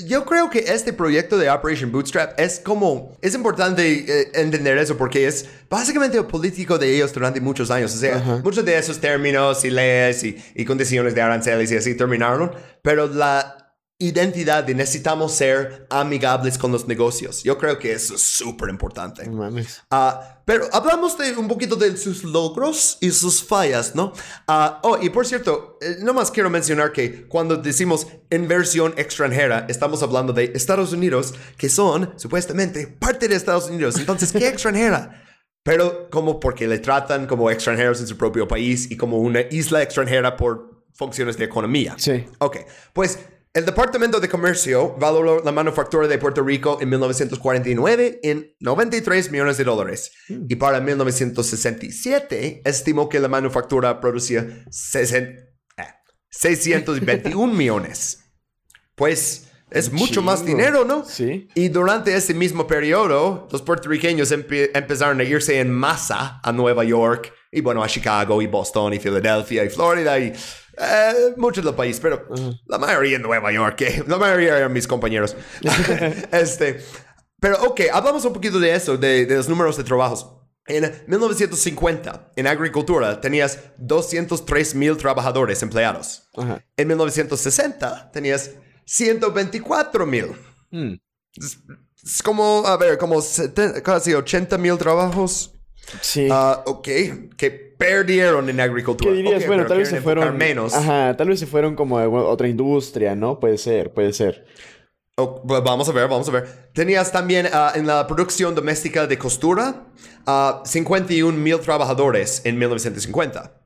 [0.07, 4.97] yo creo que este proyecto de Operation Bootstrap es como, es importante eh, entender eso
[4.97, 7.95] porque es básicamente el político de ellos durante muchos años.
[7.95, 8.41] O sea, Ajá.
[8.45, 13.09] muchos de esos términos y leyes y, y condiciones de aranceles y así terminaron, pero
[13.09, 13.62] la
[13.99, 19.31] identidad de necesitamos ser amigables con los negocios, yo creo que eso es súper importante.
[19.91, 24.13] Ah, pero hablamos de un poquito de sus logros y sus fallas, ¿no?
[24.49, 30.03] Ah, oh, y por cierto, eh, nomás quiero mencionar que cuando decimos inversión extranjera, estamos
[30.03, 33.97] hablando de Estados Unidos, que son supuestamente parte de Estados Unidos.
[33.99, 35.23] Entonces, ¿qué extranjera?
[35.63, 39.81] Pero como porque le tratan como extranjeros en su propio país y como una isla
[39.81, 41.95] extranjera por funciones de economía.
[41.99, 42.27] Sí.
[42.39, 42.59] Ok,
[42.93, 43.19] pues
[43.55, 49.59] el Departamento de Comercio valoró la manufactura de Puerto Rico en 1949 en 93 millones
[49.59, 50.11] de dólares
[50.49, 55.41] y para 1967 estimó que la manufactura producía 60
[55.79, 55.85] eh,
[56.31, 58.19] 621 millones.
[58.95, 61.05] Pues Es mucho más dinero, ¿no?
[61.05, 61.49] Sí.
[61.55, 66.85] Y durante ese mismo periodo, los puertorriqueños empe- empezaron a irse en masa a Nueva
[66.85, 70.33] York y bueno, a Chicago y Boston y Filadelfia y Florida y
[70.79, 72.27] eh, muchos del país, pero
[72.67, 75.37] la mayoría en Nueva York, eh, la mayoría eran mis compañeros.
[76.33, 76.83] este,
[77.41, 80.27] pero ok, hablamos un poquito de eso, de, de los números de trabajos.
[80.67, 86.29] En 1950, en agricultura, tenías 203 mil trabajadores empleados.
[86.37, 86.65] Ajá.
[86.77, 88.53] En 1960 tenías
[88.87, 90.27] 124 mil.
[90.71, 90.95] Mm.
[91.37, 91.59] Es,
[92.05, 95.53] es como, a ver, como seten- casi 80 mil trabajos.
[96.01, 96.29] Sí.
[96.31, 96.89] Ah, ok,
[97.37, 99.11] que perdieron en agricultura.
[99.11, 99.43] ¿Qué dirías?
[99.43, 100.37] Ok, bueno, tal vez se fueron.
[100.37, 100.75] menos.
[100.75, 103.41] Ajá, tal vez se fueron como a otra industria, ¿no?
[103.41, 104.47] Puede ser, puede ser.
[105.17, 106.71] Oh, pues vamos a ver, vamos a ver.
[106.73, 109.85] Tenías también ah, en la producción doméstica de costura
[110.27, 113.59] ah, 51 mil trabajadores en 1950.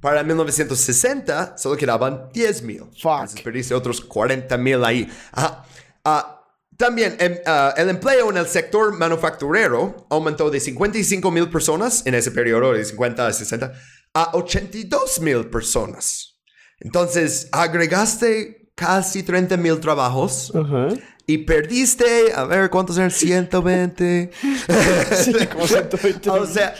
[0.00, 2.80] Para 1960 solo quedaban 10 mil.
[3.00, 3.12] Fuck.
[3.12, 5.08] Entonces perdiste otros 40 mil ahí.
[5.32, 5.64] Ajá.
[6.04, 6.41] Ah,
[6.82, 12.32] también ah, el empleo en el sector manufacturero aumentó de 55 mil personas en ese
[12.32, 13.72] periodo de 50 a 60
[14.14, 16.40] a 82 mil personas.
[16.80, 20.52] Entonces agregaste casi 30 mil trabajos.
[20.56, 20.88] Ajá.
[21.24, 23.12] Y perdiste, a ver, ¿cuántos eran?
[23.12, 24.32] 120.
[25.12, 26.30] Sí, como 120.
[26.30, 26.74] o sea,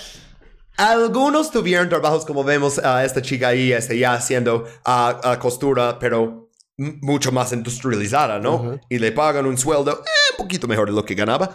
[0.77, 6.01] algunos tuvieron trabajos como vemos a esta chica ahí, este, ya haciendo ah, ah, costura,
[6.01, 8.81] pero mucho más industrializada, ¿no?
[8.89, 11.53] Y le pagan un sueldo eh, un poquito mejor de lo que ganaba.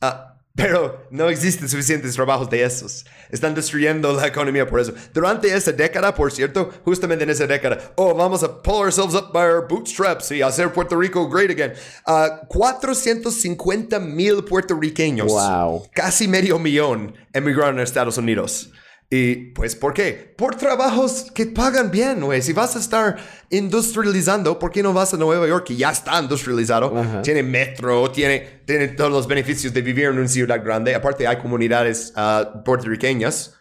[0.00, 3.04] Ah, pero no existen suficientes trabajos de esos.
[3.30, 4.92] Están destruyendo la economía por eso.
[5.14, 9.32] Durante esa década, por cierto, justamente en esa década, oh, vamos a pull ourselves up
[9.32, 11.72] by our bootstraps y hacer Puerto Rico great again.
[12.06, 15.88] Ah, 450 mil puertorriqueños Wow.
[15.94, 18.70] casi medio millón emigraron a Estados Unidos.
[19.12, 20.34] Y pues, ¿por qué?
[20.36, 22.40] Por trabajos que pagan bien, güey.
[22.42, 23.16] Si vas a estar
[23.50, 26.92] industrializando, ¿por qué no vas a Nueva York que ya está industrializado?
[27.22, 30.94] Tiene metro, tiene, tiene todos los beneficios de vivir en una ciudad grande.
[30.94, 33.56] Aparte, hay comunidades ah, puertorriqueñas.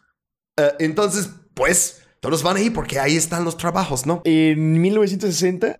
[0.55, 4.21] Eh, entonces, pues, todos van ahí porque ahí están los trabajos, ¿no?
[4.25, 5.79] En 1960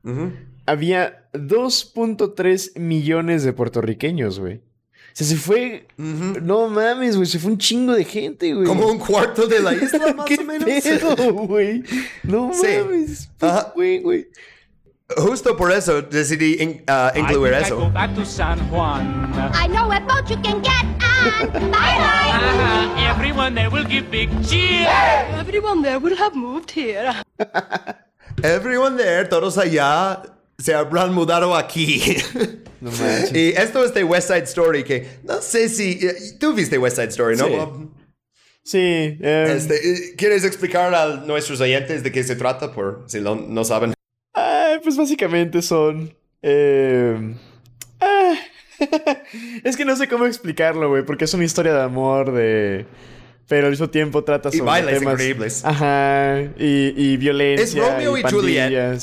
[0.65, 4.63] había 2.3 millones de puertorriqueños, güey.
[5.11, 5.88] O sea, se fue.
[5.98, 7.27] No mames, güey.
[7.27, 8.65] Se fue un chingo de gente, güey.
[8.68, 10.65] Como un cuarto de la isla, más ¿Qué o menos.
[10.65, 11.15] pedo,
[11.48, 11.84] güey?
[12.23, 12.68] No Sí.
[12.84, 13.30] mames.
[13.41, 13.72] Ajá.
[13.76, 14.27] Güey, güey.
[15.18, 17.77] Justo por eso decidí in- ah, incluir I eso.
[17.77, 19.31] go back to San Juan.
[19.56, 21.49] I know a boat you can get on.
[21.52, 22.30] Bye bye.
[22.31, 24.88] Ah, everyone there will give big cheer.
[25.40, 27.11] Everyone there will have moved here.
[28.44, 30.22] Everyone there, todos allá,
[30.60, 32.02] se habrán mudado aquí.
[32.81, 33.34] No manches.
[33.36, 35.99] y esto es de West Side Story, que no sé si...
[36.02, 37.45] eh, Tú viste West Side Story, ¿no?
[37.48, 37.52] Sí.
[37.53, 37.90] Bob?
[38.64, 39.18] Sí.
[39.19, 43.65] Este, eh, ¿Quieres explicar a nuestros oyentes de qué se trata, por si lo- no
[43.65, 43.94] saben?
[44.34, 46.15] ah, pues básicamente son.
[46.41, 47.36] eh,
[47.99, 48.36] ah,
[49.65, 52.86] es que no sé cómo explicarlo, güey, porque es una historia de amor, de.
[53.49, 55.14] Pero al mismo tiempo trata Y sobre bailes temas.
[55.15, 55.65] increíbles.
[55.65, 56.44] Ajá.
[56.57, 57.65] Y, y violencia.
[57.65, 58.94] Es Romeo y Juliet.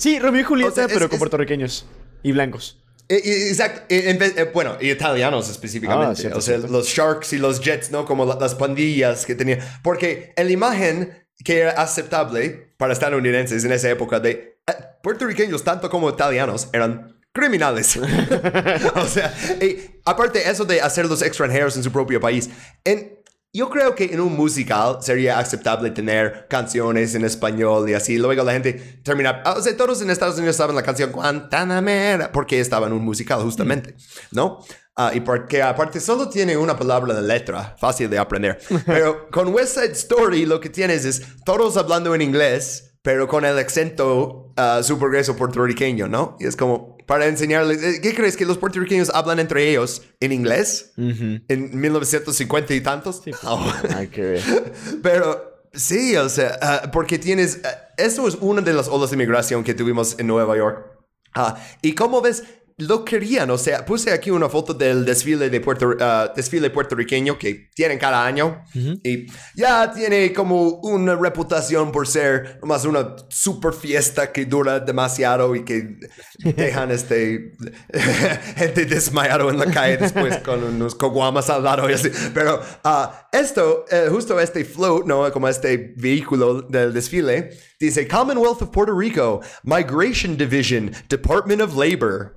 [0.00, 1.86] Sí, Romeo y Julieta, O sea, es- pero con es- puertorriqueños.
[2.22, 2.82] Y blancos.
[3.08, 6.12] Eh, Exacto, eh, en eh, bueno, y italianos específicamente.
[6.12, 6.72] Ah, cierto, o sea, cierto.
[6.72, 8.04] los Sharks y los Jets, ¿no?
[8.04, 9.58] Como la- las pandillas que tenían.
[9.82, 14.58] Porque la imagen que era aceptable para estadounidenses en esa época de
[15.02, 17.96] puertorriqueños, tanto como italianos, eran criminales.
[18.94, 22.48] o sea, y aparte eso de hacer los extranjeros en su propio país.
[22.84, 23.18] En,
[23.52, 28.16] yo creo que en un musical sería aceptable tener canciones en español y así.
[28.16, 29.42] Luego la gente termina.
[29.56, 33.42] O sea, todos en Estados Unidos saben la canción Guantanamera porque estaba en un musical,
[33.42, 33.96] justamente,
[34.30, 34.60] ¿no?
[34.96, 38.58] Ah, y porque aparte solo tiene una palabra de letra, fácil de aprender.
[38.86, 43.44] Pero con West Side Story lo que tienes es todos hablando en inglés, pero con
[43.44, 46.36] el acento ah, su progreso puertorriqueño, ¿no?
[46.38, 47.82] Y es como para enseñarles.
[47.82, 50.92] eh, ¿Qué crees que los puertorriqueños hablan entre ellos en inglés?
[50.96, 53.22] En 1950 y tantos.
[53.42, 53.72] Oh.
[53.96, 54.72] Hay que ver.
[55.02, 59.16] Pero sí, o sea, ah, porque tienes, ah, eso es una de las olas de
[59.16, 60.86] migración que tuvimos en Nueva York.
[61.34, 62.44] Ah, y como ves,
[62.80, 67.38] lo querían, o sea, puse aquí una foto del desfile de Puerto, ah, desfile puertorriqueño
[67.38, 73.72] que tienen cada año y ya tiene como una reputación por ser más una super
[73.72, 75.96] fiesta que dura demasiado y que
[76.38, 77.52] dejan este
[78.56, 82.10] gente desmayado en la calle después con unos coguamas al lado y así.
[82.34, 85.30] Pero ah, esto, eh, justo este float, ¿no?
[85.32, 92.36] Como este vehículo del desfile, dice Commonwealth of Puerto Rico, Migration Division, Department of Labor.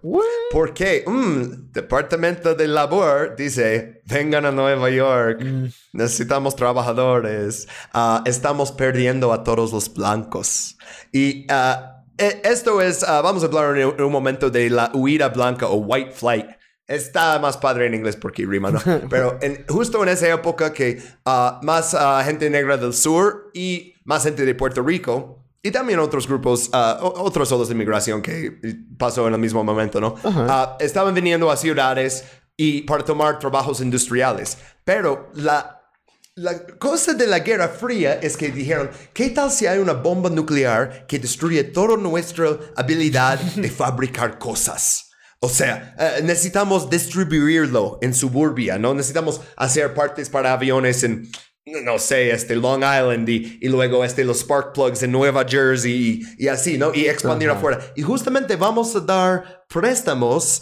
[0.51, 1.03] ¿Por qué?
[1.07, 5.43] Mm, Departamento de Labor dice, vengan a Nueva York,
[5.93, 10.77] necesitamos trabajadores, Ah, estamos perdiendo a todos los blancos.
[11.11, 15.67] Y eh, esto es, ah, vamos a hablar en un momento de la huida blanca
[15.67, 16.47] o white flight.
[16.87, 18.81] Está más padre en inglés porque rima, ¿no?
[19.09, 23.93] Pero en- justo en esa época que ah, más ah, gente negra del sur y
[24.03, 28.59] más gente de Puerto Rico y también otros grupos, o- otros solos de inmigración que
[28.97, 30.15] pasó en el mismo momento, ¿no?
[30.25, 32.25] Ah, estaban viniendo a ciudades
[32.57, 34.57] y para tomar trabajos industriales.
[34.83, 35.79] Pero la
[36.35, 40.31] la cosa de la Guerra Fría es que dijeron, ¿qué tal si hay una bomba
[40.31, 45.11] nuclear que destruye toda nuestra habilidad de fabricar cosas?
[45.43, 48.93] O sea, eh, necesitamos distribuirlo en suburbia, ¿no?
[48.93, 51.29] Necesitamos hacer partes para aviones en,
[51.65, 56.23] no sé, este Long Island y, y luego este los spark plugs en Nueva Jersey
[56.37, 56.93] y, y así, ¿no?
[56.93, 57.81] Y expandir afuera.
[57.93, 60.61] Y justamente vamos a dar préstamos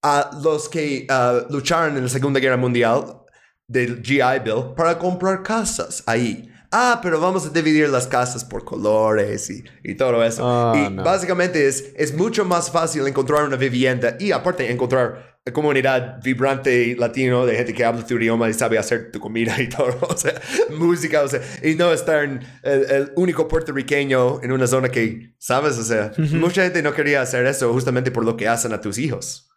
[0.00, 3.22] a los que ah, lucharon en la Segunda Guerra Mundial
[3.66, 6.48] del GI Bill para comprar casas ahí.
[6.72, 10.42] Ah, pero vamos a dividir las casas por colores y, y todo eso.
[10.44, 11.02] Ah, y no.
[11.02, 17.44] básicamente es, es mucho más fácil encontrar una vivienda y aparte encontrar comunidad vibrante latino
[17.46, 20.40] de gente que habla tu idioma y sabe hacer tu comida y todo, o sea,
[20.70, 25.34] música, o sea, y no estar en el, el único puertorriqueño en una zona que,
[25.38, 25.78] ¿sabes?
[25.78, 28.98] O sea, mucha gente no quería hacer eso justamente por lo que hacen a tus
[28.98, 29.48] hijos.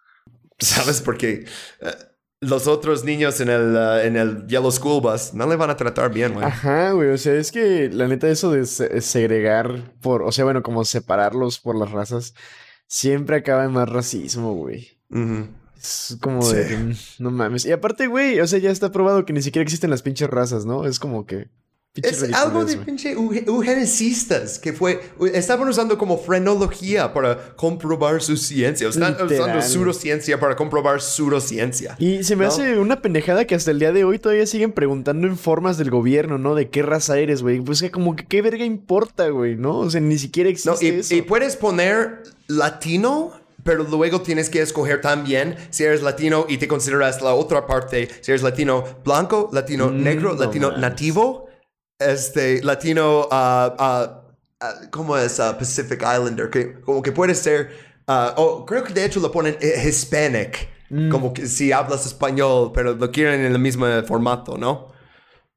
[0.59, 1.01] ¿Sabes?
[1.01, 1.45] Porque
[1.81, 1.91] eh,
[2.47, 5.77] los otros niños en el, eh, en el Yellow School Bus no le van a
[5.77, 6.45] tratar bien, güey.
[6.45, 7.09] Ajá, güey.
[7.09, 10.23] O sea, es que la neta, eso de se- segregar por.
[10.23, 12.33] O sea, bueno, como separarlos por las razas,
[12.87, 14.87] siempre acaba en más racismo, güey.
[15.77, 16.75] Es como de Sí.
[16.75, 16.93] mm,
[17.23, 17.65] no mames.
[17.65, 20.65] Y aparte, güey, o sea, ya está probado que ni siquiera existen las pinches razas,
[20.65, 20.85] ¿no?
[20.85, 21.49] Es como que.
[22.01, 24.99] Es algo de pinche euge- eugenecistas que fue,
[25.35, 28.87] estaban usando como frenología para comprobar su ciencia.
[28.89, 29.61] Están usando Literal.
[29.61, 31.95] pseudociencia para comprobar pseudociencia.
[31.99, 32.49] Y se me ¿No?
[32.49, 35.91] hace una pendejada que hasta el día de hoy todavía siguen preguntando en formas del
[35.91, 36.55] gobierno, ¿no?
[36.55, 37.61] De qué raza eres, güey.
[37.61, 39.77] Pues que como que qué verga importa, güey, ¿no?
[39.77, 41.13] O sea, ni siquiera existe No, y, eso.
[41.13, 43.33] y puedes poner latino,
[43.63, 48.09] pero luego tienes que escoger también si eres latino y te consideras la otra parte,
[48.21, 50.81] si eres latino blanco, latino Mm, negro, no latino mames.
[50.81, 51.49] nativo,
[52.07, 54.21] este, latino, ah, ah,
[54.61, 55.37] ah, ¿cómo es?
[55.39, 57.69] Pacific Islander, que como que puede ser,
[58.07, 61.09] ah, o creo que de hecho lo ponen eh, Hispanic, Mm.
[61.09, 64.89] como que si hablas español, pero lo quieren en el mismo formato, ¿no?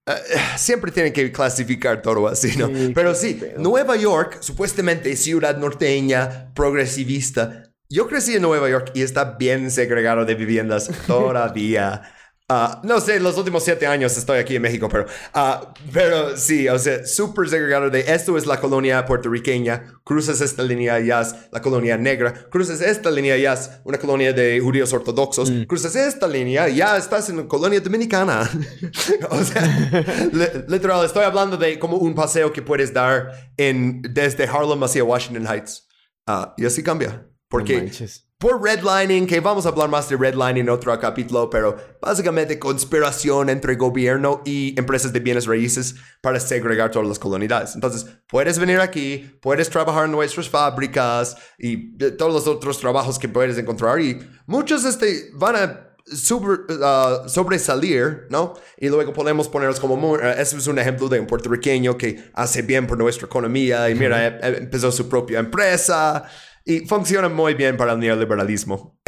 [0.06, 0.12] Eh,
[0.56, 2.68] siempre tienen que clasificar todo así, ¿no?
[2.68, 3.60] Sí, Pero sí, pedo.
[3.60, 7.64] Nueva York, supuestamente ciudad norteña, progresivista.
[7.90, 12.02] Yo crecí en Nueva York y está bien segregado de viviendas todavía.
[12.48, 16.68] Ah, no sé, los últimos siete años estoy aquí en México, pero, ah, pero sí,
[16.68, 21.34] o sea, súper segregado de esto es la colonia puertorriqueña, cruzas esta línea ya es
[21.50, 26.28] la colonia negra, cruzas esta línea ya es una colonia de judíos ortodoxos, cruzas esta
[26.28, 28.48] línea ya estás en una colonia dominicana.
[29.30, 29.62] o sea,
[30.32, 35.02] li- literal, estoy hablando de como un paseo que puedes dar en, desde Harlem hacia
[35.02, 35.88] Washington Heights.
[36.28, 37.08] Ah, y así cambia.
[37.08, 38.25] No Porque manches.
[38.38, 43.48] Por redlining, que vamos a hablar más de redlining en otro capítulo, pero básicamente conspiración
[43.48, 47.74] entre gobierno y empresas de bienes raíces para segregar todas las comunidades.
[47.74, 53.28] Entonces, puedes venir aquí, puedes trabajar en nuestras fábricas y todos los otros trabajos que
[53.28, 58.52] puedes encontrar y muchos este, van a sobre- ah, sobresalir, ¿no?
[58.76, 62.30] Y luego podemos ponerlos como, muy- eh, eso es un ejemplo de un puertorriqueño que
[62.34, 66.24] hace bien por nuestra economía y mira, eh, empezó su propia empresa
[66.68, 68.98] y funciona muy bien para el neoliberalismo.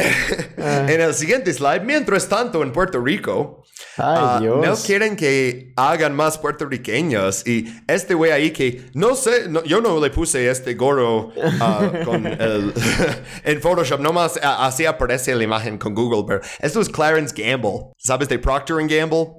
[0.57, 3.63] en el siguiente slide, mientras tanto en Puerto Rico,
[3.97, 4.65] Ay, ah, Dios.
[4.65, 9.81] no quieren que hagan más puertorriqueños y este güey ahí que no sé, no- yo
[9.81, 12.73] no le puse este gorro ah, con el,
[13.43, 17.91] en Photoshop, nomás ah, así aparece la imagen con Google, pero esto es Clarence Gamble,
[17.97, 19.37] ¿sabes de Procter Gamble?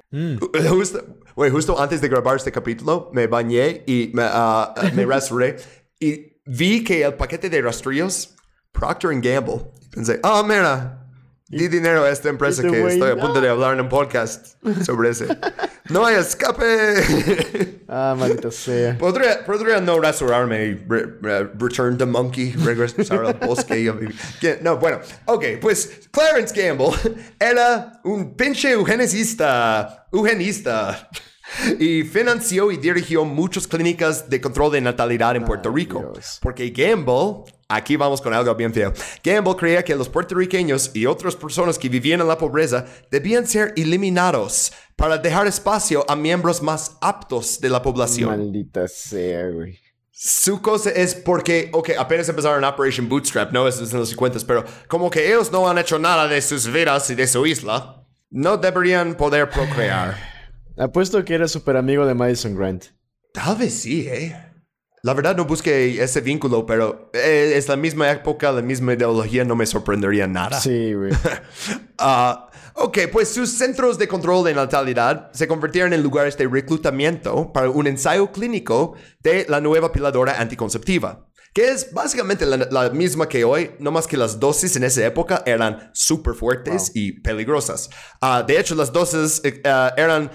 [0.68, 5.56] Justo, güey, justo antes de grabar este capítulo me bañé y me, ah, me rasuré
[5.98, 8.34] y vi que el paquete de rastrillos,
[8.72, 10.96] Procter Gamble, y pensé, ah, mira.
[11.52, 13.22] Di dinero a esta empresa Este que estoy a no.
[13.22, 14.54] punto de hablar en un podcast
[14.84, 15.26] sobre ese.
[15.88, 17.80] ¡No hay escape!
[17.92, 18.96] Ah, maldita sea.
[18.96, 23.80] podría, podría no rasurarme y re- re- return the monkey, regresar al bosque.
[23.80, 25.00] y No, bueno.
[25.24, 26.92] Ok, pues Clarence Gamble
[27.40, 30.06] era un pinche eugenicista.
[30.12, 31.08] Eugenista.
[31.78, 36.12] Y financió y dirigió muchas clínicas de control de natalidad en Puerto Rico.
[36.40, 38.92] Porque Gamble, aquí vamos con algo bien feo.
[39.22, 43.72] Gamble creía que los puertorriqueños y otras personas que vivían en la pobreza debían ser
[43.76, 48.30] eliminados para dejar espacio a miembros más aptos de la población.
[48.30, 49.78] Maldita sea, güey.
[50.22, 54.40] Su cosa es porque, ok, apenas empezaron Operation Bootstrap, no, eso es en los 50,
[54.46, 58.04] pero como que ellos no han hecho nada de sus vidas y de su isla,
[58.28, 60.18] no deberían poder procrear.
[60.76, 62.86] Apuesto que era súper amigo de Madison Grant.
[63.32, 64.34] Tal vez sí, ¿eh?
[65.02, 69.44] La verdad no busqué ese vínculo, pero eh, es la misma época, la misma ideología,
[69.44, 70.60] no me sorprendería nada.
[70.60, 71.12] Sí, güey.
[72.02, 77.52] Ah, ok, pues sus centros de control de natalidad se convirtieron en lugares de reclutamiento
[77.52, 83.28] para un ensayo clínico de la nueva piladora anticonceptiva, que es básicamente la, la misma
[83.28, 87.90] que hoy, no más que las dosis en esa época eran súper fuertes y peligrosas.
[88.22, 90.30] Ah, de hecho, las dosis eh, ah, eran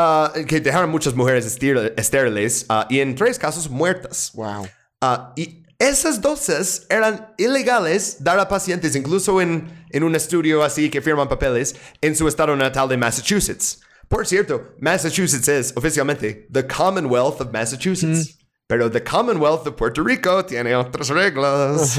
[0.00, 4.32] ah, que dejaron muchas mujeres estir- estériles ah, y en tres casos muertas.
[4.34, 4.66] Wow.
[5.00, 10.90] Ah, y esas dosis eran ilegales dar a pacientes, incluso en, en un estudio así
[10.90, 13.80] que firman papeles, en su estado natal de Massachusetts.
[14.08, 18.36] Por cierto, Massachusetts es oficialmente the Commonwealth of Massachusetts.
[18.66, 21.98] Pero the Commonwealth de Puerto Rico tiene otras reglas.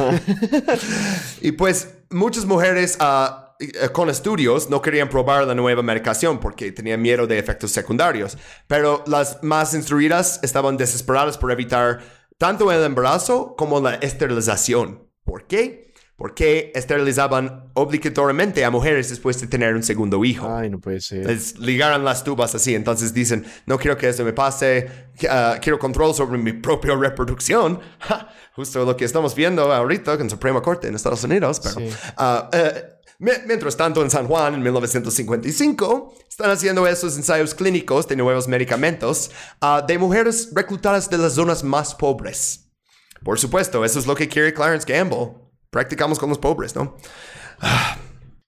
[1.41, 3.27] y pues muchas mujeres eh,
[3.93, 8.38] con estudios no querían probar la nueva medicación porque tenían miedo de efectos secundarios.
[8.67, 11.99] Pero las más instruidas estaban desesperadas por evitar
[12.38, 15.07] tanto el embarazo como la esterilización.
[15.23, 15.91] ¿Por qué?
[16.15, 20.47] Porque esterilizaban obligatoriamente a mujeres después de tener un segundo hijo.
[20.47, 21.25] Ay, no puede ser.
[21.25, 24.88] Les ligaran las tubas así, entonces dicen, no quiero que eso me pase,
[25.29, 27.79] ah, quiero control sobre mi propia reproducción.
[27.99, 31.75] Ja, justo lo que estamos viendo ahorita en Suprema Corte en Estados Unidos, pero...
[31.75, 31.89] Sí.
[32.53, 32.91] eh, mi-
[33.22, 39.30] Mientras tanto, en San Juan, en 1955, están haciendo esos ensayos clínicos de nuevos medicamentos
[39.61, 42.72] ah, de mujeres reclutadas de las zonas más pobres.
[43.23, 45.34] Por supuesto, eso es lo que quiere Clarence Gamble.
[45.69, 46.98] Practicamos con los pobres, ¿no?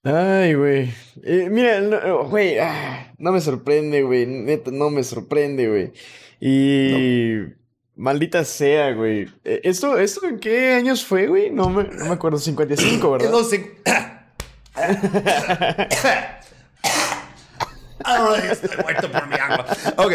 [0.02, 0.92] Ay, güey.
[1.22, 4.26] Eh, mira, no, güey, ah, no me sorprende, güey.
[4.26, 5.92] Neta, no me sorprende, güey.
[6.40, 7.54] Y...
[7.94, 9.28] Maldita sea, güey.
[9.44, 11.52] Eh, ¿Esto, ¿Esto en qué años fue, güey?
[11.52, 12.38] No me, no me acuerdo.
[12.38, 13.28] 55, ¿verdad?
[13.28, 13.48] En los
[18.50, 19.66] estoy muerto por mi agua.
[19.96, 20.14] Ok.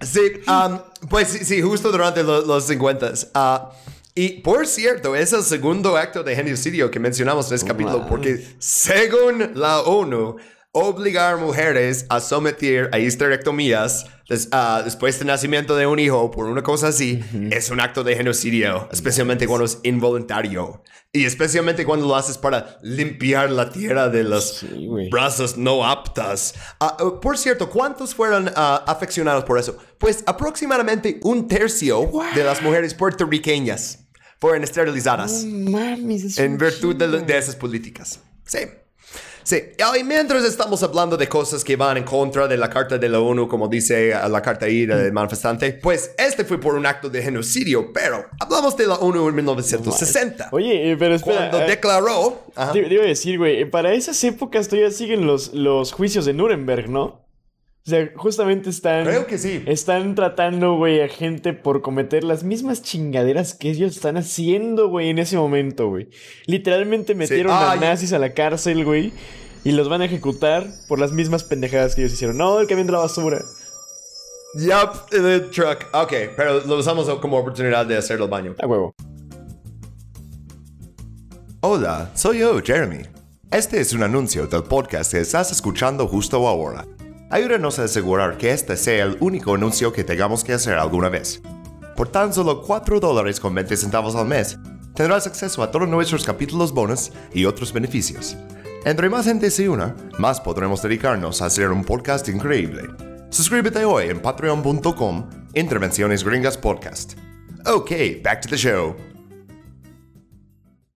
[0.00, 3.12] Sí, um, pues sí, justo durante lo- los 50.
[3.34, 3.70] ah,
[4.14, 8.46] y por cierto, es el segundo acto de genocidio que mencionamos en este capítulo, porque
[8.58, 10.36] según la ONU,
[10.74, 14.48] obligar mujeres a someter a histerectomías des-
[14.84, 18.88] después del nacimiento de un hijo por una cosa así es un acto de genocidio,
[18.90, 20.82] especialmente cuando es involuntario.
[21.12, 26.54] Y especialmente cuando lo haces para limpiar la tierra de los Sí, brazos no aptas.
[26.80, 29.76] Ah, uh, por cierto, ¿cuántos fueron ah, afeccionados por eso?
[29.98, 33.98] Pues aproximadamente un tercio de las mujeres puertorriqueñas
[34.40, 38.18] fueron esterilizadas Mames, es en virtud de esas políticas.
[38.46, 38.60] Sí.
[39.44, 39.56] Sí,
[39.98, 43.20] y mientras estamos hablando de cosas que van en contra de la Carta de la
[43.20, 47.08] ONU, como dice ah, la Carta I del manifestante, pues este fue por un acto
[47.08, 50.48] de genocidio, pero hablamos de la ONU en 1960.
[50.52, 51.50] Oye, eh, pero espera.
[51.50, 52.42] cuando eh, declaró...
[52.72, 56.34] Te, iba a decir, güey, eh, para esas épocas todavía siguen los, los juicios de
[56.34, 57.21] Nuremberg, ¿no?
[57.84, 59.04] O sea, justamente están...
[59.04, 59.60] Creo que sí.
[59.66, 65.08] Están tratando, güey, a gente por cometer las mismas chingaderas que ellos están haciendo, güey,
[65.10, 66.08] en ese momento, güey.
[66.46, 69.12] Literalmente metieron Ah, a ya- nazis a la cárcel, güey.
[69.64, 72.36] Y los van a ejecutar por las mismas pendejadas que ellos hicieron.
[72.36, 73.40] No, el camión de la basura.
[74.54, 75.86] Yup, the truck.
[75.92, 78.54] Ok, pero lo usamos como oportunidad de hacerlo baño.
[78.62, 78.94] A huevo.
[81.62, 83.02] Hola, soy yo, Jeremy.
[83.50, 86.84] Este es un anuncio del podcast que estás escuchando justo ahora.
[87.32, 91.40] Ayúdanos a asegurar que este sea el único anuncio que tengamos que hacer alguna vez.
[91.96, 94.58] Por tan solo 4 dólares con 20 centavos al mes,
[94.94, 98.36] tendrás acceso a todos nuestros capítulos bonus y otros beneficios.
[98.84, 102.82] Entre más gente se una, más podremos dedicarnos a hacer un podcast increíble.
[103.30, 107.14] Suscríbete hoy en patreon.com, Intervenciones Gringas Podcast.
[107.64, 107.92] Ok,
[108.22, 108.94] back to the show.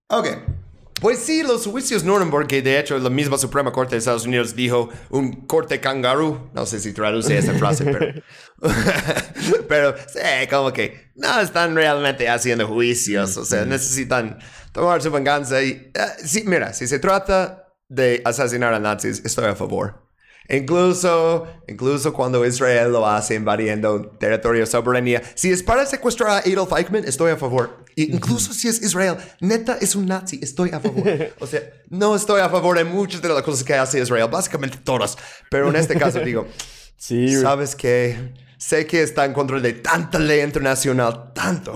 [0.09, 0.66] Ok.
[0.99, 4.55] Pues sí, los juicios Nuremberg, que de hecho la misma Suprema Corte de Estados Unidos
[4.55, 6.49] dijo un corte kangaroo.
[6.53, 8.21] No sé si traduce esa frase, pero.
[9.69, 13.37] pero sí, como que no están realmente haciendo juicios.
[13.37, 14.39] O sea, necesitan
[14.71, 15.61] tomar su venganza.
[15.61, 20.06] Y eh, sí, mira, si se trata de asesinar a nazis, estoy a favor.
[20.49, 25.21] Incluso, incluso cuando Israel lo hace invadiendo territorio soberanía.
[25.35, 27.85] Si es para secuestrar a Adolf Eichmann, estoy a favor.
[27.95, 31.03] Y incluso si es Israel, neta es un nazi, estoy a favor.
[31.39, 34.77] O sea, no estoy a favor de muchas de las cosas que hace Israel, básicamente
[34.83, 35.17] todas.
[35.49, 36.47] Pero en este caso digo,
[36.97, 37.35] Sí.
[37.35, 38.33] ¿sabes qué?
[38.57, 41.75] Sé que está en contra de tanta ley internacional, tanto.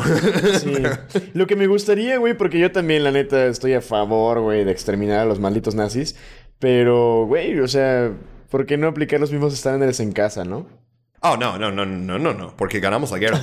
[0.60, 0.74] Sí.
[1.34, 4.72] Lo que me gustaría, güey, porque yo también, la neta, estoy a favor, güey, de
[4.72, 6.16] exterminar a los malditos nazis.
[6.58, 8.12] Pero, güey, o sea,
[8.52, 10.68] ¿por qué no aplicar los mismos estándares en casa, no?
[11.22, 13.40] Oh, no, no, no, no, no, no, porque ganamos la guerra.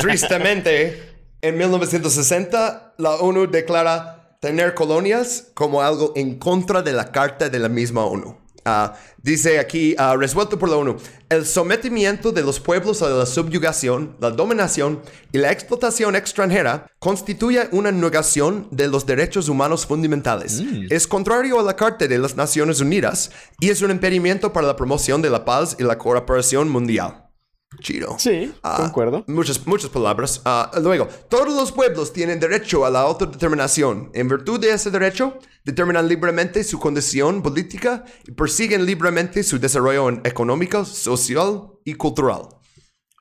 [0.00, 1.00] Tristemente,
[1.40, 7.58] en 1960, la ONU declara tener colonias como algo en contra de la carta de
[7.58, 8.39] la misma ONU.
[8.64, 10.96] Ah, dice aquí, ah, resuelto por la ONU,
[11.28, 15.00] el sometimiento de los pueblos a la subyugación, la dominación
[15.32, 20.62] y la explotación extranjera constituye una negación de los derechos humanos fundamentales.
[20.90, 23.30] Es contrario a la Carta de las Naciones Unidas
[23.60, 27.29] y es un impedimento para la promoción de la paz y la cooperación mundial.
[27.78, 28.16] Chido.
[28.18, 29.24] Sí, Ah, concuerdo.
[29.28, 30.42] Muchas, muchas palabras.
[30.44, 34.10] Ah, luego, todos los pueblos tienen derecho a la autodeterminación.
[34.12, 40.10] En virtud de ese derecho, determinan libremente su condición política y persiguen libremente su desarrollo
[40.24, 42.42] económico, social y cultural.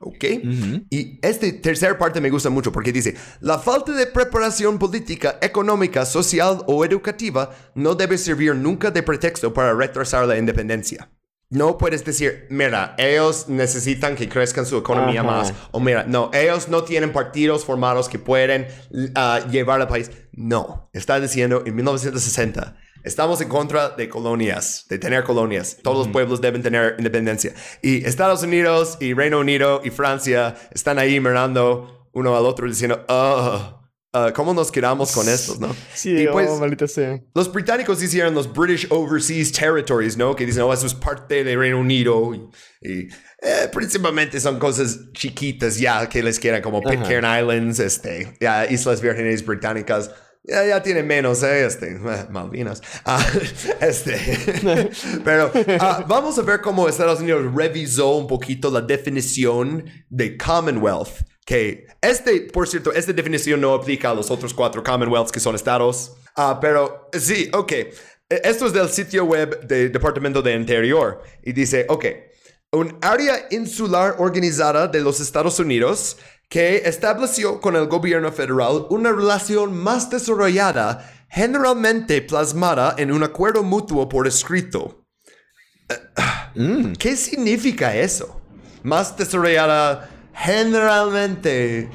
[0.01, 0.23] ¿Ok?
[0.89, 6.05] Y esta tercera parte me gusta mucho porque dice, la falta de preparación política, económica,
[6.05, 11.11] social o educativa no debe servir nunca de pretexto para retrasar la independencia.
[11.51, 15.31] No puedes decir, mira, ellos necesitan que crezcan su economía Ajá.
[15.31, 15.53] más.
[15.71, 18.67] O mira, no, ellos no tienen partidos formados que pueden
[19.15, 20.11] ah, llevar al país.
[20.31, 22.77] No, está diciendo en 1960.
[23.03, 25.77] Estamos en contra de colonias, de tener colonias.
[25.81, 27.53] Todos los pueblos deben tener independencia.
[27.81, 33.05] Y Estados Unidos y Reino Unido y Francia están ahí mirando uno al otro diciendo,
[33.07, 33.78] "Ah,
[34.13, 35.75] ah, ¿cómo nos quedamos con estos, no?
[35.93, 37.21] Sí, y oh, pues, maldita sea.
[37.33, 40.35] los británicos hicieron los British Overseas Territories, ¿no?
[40.35, 42.33] Que dicen, oh, eso es parte de Reino Unido.
[42.33, 42.49] Y,
[42.81, 43.07] y,
[43.41, 49.01] eh, principalmente son cosas chiquitas ya que les quedan como Pitcairn Islands, este, ya, Islas
[49.01, 50.11] Vírgenes Británicas.
[50.43, 52.81] Ya, ya tienen menos, eh, este, eh, Malvinas.
[53.05, 53.23] Ah,
[53.81, 54.89] este,
[55.23, 61.28] pero ah, vamos a ver cómo Estados Unidos revisó un poquito la definición de Commonwealth.
[61.49, 65.55] Que este, por cierto, esta definición no aplica a los otros cuatro Commonwealths que son
[65.55, 66.13] estados.
[66.35, 67.71] Ah, pero sí, ok.
[67.71, 67.91] E-
[68.43, 71.23] Esto es del sitio web del Departamento de Interior.
[71.41, 72.05] Y dice, ok,
[72.73, 76.17] un área insular organizada de los Estados Unidos
[76.49, 83.63] que estableció con el gobierno federal una relación más desarrollada, generalmente plasmada en un acuerdo
[83.63, 85.07] mutuo por escrito.
[85.89, 88.39] Eh, ¿Qué significa eso?
[88.83, 91.89] Más desarrollada generalmente,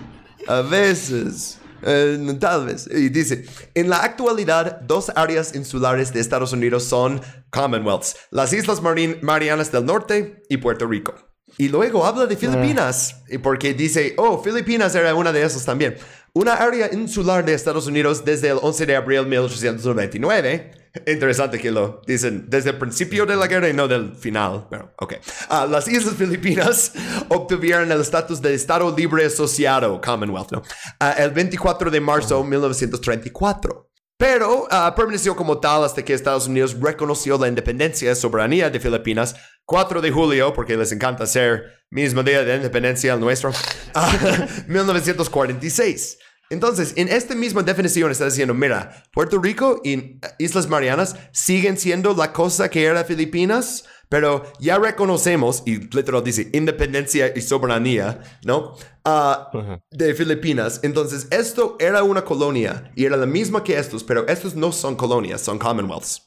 [0.47, 2.89] a veces, eh, tal vez.
[2.91, 8.83] Y dice, en la actualidad, dos áreas insulares de Estados Unidos son Commonwealths, las Islas
[8.83, 11.15] Marin- Marianas del Norte y Puerto Rico.
[11.57, 15.97] Y luego habla de Filipinas, y porque dice, oh, Filipinas era una de esas también.
[16.37, 20.73] Una área insular de Estados Unidos desde el 11 de abril de 1899.
[21.07, 24.93] Interesante que lo dicen desde el principio de la guerra y no del final, pero
[24.99, 25.15] ok.
[25.49, 26.93] Ah, las Islas Filipinas
[27.29, 30.53] obtuvieron el estatus de Estado Libre Asociado, Commonwealth.
[30.99, 33.91] Ah, el 24 de marzo de 1934.
[34.17, 38.81] Pero ah, permaneció como tal hasta que Estados Unidos reconoció la independencia y soberanía de
[38.81, 39.37] Filipinas
[39.67, 43.53] 4 de julio, porque les encanta ser mismo día de independencia el nuestro,
[43.95, 46.19] ah, 1946.
[46.51, 51.79] Entonces, en esta misma definición está diciendo, mira, Puerto Rico y eh, Islas Marianas siguen
[51.79, 58.21] siendo la cosa que era Filipinas, pero ya reconocemos, y literal dice, independencia y soberanía,
[58.45, 58.77] ¿no?
[59.05, 59.51] Ah,
[59.91, 60.81] de Filipinas.
[60.83, 64.95] Entonces, esto era una colonia y era la misma que estos, pero estos no son
[64.97, 66.23] colonias, son commonwealths.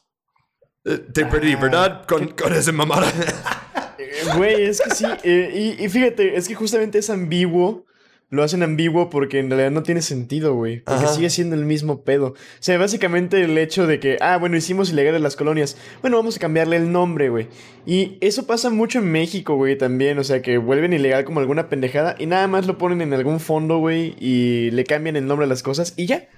[0.84, 2.04] Eh, Te perdí, ¿verdad?
[2.06, 3.10] Con, con esa mamada.
[4.00, 5.04] Eh, Güey, es que sí.
[5.24, 7.84] eh, y, y fíjate, es que justamente es ambiguo.
[8.30, 10.80] Lo hacen ambiguo porque en realidad no tiene sentido, güey.
[10.80, 11.14] Porque Ajá.
[11.14, 12.26] sigue siendo el mismo pedo.
[12.26, 15.78] O sea, básicamente el hecho de que, ah, bueno, hicimos ilegales las colonias.
[16.02, 17.46] Bueno, vamos a cambiarle el nombre, güey.
[17.86, 20.18] Y eso pasa mucho en México, güey, también.
[20.18, 23.40] O sea, que vuelven ilegal como alguna pendejada y nada más lo ponen en algún
[23.40, 26.28] fondo, güey, y le cambian el nombre a las cosas y ya.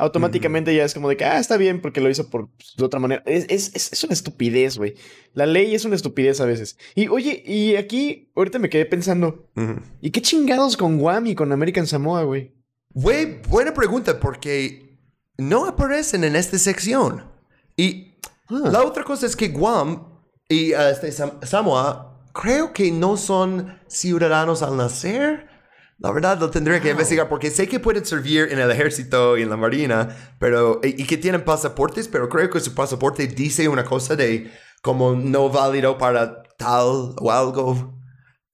[0.00, 2.84] Automáticamente ya es como de que, ah, está bien porque lo hizo por pues, de
[2.84, 3.22] otra manera.
[3.26, 4.94] Es, es, es, una estupidez, güey.
[5.34, 6.76] La ley es una estupidez a veces.
[6.94, 9.48] Y oye, y aquí, ahorita me quedé pensando,
[10.00, 12.52] ¿y qué chingados con Guam y con American Samoa, güey?
[12.94, 14.98] Güey, buena pregunta porque
[15.38, 17.24] no aparecen en esta sección.
[17.76, 18.06] Y
[18.52, 18.68] Ah.
[18.72, 20.08] la otra cosa es que Guam
[20.48, 25.46] y uh, este, Sam- Samoa creo que no son ciudadanos al nacer.
[26.02, 29.42] La verdad lo tendría que investigar porque sé que pueden servir en el ejército y
[29.42, 33.84] en la marina, pero y, que tienen pasaportes, pero creo que su pasaporte dice una
[33.84, 34.50] cosa de
[34.82, 37.96] como no válido para tal o algo.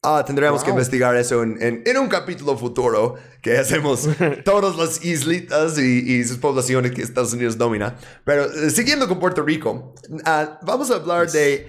[0.02, 4.09] Ah, tendríamos que investigar eso en, en- en un capítulo futuro que hacemos
[4.44, 7.97] todas las islitas y, y sus poblaciones que Estados Unidos domina.
[8.24, 9.94] Pero eh, siguiendo con Puerto Rico,
[10.24, 11.68] ah, vamos a hablar de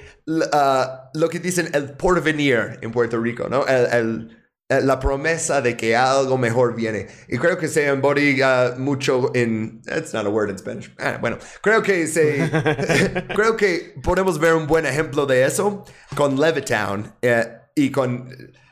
[0.54, 3.66] ah, lo que dicen el porvenir en Puerto Rico, ¿no?
[3.66, 4.38] El- el-
[4.70, 7.08] la promesa de que algo mejor viene.
[7.30, 9.82] Y creo que se embodiga mucho en...
[9.86, 10.94] It's not a word in Spanish.
[11.00, 12.50] Ah, bueno, creo que se...
[13.36, 15.86] creo que podemos ver un buen ejemplo de eso
[16.16, 17.14] con Levittown.
[17.22, 18.28] eh, y con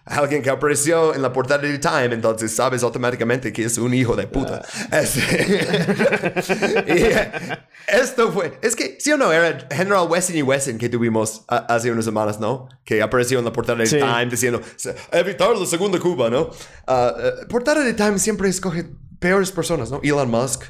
[0.06, 4.16] alguien que apareció en la portada de Time, entonces sabes automáticamente que es un hijo
[4.16, 4.62] de puta.
[4.92, 6.44] Este-
[6.88, 11.44] y, esto fue, es que, sí o no, era General Wesson y Wesson que tuvimos
[11.48, 12.68] hace unas semanas, ¿no?
[12.84, 13.98] Que apareció en la portada de Sí.
[13.98, 14.62] Time diciendo,
[15.12, 16.50] evitar la segunda Cuba, ¿no?
[16.88, 18.86] Eh, portada de Time siempre escoge
[19.20, 20.02] peores personas, ¿no?
[20.04, 20.64] Elon Musk.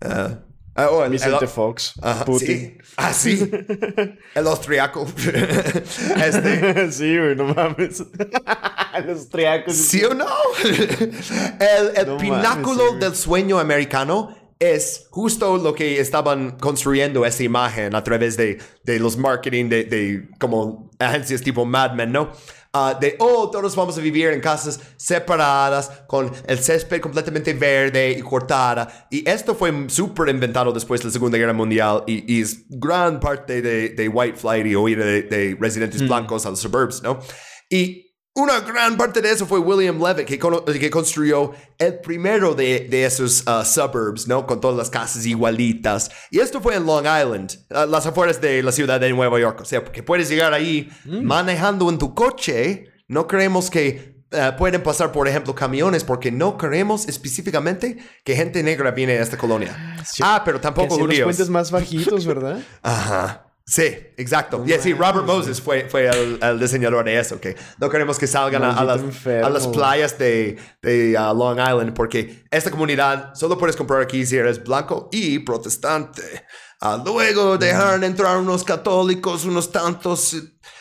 [0.00, 0.38] ah,
[0.76, 1.94] ah, oh, el- Vicente el- Fox.
[2.02, 2.46] Ajá, Putin.
[2.48, 2.78] sí.
[2.96, 3.50] Ah, sí.
[4.34, 5.06] El austriaco.
[6.24, 8.02] este, sí, güey, no mames.
[9.06, 9.74] Los triacos.
[9.74, 10.26] ¿Sí o no?
[10.62, 17.94] El, el No pináculo del sueño americano es justo lo que estaban construyendo esa imagen
[17.94, 22.30] a través de, de los marketing de, de como agencias tipo Mad Men, ¿no?
[22.76, 28.10] Ah, de, oh, todos vamos a vivir en casas separadas, con el césped completamente verde
[28.10, 29.06] y cortada.
[29.12, 33.20] Y esto fue súper inventado después de la Segunda Guerra Mundial y, y es gran
[33.20, 37.20] parte de, de white flight y huir de, de residentes blancos a los suburbs, ¿no?
[37.70, 38.03] Y
[38.34, 43.44] una gran parte de eso fue William Levitt, que, construyó el primero de, de esos
[43.46, 44.44] uh, suburbs, ¿no?
[44.44, 46.10] Con todas las casas igualitas.
[46.32, 49.60] Y esto fue en Long Island, las afueras de la ciudad de Nueva York.
[49.60, 52.86] O sea, que puedes llegar ahí manejando en tu coche.
[53.06, 58.64] No creemos que uh, pueden pasar, por ejemplo, camiones, porque no creemos específicamente que gente
[58.64, 59.96] negra viene a esta colonia.
[60.20, 62.58] Ah, pero tampoco los puentes más bajitos, ¿verdad?
[62.82, 63.53] Ajá.
[63.66, 63.84] Sí,
[64.18, 64.62] exacto.
[64.78, 68.62] Sí, Robert Moses fue, fue el, el diseñador de eso, que no queremos que salgan
[68.62, 73.74] a, las, a las playas de, de uh, Long Island, porque esta comunidad solo puedes
[73.74, 76.44] comprar aquí si eres blanco y protestante.
[76.86, 80.36] Ah, luego dejaron entrar unos católicos, unos tantos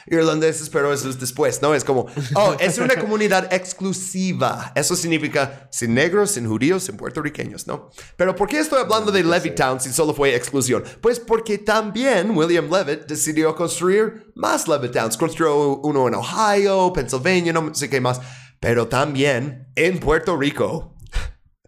[0.06, 1.74] irlandeses, pero eso es después, ¿no?
[1.74, 4.74] Es como, oh, es una comunidad exclusiva.
[4.76, 7.90] Eso significa sin negros, sin judíos, sin puertorriqueños, ¿no?
[8.18, 10.84] Pero ¿por qué estoy hablando de Levittown si solo fue exclusión?
[11.00, 15.16] Pues porque también William Levitt decidió construir más Levittowns.
[15.16, 18.20] Construyó uno en Ohio, Pennsylvania, no sé qué más.
[18.60, 20.93] Pero también en Puerto Rico.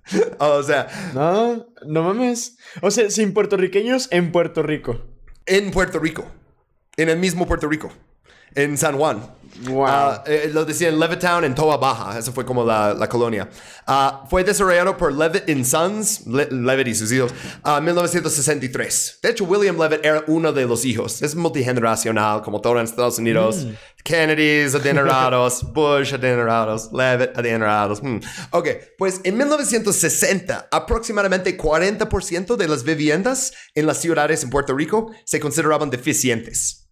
[0.40, 2.57] o sea, No, no mames.
[2.82, 5.02] O sea, sin puertorriqueños en Puerto Rico.
[5.45, 6.26] en Puerto Rico.
[6.98, 7.91] En el mismo Puerto Rico.
[8.56, 9.22] En San Juan.
[9.64, 9.86] Wow.
[9.88, 12.19] Ah, eh, lo decía en Levittown, en Toa Baja.
[12.19, 13.49] Eso fue como la, la colonia.
[13.88, 17.32] Ah, fue desarrollado por Levitt and Sons, Le- Levitt y sus hijos,
[17.65, 19.19] en 1963.
[19.23, 21.22] De hecho, William Levitt era uno de los hijos.
[21.22, 23.65] Es multigeneracional, como todo en Estados Unidos.
[24.03, 28.02] Kennedys adinerados, Bush adinerados, Levitt adinerados.
[28.03, 28.19] Hmm.
[28.52, 28.68] Ok,
[28.98, 35.40] pues en 1960, aproximadamente 40% de las viviendas en las ciudades en Puerto Rico se
[35.40, 36.85] consideraban deficientes.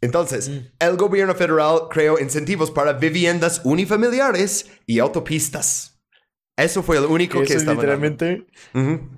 [0.00, 5.98] Entonces, el gobierno federal creó incentivos para viviendas unifamiliares y autopistas.
[6.58, 8.44] Eso fue lo único que Eso estaba literalmente.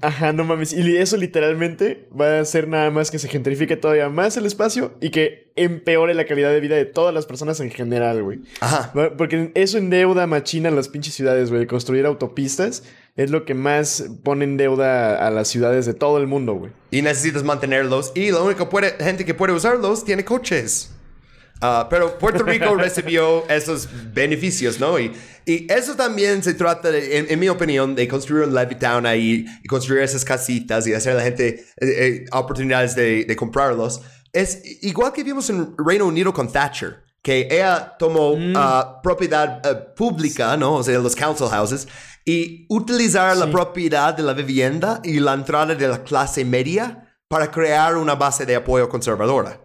[0.03, 0.75] Ajá, no mames.
[0.75, 4.95] Y eso literalmente va a hacer nada más que se gentrifique todavía más el espacio
[5.01, 8.41] y que empeore la calidad de vida de todas las personas en general, güey.
[8.61, 8.93] Ajá.
[9.17, 11.67] Porque eso endeuda machina a las pinches ciudades, güey.
[11.67, 12.83] Construir autopistas
[13.17, 16.73] es lo que más pone en deuda a las ciudades de todo el mundo, güey.
[16.91, 18.13] Y necesitas mantenerlos.
[18.15, 20.91] Y la única puede- gente que puede usarlos tiene coches.
[21.63, 24.99] Ah, pero Puerto Rico recibió esos beneficios, ¿no?
[24.99, 25.13] Y,
[25.45, 29.45] y eso también se trata, de, en, en mi opinión, de construir un Levittown ahí
[29.63, 34.01] y construir esas casitas y hacer a la gente eh, eh, oportunidades de, de comprarlos.
[34.33, 39.75] Es igual que vimos en Reino Unido con Thatcher, que ella tomó ah, propiedad eh,
[39.95, 40.77] pública, ¿no?
[40.77, 41.87] O sea, los council houses,
[42.25, 47.51] y utilizar la propiedad de la vivienda y la entrada de la clase media para
[47.51, 49.61] crear una base de apoyo conservadora.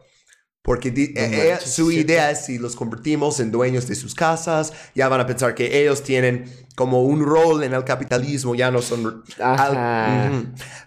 [0.62, 5.08] Porque eh, ella- su idea es si los convertimos en dueños de sus casas, ya
[5.10, 9.24] van a pensar que ellos tienen como un rol en el capitalismo, ya no son...
[9.40, 10.32] Ajá.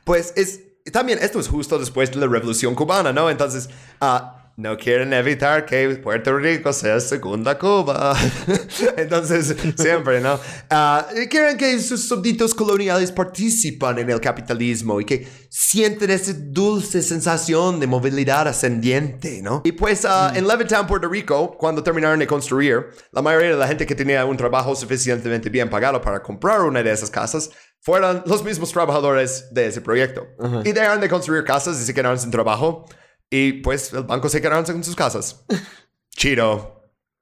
[0.05, 0.61] Pues es...
[0.93, 3.29] También esto es justo después de la revolución cubana, ¿no?
[3.31, 3.69] Entonces,
[4.01, 8.17] ah, no quieren evitar que Puerto Rico sea segunda Cuba.
[8.97, 10.37] Entonces, siempre, ¿no?
[10.69, 17.03] Ah, quieren que sus súbditos coloniales participan en el capitalismo y que sienten esa dulce
[17.03, 19.63] sensación de movilidad ascendiente, ¿no?
[19.65, 23.69] Y pues ah, en Levittown, Puerto Rico, cuando terminaron de construir, la mayoría de la
[23.69, 27.49] gente que tenía un trabajo suficientemente bien pagado para comprar una de esas casas
[27.81, 30.27] fueron los mismos trabajadores de ese proyecto.
[30.65, 32.85] Y dejaron de construir casas y se quedaron sin trabajo.
[33.31, 35.45] Y pues el banco se quedaron sin sus casas.
[36.11, 36.77] Chido.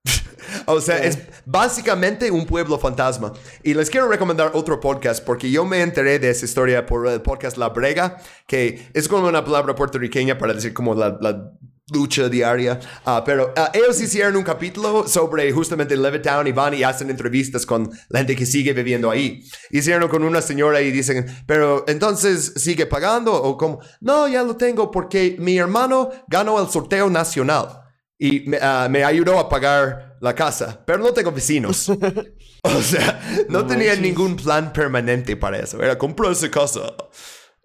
[0.66, 3.32] O sea, es básicamente un pueblo fantasma.
[3.62, 7.20] Y les quiero recomendar otro podcast porque yo me enteré de esa historia por el
[7.20, 11.52] podcast La Brega, que es como una palabra puertorriqueña para decir como la, la
[11.92, 12.80] lucha diaria.
[13.04, 17.64] Ah, pero ah, ellos hicieron un capítulo sobre justamente Levittown y van y hacen entrevistas
[17.64, 19.44] con la gente que sigue viviendo ahí.
[19.70, 24.56] Hicieron con una señora y dicen, pero entonces sigue pagando o como, no, ya lo
[24.56, 27.82] tengo porque mi hermano ganó el sorteo nacional.
[28.18, 28.58] y me,
[28.88, 31.88] me ayudó a pagar la casa, pero no tengo vecinos.
[32.62, 34.02] o sea, no, No tenía manches.
[34.02, 35.80] ningún plan permanente para eso.
[35.82, 36.94] Era comprar esa casa,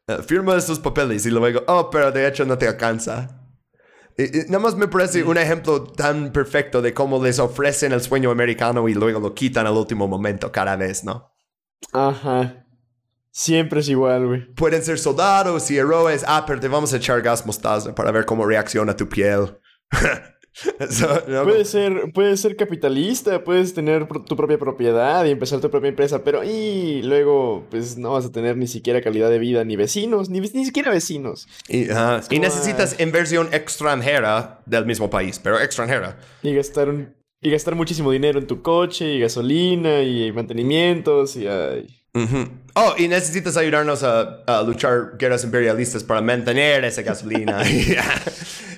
[0.07, 3.40] eh, firma estos papeles y luego, oh, pero de hecho no te alcanza.
[4.17, 8.01] Y- y nada más me parece un ejemplo tan perfecto de cómo les ofrecen el
[8.01, 11.31] sueño americano y luego lo quitan al último momento cada vez, ¿no?
[11.93, 12.65] Ajá.
[13.31, 14.53] Siempre es igual, güey.
[14.55, 16.25] Pueden ser soldados y héroes.
[16.27, 19.57] Ah, pero te vamos a echar gas mostaza para ver cómo reacciona tu piel.
[20.89, 25.61] So, no, Puedes ser, puedes ser capitalista, puedes tener pro- tu propia propiedad y empezar
[25.61, 29.39] tu propia empresa, pero y luego, pues no vas a tener ni siquiera calidad de
[29.39, 31.47] vida, ni vecinos, ni, ni siquiera vecinos.
[31.69, 31.87] Y,
[32.39, 36.17] necesitas inversión extranjera del mismo país, pero extranjera.
[36.43, 41.47] Y gastar un- y gastar muchísimo dinero en tu coche, y gasolina, y mantenimientos, y
[41.47, 41.87] ay.
[42.13, 42.49] Ujú.
[42.73, 47.61] Oh, y necesitas ayudarnos a, a luchar guerras imperialistas para mantener esa gasolina.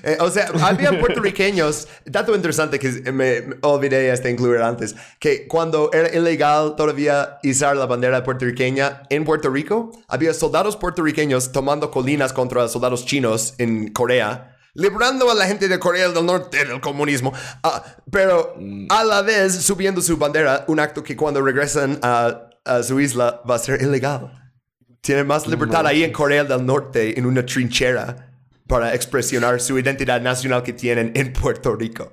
[0.06, 5.48] Eh, o sea, había puertorriqueños, dato interesante que me, me olvidé este incluir antes, que
[5.48, 11.90] cuando era ilegal todavía izar la bandera puertorriqueña en Puerto Rico, había soldados puertorriqueños tomando
[11.90, 14.58] colinas contra soldados chinos en Corea.
[14.74, 18.56] Librando a la gente de Corea del Norte del comunismo, Ah, pero
[18.90, 23.42] a la vez subiendo su bandera, un acto que cuando regresan a, a su isla
[23.48, 24.52] va a ser ilegal.
[25.00, 28.32] Tienen más libertad ahí en Corea del Norte, en una trinchera,
[28.66, 32.12] para expresionar su identidad nacional que tienen en Puerto Rico.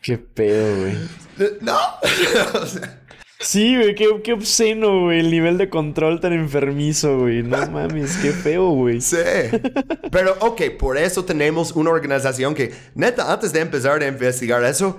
[0.00, 0.98] Qué pedo, güey.
[1.60, 1.78] No.
[2.60, 3.02] O sea,
[3.42, 7.42] Sí, güey, qué, qué obsceno, güey, el nivel de control tan enfermizo, güey.
[7.42, 9.00] No mames, qué feo, güey.
[9.00, 9.16] sí.
[10.12, 14.98] Pero, ok, por eso tenemos una organización que, neta, antes de empezar a investigar eso,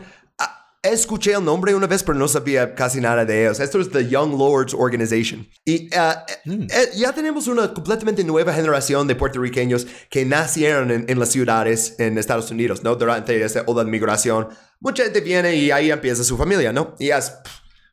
[0.84, 3.60] escuché el nombre una vez, pero no sabía casi nada de ellos.
[3.60, 5.48] Esto es The Young Lords Organization.
[5.66, 11.06] Y ah, eh, eh, ya tenemos una completamente nueva generación de puertorriqueños que nacieron en,
[11.08, 12.96] en las ciudades en Estados Unidos, ¿no?
[12.96, 14.50] Durante esa ola de migración.
[14.82, 16.96] Mucha gente viene y ahí empieza su familia, ¿no?
[17.00, 17.32] Y es,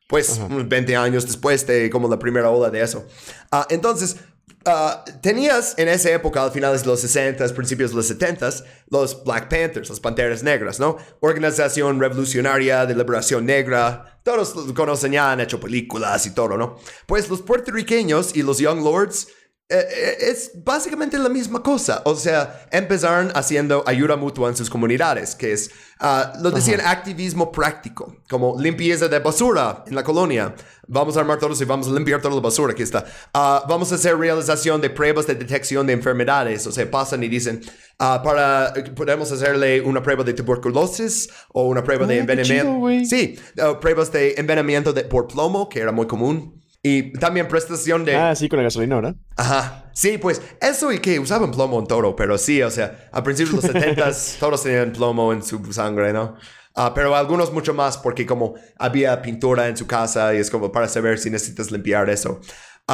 [0.07, 3.07] pues, unos 20 años después de como la primera ola de eso.
[3.49, 4.17] Ah, entonces,
[4.65, 8.49] ah, tenías en esa época, al finales de los 60, principios de los 70,
[8.89, 10.97] los Black Panthers, las Panteras Negras, ¿no?
[11.19, 14.19] Organización revolucionaria de liberación negra.
[14.23, 16.77] Todos lo conocen ya, han hecho películas y todo, ¿no?
[17.07, 19.27] Pues los puertorriqueños y los Young Lords
[19.71, 22.01] es básicamente la misma cosa.
[22.05, 27.51] O sea, empezaron haciendo ayuda mutua en sus comunidades, que es, ah, lo decían activismo
[27.51, 30.53] práctico, como limpieza de basura en la colonia.
[30.87, 32.73] Vamos a armar todos y vamos a limpiar toda la basura.
[32.73, 33.05] Aquí está.
[33.33, 36.67] Ah, vamos a hacer realización de pruebas de detección de enfermedades.
[36.67, 37.61] O sea, pasan y dicen,
[37.99, 42.73] ah, para, podemos hacerle una prueba de tuberculosis o una prueba de chido, envenenamiento.
[42.73, 43.05] güey.
[43.05, 43.39] Sí,
[43.79, 46.60] pruebas de envenenamiento de, por plomo, que era muy común.
[46.83, 48.15] Y también prestación de...
[48.15, 49.15] Ah, sí, con la gasolina, ¿verdad?
[49.37, 49.91] Ajá.
[49.93, 53.61] Sí, pues eso y que usaban plomo en todo, pero sí, o sea, a principios
[53.61, 56.37] de los 70 todos tenían plomo en su sangre, ¿no?
[56.73, 60.71] Ah, pero algunos mucho más porque como había pintura en su casa y es como
[60.71, 62.39] para saber si necesitas limpiar eso.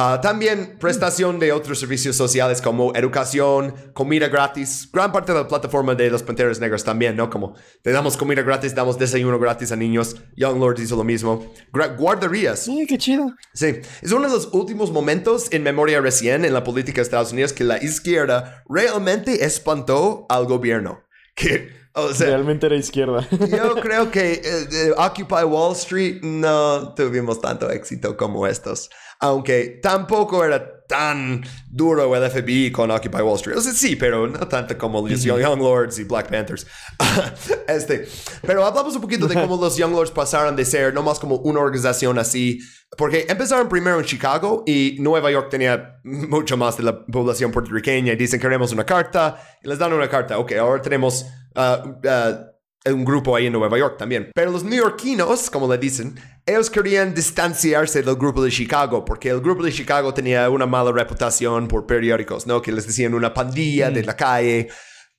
[0.00, 4.88] Ah, también prestación de otros servicios sociales como educación, comida gratis.
[4.92, 7.28] Gran parte de la plataforma de los Panteras Negras también, ¿no?
[7.28, 10.14] Como te damos comida gratis, damos desayuno gratis a niños.
[10.36, 11.52] Young Lord hizo lo mismo.
[11.72, 12.60] Gra- guarderías.
[12.60, 13.34] Sí, qué chido.
[13.54, 17.32] Sí, es uno de los últimos momentos en memoria recién en la política de Estados
[17.32, 21.00] Unidos que la izquierda realmente espantó al gobierno.
[21.34, 21.70] Que,
[22.00, 23.26] o sea, Realmente era izquierda.
[23.50, 24.40] yo creo que eh,
[24.72, 28.90] eh, Occupy Wall Street no tuvimos tanto éxito como estos.
[29.20, 33.56] Aunque tampoco era tan duro el FBI con Occupy Wall Street.
[33.56, 36.66] O sea, sí, pero no tanto como los Young Lords y Black Panthers.
[37.68, 38.08] este,
[38.42, 41.60] pero hablamos un poquito de cómo los Young Lords pasaron de ser nomás como una
[41.60, 42.60] organización así.
[42.96, 48.14] Porque empezaron primero en Chicago y Nueva York tenía mucho más de la población puertorriqueña
[48.14, 50.38] y dicen queremos una carta y les dan una carta.
[50.38, 52.38] Ok, ahora tenemos ah, ah,
[52.86, 54.30] un grupo ahí en Nueva York también.
[54.34, 59.40] Pero los neoyorquinos, como le dicen, ellos querían distanciarse del grupo de Chicago porque el
[59.40, 62.62] grupo de Chicago tenía una mala reputación por periódicos, ¿no?
[62.62, 64.68] Que les decían una pandilla de la calle.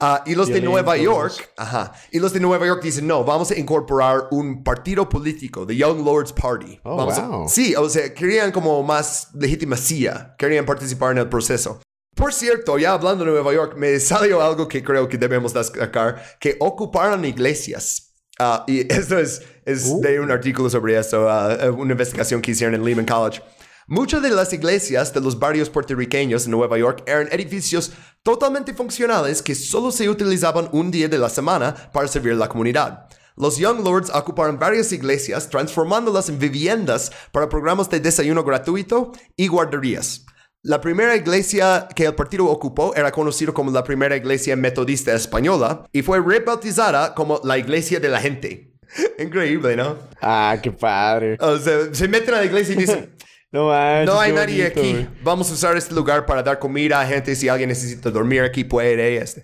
[0.01, 0.95] Ah, y los de Nueva.
[0.95, 5.67] York, ajá, y los de Nueva York dicen, no, vamos a incorporar un partido político,
[5.67, 6.79] the Young Lords Party.
[6.83, 7.49] Oh, Vamos a- wow.
[7.49, 11.81] sí, o sea, querían como más legitimacia, querían participar en el proceso.
[12.19, 16.21] Por cierto, ya hablando de Nueva York, me salió algo que creo que debemos destacar,
[16.37, 18.13] que ocuparon iglesias.
[18.37, 22.75] Ah, y esto es, es de un artículo sobre esto, ah, una investigación que hicieron
[22.75, 23.41] en Lehman College.
[23.87, 29.41] Muchas de las iglesias de los barrios puertorriqueños en Nueva York eran edificios totalmente funcionales
[29.41, 33.07] que solo se utilizaban un día de la semana para servir a la comunidad.
[33.37, 39.47] Los Young Lords ocuparon varias iglesias, transformándolas en viviendas para programas de desayuno gratuito y
[39.47, 40.25] guarderías.
[40.63, 45.85] La primera iglesia que el partido ocupó era conocido como la primera iglesia metodista española
[45.91, 48.73] y fue rebautizada como la iglesia de la gente.
[49.19, 49.97] Increíble, ¿no?
[50.21, 51.37] Ah, qué padre.
[51.39, 53.15] O sea, se meten a la iglesia y dicen,
[53.51, 55.07] No manches, no hay nadie bonito, aquí.
[55.23, 57.35] Vamos a usar este lugar para dar comida a gente.
[57.35, 59.17] Si alguien necesita dormir aquí, puede.
[59.17, 59.43] Este.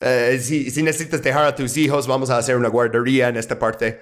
[0.00, 3.56] Eh, si, si necesitas dejar a tus hijos, vamos a hacer una guardería en esta
[3.58, 4.00] parte.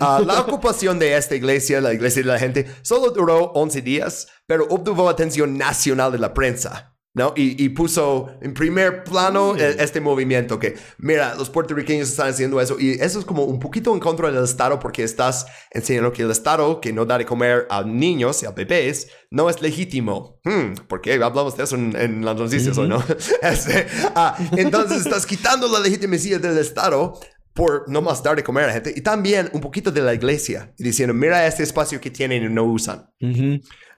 [0.00, 4.28] Ah, la ocupación de esta iglesia, la iglesia de la gente, solo duró 11 días,
[4.46, 6.86] pero obtuvo atención nacional de la prensa.
[7.12, 7.32] ¿No?
[7.36, 12.60] Y, y puso en primer plano eh, este movimiento que, mira, los puertorriqueños están haciendo
[12.60, 16.22] eso y eso es como un poquito en contra del Estado porque estás enseñando que
[16.22, 20.38] el Estado que no da de comer a niños y a bebés no es legítimo.
[20.44, 21.14] Hmm, ¿Por qué?
[21.14, 23.02] Hablamos de eso en, en las noticias hoy, ¿no?
[23.42, 27.18] Este, ah, entonces estás quitando la legitimidad del Estado
[27.54, 30.14] por no más dar de comer a la gente y también un poquito de la
[30.14, 33.10] iglesia y diciendo, mira este espacio que tienen y no usan.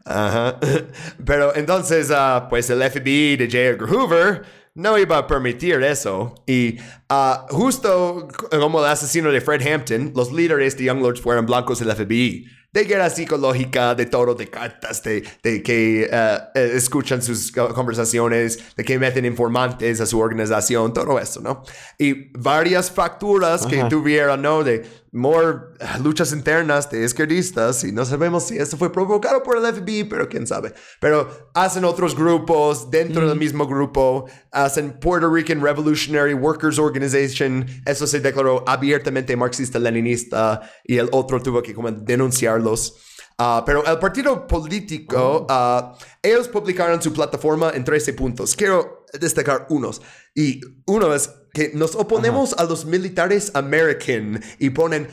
[0.04, 0.58] Ajá.
[1.24, 3.58] Pero entonces, ah, pues el FBI de J.
[3.58, 4.42] Edgar Hoover
[4.74, 6.34] no iba a permitir eso.
[6.46, 6.76] Y
[7.08, 11.78] ah, justo como el asesino de Fred Hampton, los líderes de Young Lords fueron blancos
[11.78, 12.46] del FBI.
[12.72, 16.38] De guerra psicológica, de todo, de cartas, de, de que eh,
[16.74, 21.64] escuchan sus conversaciones, de que meten informantes a su organización, todo eso, ¿no?
[21.98, 24.64] Y varias fracturas que tuvieron, ¿no?
[24.64, 29.58] De more ah, luchas internas de izquierdistas y no sabemos si esto fue provocado por
[29.58, 30.72] el FBI, pero quién sabe.
[31.00, 38.06] Pero hacen otros grupos dentro del mismo grupo, hacen Puerto Rican Revolutionary Workers Organization, eso
[38.06, 42.96] se declaró abiertamente marxista-leninista y el otro tuvo que como denunciarlos.
[43.38, 48.56] Ah, pero el partido político, ah, ellos publicaron su plataforma en 13 puntos.
[48.56, 50.00] Quiero destacar unos.
[50.34, 55.06] Y uno es que nos oponemos a los militares American y ponen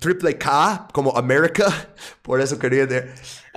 [0.00, 1.66] triple K como America.
[2.22, 3.10] Por eso quería de...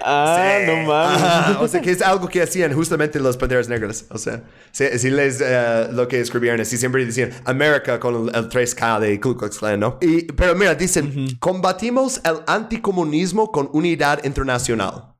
[0.03, 0.65] Ah, Sí.
[0.67, 1.21] no mames.
[1.21, 4.05] Ajá, O sea, que es algo que hacían justamente los banderas negras.
[4.09, 8.35] O sea, si, si les eh, lo que escribieron así, siempre decían América con el,
[8.35, 9.97] el 3K de Ku Klux Klan, ¿no?
[10.01, 15.13] Y, pero mira, dicen, combatimos el anticomunismo con unidad internacional.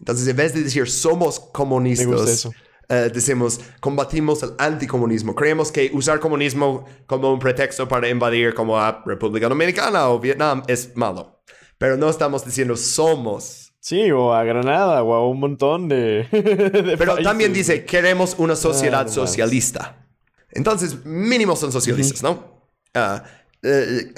[0.00, 2.48] Entonces, en vez de decir somos comunistas,
[2.88, 5.34] Eh, decimos combatimos el anticomunismo.
[5.34, 10.62] Creemos que usar comunismo como un pretexto para invadir como a República Dominicana o Vietnam
[10.66, 11.42] es malo.
[11.78, 16.26] Pero no estamos diciendo somos Sí, o a Granada, o a un montón de.
[16.32, 20.06] de Pero países, también dice, queremos una sociedad Ah, socialista.
[20.52, 22.62] Entonces, mínimo son socialistas, ¿no?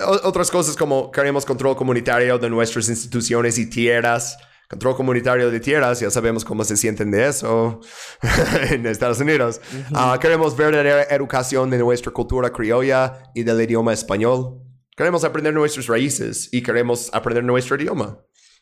[0.07, 4.39] O- otras cosas como queremos control comunitario de nuestras instituciones y tierras.
[4.69, 7.81] Control comunitario de tierras, ya sabemos cómo se sienten de eso
[8.71, 9.61] en Estados Unidos.
[9.95, 14.61] Ah, queremos verdadera educación de nuestra cultura criolla y del idioma español.
[14.97, 18.19] Queremos aprender nuestras raíces y queremos aprender nuestro idioma.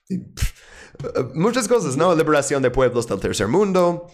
[0.08, 0.52] Y, pff,
[1.34, 2.14] muchas cosas, ¿no?
[2.14, 4.06] Liberación de pueblos del tercer mundo.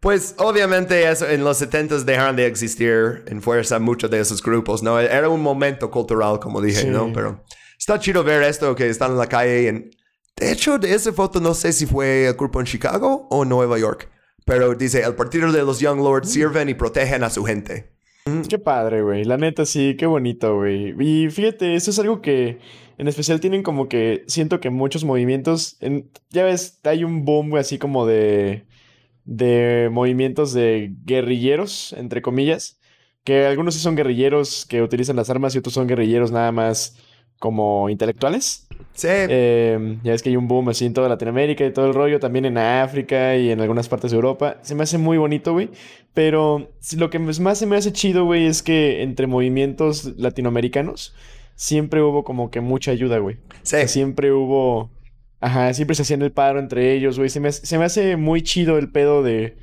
[0.00, 4.82] Pues obviamente eso, en los 70 dejaron de existir en fuerza muchos de esos grupos,
[4.82, 4.98] ¿no?
[5.00, 6.88] Era un momento cultural, como dije, Sí.
[6.88, 7.10] ¿no?
[7.14, 7.44] Pero
[7.78, 9.62] está chido ver esto que están en la calle.
[9.62, 9.90] y En...
[10.38, 13.78] De hecho, de esa foto no sé si fue el grupo en Chicago o Nueva
[13.78, 14.10] York.
[14.44, 17.96] Pero dice, el partido de los Young Lords sirven y protegen a su gente.
[18.48, 19.24] Qué padre, güey.
[19.24, 20.94] La neta, sí, qué bonito, güey.
[21.00, 22.58] Y fíjate, eso es algo que
[22.98, 25.78] en especial tienen como que siento que muchos movimientos.
[25.80, 28.66] En, ya ves, hay un boom güey, así como de.
[29.24, 32.78] de movimientos de guerrilleros, entre comillas.
[33.24, 36.96] Que algunos sí son guerrilleros que utilizan las armas y otros son guerrilleros nada más
[37.38, 38.66] como intelectuales.
[38.94, 39.08] Sí.
[39.10, 42.18] Eh, ya ves que hay un boom así en toda Latinoamérica y todo el rollo,
[42.18, 44.58] también en África y en algunas partes de Europa.
[44.62, 45.70] Se me hace muy bonito, güey.
[46.14, 51.14] Pero lo que más se me hace chido, güey, es que entre movimientos latinoamericanos
[51.54, 53.36] siempre hubo como que mucha ayuda, güey.
[53.36, 53.40] sí.
[53.62, 54.90] O sea, siempre hubo...
[55.40, 57.28] Ajá, siempre se hacían el paro entre ellos, güey.
[57.28, 59.56] Se me, se me hace muy chido el pedo de...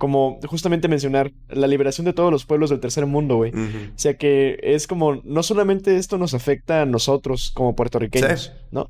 [0.00, 3.52] Como justamente mencionar la liberación de todos los pueblos del tercer mundo, güey.
[3.52, 8.50] O sea que es como, no solamente esto nos afecta a nosotros como puertorriqueños, Sí.
[8.70, 8.88] ¿no?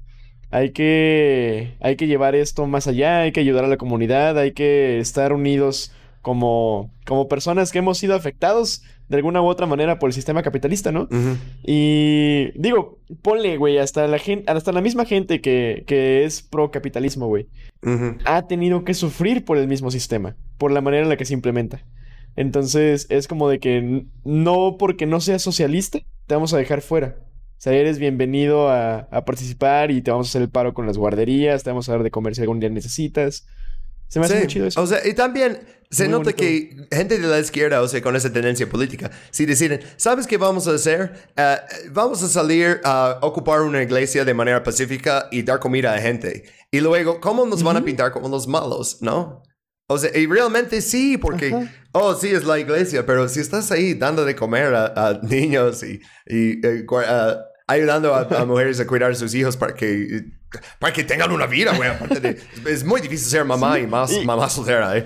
[0.52, 4.52] Hay que, hay que llevar esto más allá, hay que ayudar a la comunidad, hay
[4.52, 5.90] que estar unidos
[6.22, 10.42] como, como personas que hemos sido afectados de alguna u otra manera por el sistema
[10.42, 11.08] capitalista, ¿no?
[11.62, 16.70] Y digo, ponle, güey, hasta la gente, hasta la misma gente que, que es pro
[16.70, 17.48] capitalismo, güey
[18.24, 21.34] ha tenido que sufrir por el mismo sistema, por la manera en la que se
[21.34, 21.84] implementa.
[22.36, 27.16] Entonces es como de que no porque no seas socialista, te vamos a dejar fuera.
[27.18, 30.86] O sea, eres bienvenido a, a participar y te vamos a hacer el paro con
[30.86, 33.46] las guarderías, te vamos a dar de comer si algún día necesitas.
[34.10, 34.82] Se me hace Sí, muy chido eso.
[34.82, 35.60] O sea, y también
[35.90, 36.36] se Muy nota bonito.
[36.36, 40.36] que gente de la izquierda, o sea, con esa tendencia política, si deciden, ¿sabes qué
[40.36, 41.12] vamos a hacer?
[41.36, 41.56] Eh,
[41.92, 46.44] vamos a salir a ocupar una iglesia de manera pacífica y dar comida a gente.
[46.70, 49.42] Y luego, ¿cómo nos van a pintar como los malos, no?
[49.88, 53.94] O sea, y realmente sí, porque, oh, sí, es la iglesia, pero si estás ahí
[53.94, 56.60] dando de comer a, a niños y, y,
[57.06, 60.24] ah, ayudando a, a mujeres a cuidar a sus hijos para que,
[60.78, 64.12] para que tengan una vida, güey, aparte de, es muy difícil ser mamá y más
[64.12, 65.04] y- mamá soltera, ¿eh?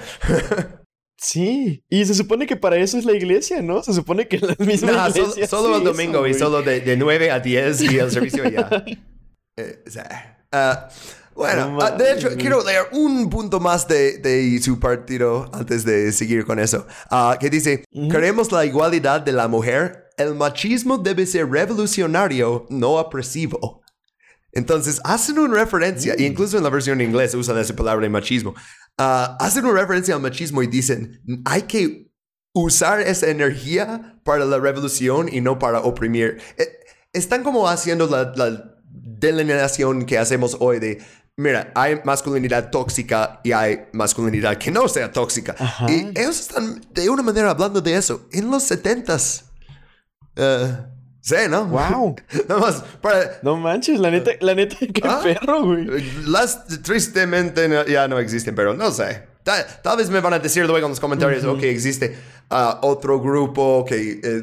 [1.16, 3.82] Sí, y se supone que para eso es la iglesia, ¿no?
[3.82, 6.80] Se supone que la misma Nah, solo, iglesia solo el domingo eso, y solo de,
[6.80, 8.68] de 9 a 10 y el servicio ya.
[9.56, 10.88] Eh, o sea, ah,
[11.36, 15.84] bueno, No ah, de hecho, quiero leer un punto más de, de su partido antes
[15.84, 16.88] de seguir con eso.
[17.08, 20.06] Ah, que dice, queremos la igualdad de la mujer.
[20.16, 23.83] El machismo debe ser revolucionario, no opresivo.
[24.54, 28.10] Entonces, hacen una referencia, e incluso en la versión en inglés usan esa palabra de
[28.10, 28.54] machismo.
[28.98, 32.10] Ah, hacen una referencia al machismo y dicen, hay que
[32.52, 36.38] usar esa energía para la revolución y no para oprimir.
[36.56, 36.68] Eh,
[37.12, 41.02] Están como haciendo la, la delineación que hacemos hoy de,
[41.36, 45.54] mira, hay masculinidad tóxica y hay masculinidad que no sea tóxica.
[45.88, 49.46] Y ellos están de una manera hablando de eso en los setentas.
[50.36, 50.76] Eh,
[51.24, 51.64] sí, ¿no?
[51.66, 52.16] Wow.
[52.48, 53.38] Nada más para...
[53.42, 55.20] No manches, la neta, la neta, qué Ah.
[55.22, 55.86] perro, güey.
[56.26, 59.22] Las tristemente no- ya no existen, pero no sé.
[59.42, 62.16] Ta- Tal, vez me van a decir luego en los comentarios, ok, existe
[62.50, 64.42] ah, otro grupo que eh,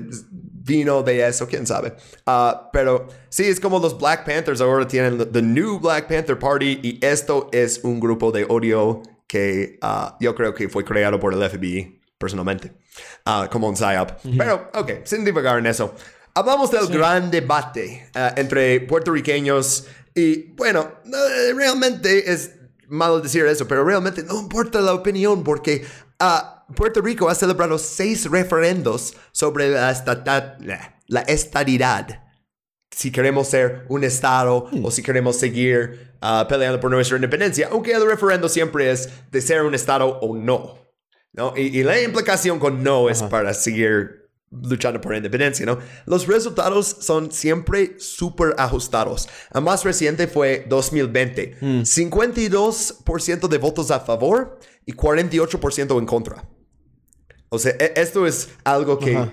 [0.64, 1.94] vino de eso, quién sabe.
[2.26, 6.80] Ah, pero sí, es como los Black Panthers ahora tienen the- New Black Panther Party
[6.84, 11.34] y esto es un grupo de odio que ah, yo creo que fue creado por
[11.34, 12.74] el FBI, personalmente,
[13.52, 14.10] como un PSYOP.
[14.38, 15.96] Pero, ok, sin divagar en eso.
[16.34, 22.52] Hablamos del gran debate ah, entre puertorriqueños y, bueno, eh, realmente es
[22.88, 25.86] malo decir eso, pero realmente no importa la opinión porque
[26.20, 30.58] ah, Puerto Rico ha celebrado seis referendos sobre la, estata-
[31.08, 32.24] la estadidad
[32.94, 37.94] si queremos ser un Estado o si queremos seguir ah, peleando por nuestra independencia, aunque
[37.94, 40.78] el referendo siempre es de ser un Estado o no.
[41.32, 41.54] ¿no?
[41.56, 44.21] Y, y la implicación con no es para seguir
[44.52, 45.80] luchando por independencia, ¿no?
[46.06, 49.30] Los resultados son siempre súper ajustados.
[49.54, 51.58] El más reciente fue 2020.
[51.62, 56.44] 52% de votos a favor y 48% en contra.
[57.54, 59.18] O sea, e- esto es algo que...
[59.18, 59.30] ah,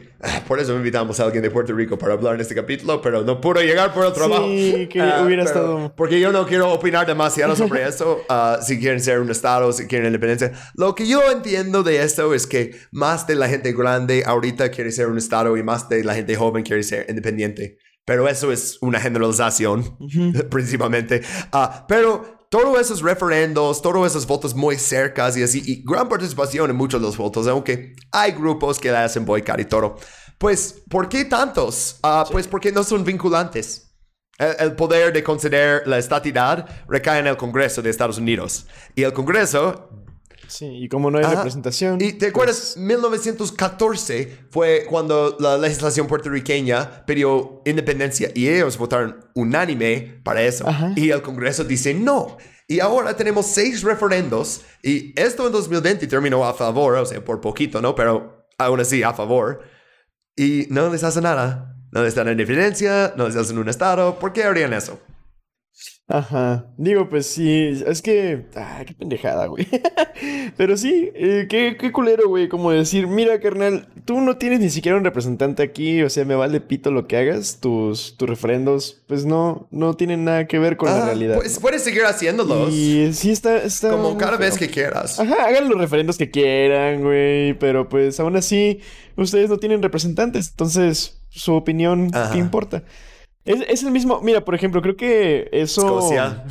[0.49, 3.40] Por eso invitamos a alguien de Puerto Rico para hablar en este capítulo, pero no
[3.40, 4.45] pudo llegar por el trabajo.
[4.45, 8.19] que Ah, hubiera estado- Porque yo no quiero opinar demasiado sobre eso.
[8.28, 10.51] ah, si quieren ser un estado, si quieren independencia.
[10.74, 14.90] Lo que yo entiendo de esto es que más de la gente grande ahorita quiere
[14.90, 17.78] ser un estado y más de la gente joven quiere ser independiente.
[18.05, 19.97] Pero eso es una generalización,
[20.51, 21.23] principalmente.
[21.53, 26.70] Ah, pero todos esos referendos, todos esos votos muy cercas y así, y gran participación
[26.70, 29.97] en muchos de los votos, aunque hay grupos que le hacen boicot y todo.
[30.39, 31.99] Pues, ¿por qué tantos?
[32.03, 33.85] Ah, Pues porque no son vinculantes.
[34.39, 38.66] El, el poder de conceder la estatidad recae en el Congreso de Estados Unidos.
[38.95, 39.91] Y el Congreso
[40.49, 41.37] Sí, y como no hay Ajá.
[41.37, 42.01] representación.
[42.01, 42.77] ¿Y te acuerdas?
[42.77, 50.65] 1914 fue cuando la legislación puertorriqueña pidió independencia y ellos votaron unánime para eso.
[50.97, 52.39] Y el Congreso dice no.
[52.66, 57.41] Y ahora tenemos seis referendos y esto en 2020 terminó a favor, o sea, por
[57.41, 57.95] poquito, ¿no?
[57.95, 59.62] Pero aún así a favor.
[60.37, 61.75] Y no les hace nada.
[61.91, 64.19] No les dan independencia, no les hacen un estado.
[64.19, 65.01] ¿Por qué harían eso?
[66.11, 66.65] Ajá.
[66.79, 68.47] Digo, pues sí, es que.
[68.57, 69.67] Ah, qué pendejada, güey.
[70.57, 72.49] Pero sí, eh, qué, qué culero, güey.
[72.49, 76.35] Como decir, mira, carnal, tú no tienes ni siquiera un representante aquí, o sea, me
[76.35, 80.79] vale pito lo que hagas, tus, tus referendos, pues no, no tienen nada que ver
[80.79, 81.35] con la Ah, realidad.
[81.37, 82.73] Pues puedes seguir haciéndolos.
[82.73, 85.21] Y sí está, está Como cada vez que quieras.
[85.21, 87.53] Ajá, hagan los referendos que quieran, güey.
[87.59, 88.81] Pero pues aún así,
[89.17, 90.49] ustedes no tienen representantes.
[90.49, 92.33] Entonces, su opinión, Ajá.
[92.33, 92.83] ¿qué importa?
[93.49, 94.20] Es, es el mismo.
[94.20, 95.81] Mira, por ejemplo, creo que eso.
[95.81, 96.45] Escocia.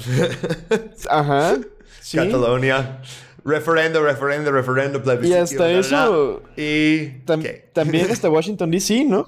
[1.10, 1.58] Ajá.
[2.02, 2.18] Sí.
[2.18, 3.02] Catalonia.
[3.46, 5.38] Referendo, referendo, referendo, plebiscito.
[5.38, 7.08] Y hasta eso- Y.
[7.74, 9.26] También hasta Washington DC, ¿no?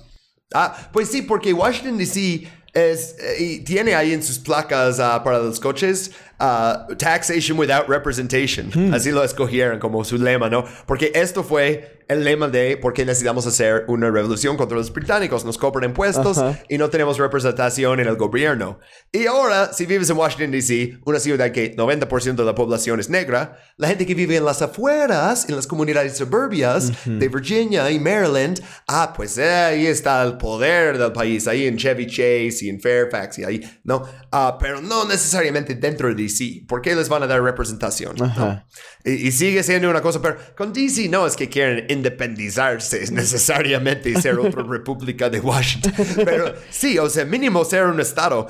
[0.54, 5.24] Ah, pues sí, porque Washington DC es, eh, y tiene ahí en sus placas ah,
[5.24, 8.72] para los coches ah, taxation without representation.
[8.74, 8.94] Hmm.
[8.94, 10.66] Así lo escogieron como su lema, ¿no?
[10.86, 15.45] Porque esto fue el lema de por qué necesitamos hacer una revolución contra los británicos.
[15.45, 18.80] Nos cobran impuestos y no tenemos representación en el gobierno.
[19.11, 23.10] Y ahora, si vives en Washington DC, una ciudad que 90% de la población es
[23.10, 27.99] negra, la gente que vive en las afueras, en las comunidades suburbias de Virginia y
[27.99, 32.70] Maryland, ah, pues eh, ahí está el poder del país, ahí en Chevy Chase y
[32.70, 34.03] en Fairfax y ahí, ¿no?
[34.32, 36.66] Ah, pero no necesariamente dentro de DC.
[36.68, 38.16] ¿Por qué les van a dar representación?
[38.18, 38.64] ¿no?
[39.04, 44.10] Y, y sigue siendo una cosa, pero con DC no es que quieren independizarse necesariamente
[44.10, 45.94] y ser otra república de Washington.
[46.24, 48.48] Pero sí, o sea, mínimo ser un estado.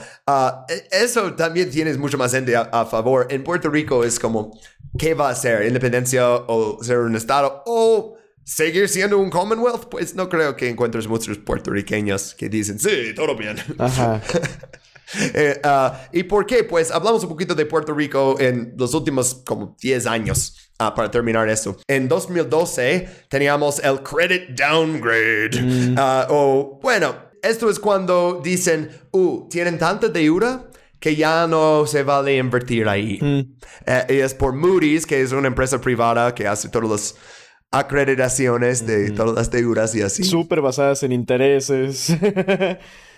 [0.67, 3.27] E- eso también tienes mucho más gente a, a favor.
[3.29, 4.59] En Puerto Rico es como,
[4.97, 5.65] ¿qué va a ser?
[5.65, 7.63] ¿Independencia o ser un estado?
[7.65, 9.85] ¿O seguir siendo un Commonwealth?
[9.89, 13.57] Pues no creo que encuentres muchos puertorriqueños que dicen, sí, todo bien.
[13.77, 14.21] Ajá.
[15.33, 16.63] Eh, ah, ¿Y por qué?
[16.63, 21.09] Pues hablamos un poquito de Puerto Rico en los últimos como 10 años ah, para
[21.09, 21.77] terminar esto.
[21.87, 25.95] En 2012 teníamos el credit downgrade.
[25.97, 30.69] Ah, o bueno, esto es cuando dicen, uh, tienen tanta deuda
[30.99, 33.19] que ya no se vale invertir ahí.
[33.85, 37.15] Eh, y es por Moody's, que es una empresa privada que hace todas las
[37.71, 40.23] acreditaciones de todas las deudas y así.
[40.23, 42.13] Súper basadas en intereses.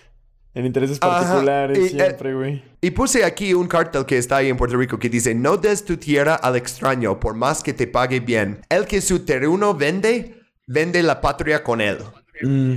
[0.54, 2.64] en intereses Ajá, particulares y, eh, siempre, güey.
[2.82, 5.86] Y puse aquí un cartel que está ahí en Puerto Rico que dice, no des
[5.86, 8.62] tu tierra al extraño por más que te pague bien.
[8.70, 12.00] El que su terreno vende, vende la patria con él.
[12.42, 12.76] Mm,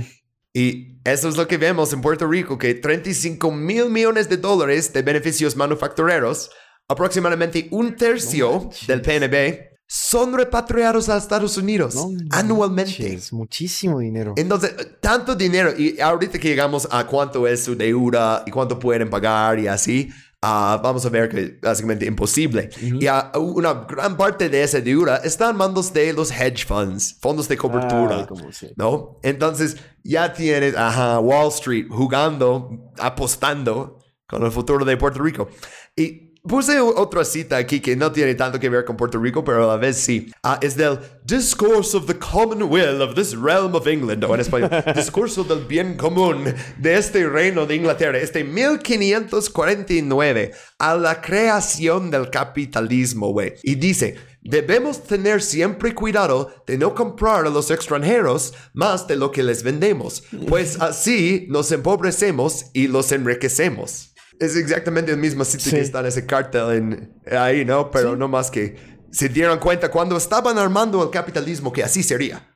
[0.53, 4.93] Y eso es lo que vemos en Puerto Rico, que 35 mil millones de dólares
[4.93, 6.49] de beneficios manufactureros,
[6.87, 13.03] aproximadamente un tercio del PNB, son repatriados a Estados Unidos no anualmente.
[13.03, 14.33] manches, muchísimo dinero.
[14.35, 19.09] Entonces, tanto dinero, y ahorita que llegamos a cuánto es su deuda y cuánto pueden
[19.09, 20.09] pagar y así,
[20.41, 22.69] ah, vamos a ver que básicamente imposible.
[22.81, 27.17] Y ah, una gran parte de esa deuda está en manos de los hedge funds,
[27.21, 28.21] fondos de cobertura.
[28.21, 28.71] Ah, como sí.
[28.75, 29.19] ¿No?
[29.21, 35.47] Entonces, ya tienes, ajá, Wall Street jugando, apostando con el futuro de Puerto Rico.
[35.95, 39.63] Y puse otra cita aquí que no tiene tanto que ver con Puerto Rico, pero
[39.63, 40.31] a la vez sí.
[40.43, 44.41] Ah, es del Discourse of the Common Will of this Realm of England, o en
[44.41, 52.11] español, Discurso del Bien Común de este Reino de Inglaterra, este 1549, a la creación
[52.11, 53.53] del capitalismo, güey.
[53.63, 59.31] Y dice, debemos tener siempre cuidado de no comprar a los extranjeros más de lo
[59.31, 64.14] que les vendemos, pues así nos empobrecemos y los enriquecemos.
[64.39, 65.77] Es exactamente el mismo sitio Sí.
[65.77, 67.89] que está en ese cartel en, ahí, ¿no?
[67.91, 68.75] Pero no más que
[69.11, 72.51] se dieron cuenta cuando estaban armando el capitalismo que así sería.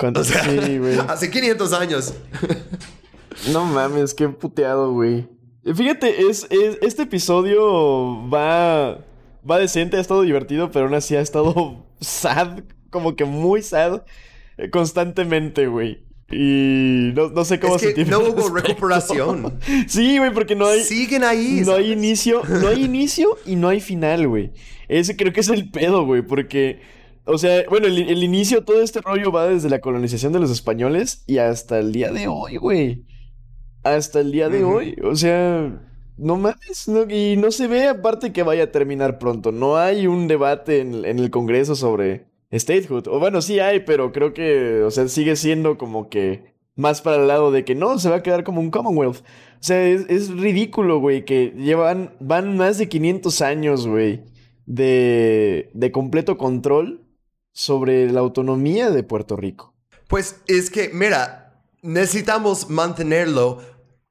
[0.00, 2.14] O sea, sí, hace 500 años.
[3.52, 5.28] No mames, qué puteado, güey.
[5.74, 9.04] Fíjate, es, es- este episodio va,
[9.48, 12.60] va decente, ha estado divertido, pero aún así ha estado sad,
[12.90, 14.02] como que muy sad,
[14.56, 16.06] eh, constantemente, güey.
[16.30, 19.58] Y no, no sé cómo Es que no hubo recuperación.
[19.88, 20.80] Sí, güey, porque no hay...
[20.80, 21.62] Siguen ahí.
[21.64, 24.52] No hay inicio, no hay inicio y no hay final, güey.
[24.88, 26.80] Ese creo que es el pedo, güey, porque,
[27.24, 30.50] o sea, bueno, el, el inicio, todo este rollo va desde la colonización de los
[30.50, 33.04] españoles y hasta el día de hoy, güey.
[33.84, 35.80] Hasta el día de hoy, o sea,
[36.18, 39.50] no mames, no- y no se ve aparte que vaya a terminar pronto.
[39.52, 43.08] No hay un debate en, en el Congreso sobre statehood.
[43.08, 47.16] O bueno, sí hay, pero creo que, o sea, sigue siendo como que más para
[47.16, 49.18] el lado de que no, se va a quedar como un Commonwealth.
[49.18, 49.22] O
[49.60, 54.22] sea, es, es ridículo, güey, que llevan, van más de 500 años, güey,
[54.64, 57.04] de, de completo control
[57.52, 59.74] sobre la autonomía de Puerto Rico.
[60.06, 63.58] Pues es que, mira, necesitamos mantenerlo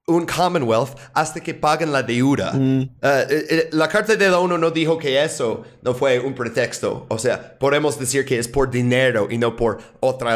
[0.08, 2.54] un Commonwealth hasta que paguen la deuda.
[2.54, 2.82] Mm.
[2.82, 6.34] Eh, eh, eh, la Carta de la ONU no dijo que eso no fue un
[6.34, 7.06] pretexto.
[7.10, 10.30] O sea, podemos decir que es por dinero y no por otro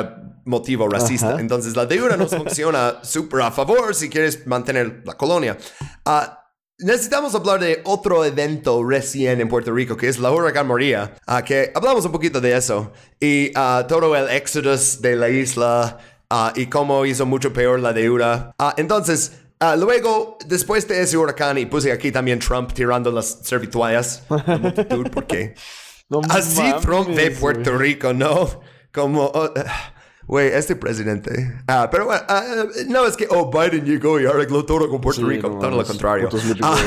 [0.44, 1.32] motivo racista.
[1.32, 1.40] Ajá.
[1.40, 5.58] Entonces, la deuda nos funciona súper a favor si quieres mantener la colonia.
[6.06, 6.38] Ah,
[6.84, 11.44] Necesitamos hablar de otro evento recién en Puerto Rico, que es la huracán María, ah,
[11.44, 16.00] que hablamos un poquito de eso, y ah, todo el éxodo de la isla,
[16.56, 18.56] y cómo hizo mucho peor la deuda.
[18.78, 24.24] Entonces, ah, luego, después de ese huracán, y puse aquí también Trump tirando las servituallas,
[24.30, 25.56] la multitud, porque
[26.12, 27.78] No así Trump ve mames, Puerto.
[27.78, 28.62] Rico, ¿no?
[28.92, 29.32] Como...
[29.34, 29.50] oh,
[30.28, 31.32] Güey, este presidente.
[31.68, 35.22] Ah, pero bueno, ah, no es que, oh, Biden llegó y arregló todo con Puerto
[35.22, 35.50] Sí, Rico.
[35.50, 36.30] no todo lo mames, contrario.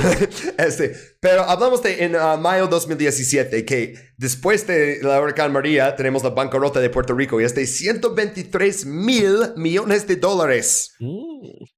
[0.59, 6.31] este, pero hablamos de en mayo 2017 que después de la huracán María tenemos la
[6.31, 10.95] bancarrota de Puerto Rico y es de 123 mil millones de dólares.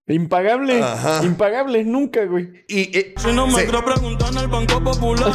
[0.09, 1.21] Impagable, Ajá.
[1.25, 2.65] impagable, nunca, güey.
[2.69, 3.67] Y, y- Si no me sí.
[4.41, 5.33] el Banco Popular.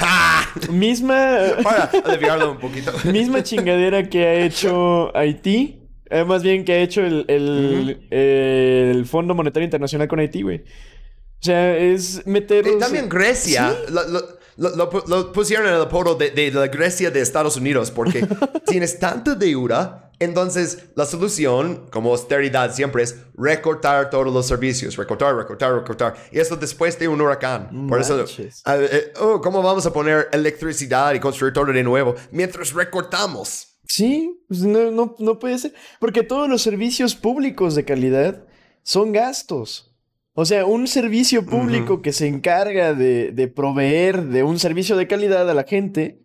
[0.00, 0.46] ¡Ah!
[0.70, 1.90] Misma, Para
[2.50, 2.92] un poquito.
[3.04, 5.82] misma chingadera que ha hecho Haití.
[6.10, 10.58] eh, más bien que ha hecho el, el, el Fondo Monetario Internacional con Haití, güey.
[10.58, 12.66] O sea, es meter...
[12.78, 13.74] También Grecia.
[13.90, 14.20] Lo- lo,
[14.56, 18.26] lo pu- lo pusieron en el apodo de, de la Grecia de Estados Unidos porque
[18.66, 20.02] tienes tanta deuda.
[20.18, 24.96] Entonces, la solución, como austeridad siempre, es recortar todos los servicios.
[24.96, 26.14] Recortar, recortar, recortar.
[26.32, 27.86] Y eso después de un huracán.
[27.86, 28.62] Por eso, Manches.
[28.64, 33.74] ah, eh, oh, ¿cómo vamos a poner electricidad y construir todo de nuevo mientras recortamos?
[33.86, 35.74] Sí, pues no, no, no puede ser.
[36.00, 38.42] Porque todos los servicios públicos de calidad
[38.82, 39.94] son gastos.
[40.38, 45.06] O sea, un servicio público que se encarga de, de proveer de un servicio de
[45.06, 46.20] calidad a la gente,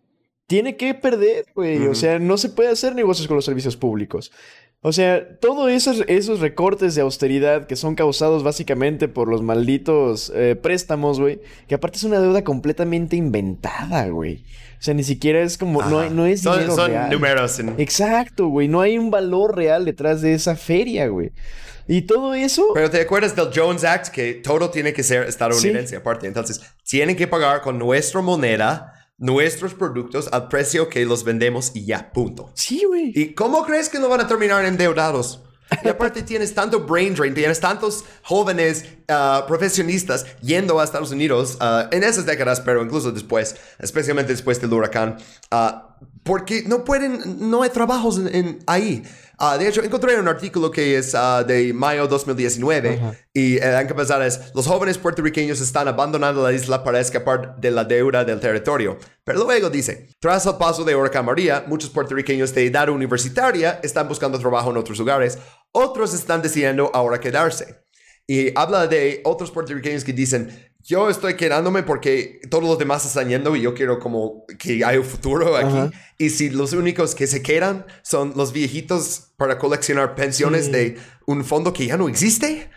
[0.46, 1.86] tiene que perder, güey.
[1.86, 4.30] O sea, no se puede hacer negocios con los servicios públicos.
[4.82, 10.30] O sea, todos esos, esos recortes de austeridad que son causados básicamente por los malditos
[10.34, 14.44] eh, préstamos, güey, que aparte es una deuda completamente inventada, güey.
[14.78, 17.10] O sea, ni siquiera es como, no, hay- no es son, dinero son real.
[17.12, 17.58] números.
[17.60, 18.66] en- Exacto, güey.
[18.68, 21.30] No hay un valor real detrás de esa feria, güey.
[21.88, 22.68] Y todo eso.
[22.74, 26.26] Pero te acuerdas del Jones Act que todo tiene que ser estadounidense aparte.
[26.26, 31.84] Entonces, tienen que pagar con nuestra moneda nuestros productos al precio que los vendemos y
[31.84, 32.50] ya, punto.
[32.54, 33.12] Sí, güey.
[33.14, 35.40] ¿Y cómo crees que no van a terminar endeudados?
[35.84, 41.56] Y aparte tienes tanto brain drain, tienes tantos jóvenes ah, profesionistas yendo a Estados Unidos
[41.60, 45.16] ah, en esas décadas, pero incluso después, especialmente después del huracán,
[45.50, 49.02] ah, porque no pueden, no hay trabajos en, en ahí.
[49.44, 53.00] Ah, de hecho, encontré un artículo que es ah, de mayo 2019
[53.34, 57.82] y el encabezado es Los jóvenes puertorriqueños están abandonando la isla para escapar de la
[57.82, 58.98] deuda del territorio.
[59.24, 64.06] Pero luego dice, tras el paso de Huracán María, muchos puertorriqueños de edad universitaria están
[64.06, 65.36] buscando trabajo en otros lugares,
[65.72, 67.82] otros están decidiendo ahora quedarse.
[68.28, 73.28] Y habla de otros puertorriqueños que dicen, yo estoy quedándome porque todos los demás están
[73.28, 75.66] yendo y yo quiero como que haya un futuro aquí.
[75.76, 75.90] Ajá.
[76.18, 80.70] Y si los únicos que se quedan son los viejitos para coleccionar pensiones Sí.
[80.72, 82.68] de un fondo que ya no existe,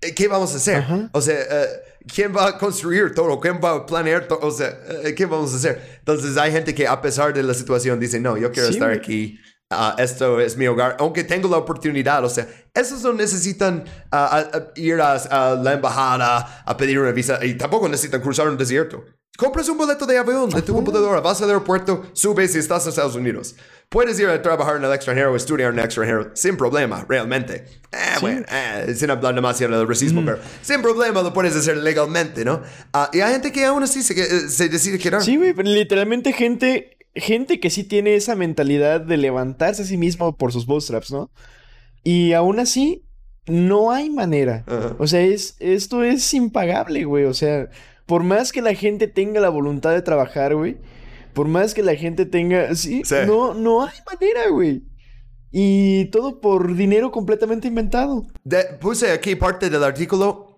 [0.00, 0.76] eh, ¿qué vamos a hacer?
[0.78, 1.08] Ajá.
[1.12, 1.66] O sea, eh,
[2.12, 3.38] ¿quién va a construir todo?
[3.38, 4.40] ¿Quién va a planear todo?
[4.42, 5.96] O sea, eh, ¿qué vamos a hacer?
[6.00, 8.90] Entonces hay gente que a pesar de la situación dice, no, yo quiero Sí, estar
[8.90, 9.38] aquí.
[9.72, 14.44] Ah, esto es mi hogar, aunque tengo la oportunidad, o sea, esos no necesitan ah,
[14.52, 18.48] a- a ir a, a la embajada a pedir una visa y tampoco necesitan cruzar
[18.48, 19.04] un desierto.
[19.38, 22.90] Compras un boleto de avión de tu computadora, vas al aeropuerto, subes y estás en
[22.90, 23.56] Estados Unidos.
[23.88, 27.64] Puedes ir a trabajar en el extranjero o estudiar en el extranjero sin problema, realmente.
[27.92, 32.44] Eh, bueno, eh, sin hablar demasiado del racismo, pero sin problema lo puedes hacer legalmente,
[32.44, 32.62] ¿no?
[32.92, 35.22] Ah, y hay gente que aún así se, eh, se decide quedar.
[35.22, 40.36] Sí, güey, literalmente gente, gente que sí tiene esa mentalidad de levantarse a sí mismo
[40.36, 41.30] por sus bootstraps, ¿no?
[42.04, 43.04] Y aún así,
[43.46, 44.64] no hay manera.
[44.98, 47.24] O sea, es, esto es impagable, güey.
[47.24, 47.68] O sea,
[48.06, 50.78] por más que la gente tenga la voluntad de trabajar, güey,
[51.34, 53.14] por más que la gente tenga, sí, Sí.
[53.26, 54.82] no, no hay manera, güey.
[55.50, 58.26] Y todo por dinero completamente inventado.
[58.44, 60.51] De- puse aquí parte del artículo.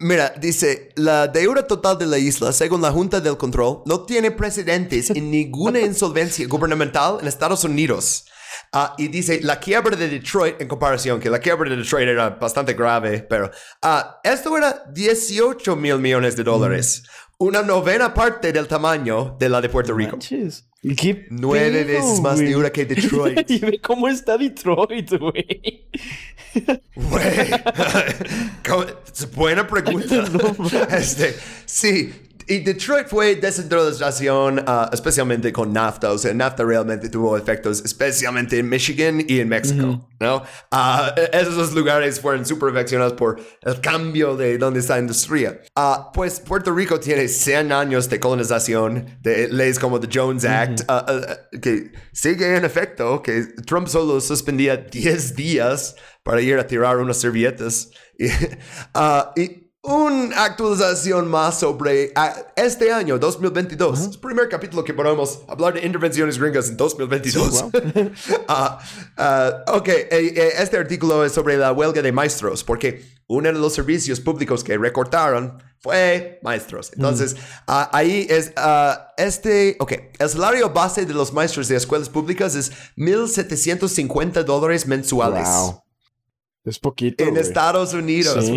[0.00, 4.32] Mira, dice, la deuda total de la isla, según la Junta del Control, no tiene
[4.32, 8.26] precedentes en ninguna insolvencia gubernamental en Estados Unidos.
[8.72, 12.30] Ah, y dice, la quiebra de Detroit, en comparación, que la quiebra de Detroit era
[12.30, 13.50] bastante grave, pero
[13.82, 17.04] ah, esto era 18 mil millones de dólares.
[17.38, 20.12] Una novena parte del tamaño de la de Puerto Rico.
[20.12, 20.68] Manches.
[20.96, 22.48] ¿Qué Nueve pedo, veces más güey?
[22.48, 23.50] deuda que Detroit.
[23.50, 25.82] y ve cómo está Detroit, güey.
[26.94, 27.50] Güey.
[29.34, 30.24] Buena pregunta.
[30.90, 31.34] Este,
[31.64, 32.12] sí.
[32.46, 36.12] Y Detroit fue descentralización, ah, especialmente con NAFTA.
[36.12, 40.42] O sea, NAFTA realmente tuvo efectos, especialmente en Michigan y en México, ¿no?
[40.70, 45.00] Ah, e- esos dos lugares fueron súper afeccionados por el cambio de dónde está la
[45.00, 45.60] industria.
[45.74, 50.82] Ah, pues Puerto Rico tiene 100 años de colonización, de leyes como the Jones Act,
[50.88, 51.06] ah,
[51.62, 57.18] que sigue en efecto, que Trump solo suspendía 10 días para ir a tirar unas
[57.18, 57.90] servilletas.
[59.36, 64.00] Y una actualización más sobre ah, este año, 2022.
[64.00, 67.64] Es el primer capítulo que podemos hablar de intervenciones gringas en 2022.
[68.48, 68.78] Ah,
[69.16, 73.58] ah, ok, eh, eh, este artículo es sobre la huelga de maestros, porque uno de
[73.58, 76.92] los servicios públicos que recortaron fue maestros.
[76.94, 77.36] Entonces,
[77.66, 78.52] ah, ahí es
[79.16, 85.46] este, ok, el salario base de los maestros de escuelas públicas es 1.750 dólares mensuales.
[85.46, 85.82] Wow.
[86.64, 87.22] Es poquito.
[87.22, 87.42] En güey.
[87.42, 88.56] Estados Unidos, Sí.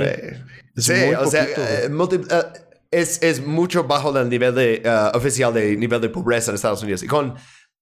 [0.77, 2.43] Es Sí, muy o sea, poquito, eh, multi- eh,
[2.91, 6.83] es, es mucho bajo del nivel de, eh, oficial de nivel de pobreza en Estados
[6.83, 7.03] Unidos.
[7.03, 7.35] Y con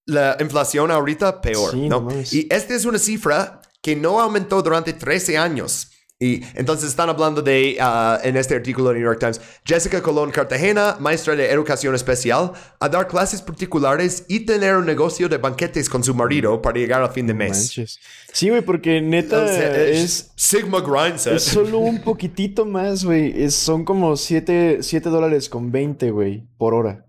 [0.08, 2.08] la inflación ahorita, peor, Sí, ¿no?
[2.32, 5.92] y esta es una cifra que no aumentó durante 13 años.
[6.18, 10.32] Y entonces están hablando de, ah, en este artículo de New York Times, Jessica Colón
[10.32, 15.90] Cartagena, maestra de educación especial, a dar clases particulares y tener un negocio de banquetes
[15.90, 17.58] con su marido para llegar al fin de mes.
[17.58, 18.00] Manches.
[18.32, 21.34] Sí, güey, porque neta O sea, es, Sigma Grindset.
[21.36, 23.52] es solo un poquitito más, güey.
[23.52, 27.06] Son como 7 dólares con 20, güey, por hora.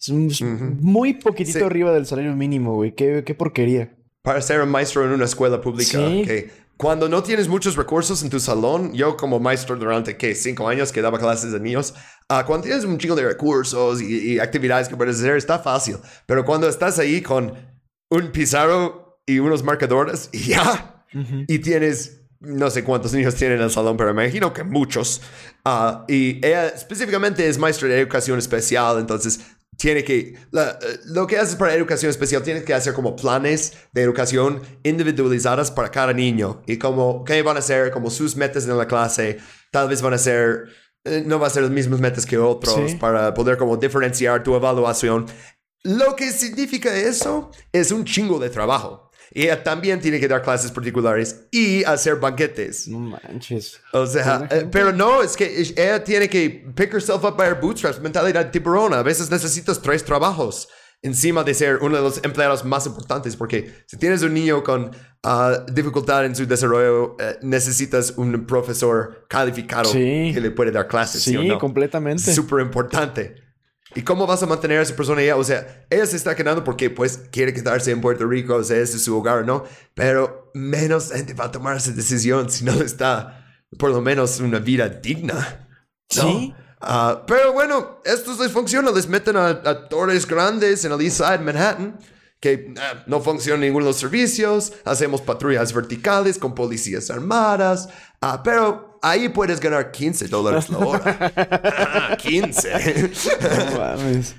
[0.00, 1.64] Es, un- muy poquitito Sí.
[1.64, 2.94] arriba del salario mínimo, güey.
[2.94, 3.96] Qué, qué porquería.
[4.22, 5.98] para ser un maestro en una escuela pública.
[5.98, 6.22] Sí.
[6.24, 10.34] que cuando no tienes muchos recursos en tu salón, yo como maestro durante, ¿qué?
[10.36, 11.92] Cinco años que daba clases de niños,
[12.28, 15.96] ah, cuando tienes un chingo de recursos y, y actividades que puedes hacer, está fácil.
[16.24, 17.52] Pero cuando estás ahí con
[18.10, 21.04] un pizarro y unos marcadores y ya,
[21.48, 25.20] y tienes, no sé cuántos niños tienen en el salón, pero me imagino que muchos.
[25.64, 29.40] ah, y ella específicamente es maestra de educación especial, entonces
[29.78, 33.74] tiene que, la- eh, lo que haces para educación especial, tienes que hacer como planes
[33.92, 38.64] de educación individualizadas para cada niño y como qué van a ser, como sus metas
[38.66, 39.38] en la clase,
[39.70, 40.64] tal vez van a ser,
[41.04, 42.96] eh, no va a ser los mismos metas que otros Sí.
[42.96, 45.26] para poder como diferenciar tu evaluación.
[45.84, 49.07] Lo que significa eso es un chingo de trabajo.
[49.32, 52.88] Ella también tiene que dar clases particulares y hacer banquetes.
[52.88, 53.80] No manches.
[53.92, 57.60] O sea, eh, pero no, es que ella tiene que pick herself up by her
[57.60, 58.98] bootstraps, mentalidad tiburona.
[58.98, 60.68] A veces necesitas tres trabajos
[61.00, 64.90] encima de ser uno de los empleados más importantes, porque si tienes un niño con
[65.22, 70.32] ah, dificultad en su desarrollo, eh, necesitas un profesor calificado Sí.
[70.34, 71.22] que le puede dar clases.
[71.22, 71.58] ¿sí, Sí, o no?
[71.58, 72.34] completamente.
[72.34, 73.34] Súper importante.
[73.98, 75.34] ¿Y cómo vas a mantener a esa persona allá?
[75.34, 78.76] O sea, ella se está quedando porque pues quiere quedarse en Puerto Rico, o sea,
[78.76, 79.64] ese es su hogar, ¿no?
[79.94, 83.44] Pero menos gente va a tomar esa decisión si no está
[83.76, 85.66] por lo menos una vida digna.
[86.16, 86.22] ¿no?
[86.22, 86.54] Sí.
[86.80, 88.92] Ah, pero bueno, esto les funciona.
[88.92, 91.98] Les meten a, a torres grandes en el East Side, Manhattan,
[92.40, 94.72] que ah, no funciona ninguno de los servicios.
[94.84, 97.88] Hacemos patrullas verticales con policías armadas.
[98.20, 101.32] Ah, pero ahí puedes ganar 15 dólares la hora.
[102.10, 103.10] Ah, 15.
[103.70, 104.34] No mames.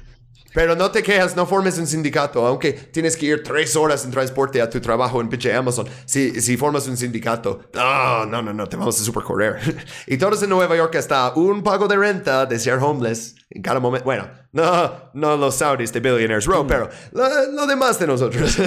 [0.54, 4.12] Pero no te quejas, no formes un sindicato, aunque tienes que ir tres horas en
[4.12, 5.88] transporte a tu trabajo en pinche Amazon.
[6.06, 9.60] Si, si formas un sindicato, no, no, no, no, te vamos a supercorrer.
[10.08, 13.80] y todos en Nueva York hasta un pago de renta de ser homeless en cada
[13.80, 14.06] momento.
[14.06, 18.58] Bueno, no, no los Saudis de Billionaires Row, pero lo, lo demás de nosotros.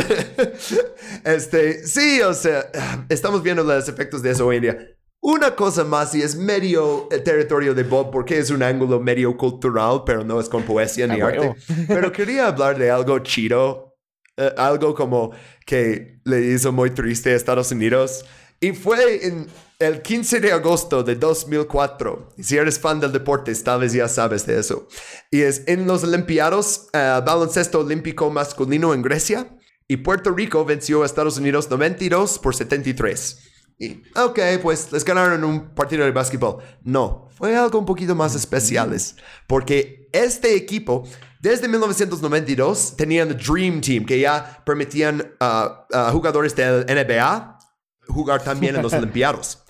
[1.24, 2.70] este, sí, o sea,
[3.08, 4.88] estamos viendo los efectos de eso hoy en día.
[5.24, 9.36] Una cosa más, y es medio el territorio de Bob, porque es un ángulo medio
[9.36, 11.54] cultural, pero no es con poesía ni Ah, arte.
[11.86, 13.94] Pero quería hablar de algo chido,
[14.36, 15.30] eh, algo como
[15.64, 18.24] que le hizo muy triste a Estados Unidos.
[18.58, 19.46] Y fue en
[19.78, 22.30] el 15 de agosto de 2004.
[22.36, 24.88] Y si eres fan del deporte, tal vez ya sabes de eso.
[25.30, 29.56] Y es en los Olimpiados, eh, baloncesto olímpico masculino en Grecia.
[29.86, 33.51] Y Puerto Rico venció a Estados Unidos 92 por 73.
[33.82, 36.62] Y, ok, pues les ganaron un partido de básquetbol.
[36.84, 39.16] No, fue algo un poquito más especiales.
[39.48, 41.02] Porque este equipo,
[41.40, 47.58] desde 1992, tenían el Dream Team, que ya permitían a jugadores del NBA
[48.06, 49.64] jugar también en los Olimpiados.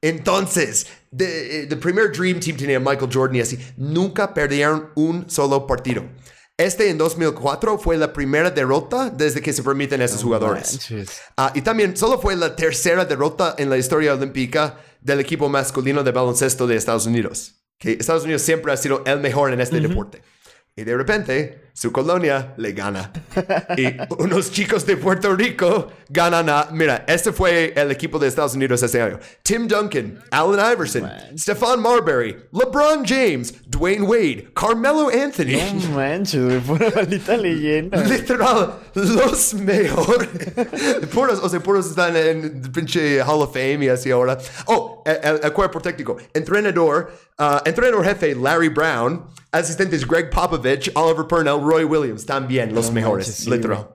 [0.00, 0.86] Entonces,
[1.18, 3.58] el primer Dream Team tenía Michael Jordan y así.
[3.76, 6.04] Nunca perdieron un solo partido.
[6.58, 10.92] Este en 2004 fue la primera derrota desde que se permiten esos jugadores.
[11.36, 16.02] Ah, y también solo fue la tercera derrota en la historia olímpica del equipo masculino
[16.02, 17.54] de baloncesto de Estados Unidos.
[17.78, 20.20] Que Estados Unidos siempre ha sido el mejor en este deporte.
[20.74, 23.12] Y de repente, su colonia le gana.
[23.76, 23.86] Y
[24.18, 26.68] unos chicos de Puerto Rico ganan a...
[26.72, 29.20] Mira, este fue el equipo de Estados Unidos ese año.
[29.44, 35.56] Tim Duncan, Allen Iverson, Stefan Marbury, LeBron James, Dwayne Wade, Carmelo Anthony.
[35.74, 36.64] No manches.
[36.64, 37.98] Pura maldita leyenda.
[38.02, 40.28] Literal, los mejores.
[41.14, 44.36] puros, o sea, puros están en pinche Hall of Fame y así ahora.
[44.66, 46.16] Oh, el, el- el cuerpo técnico.
[46.34, 49.26] Entrenador, ah, entrenador jefe Larry Brown.
[49.50, 52.24] Asistentes Greg Popovich, Oliver Purnell, Roy Williams.
[52.26, 53.94] También los No mejores, manches, sí, literal.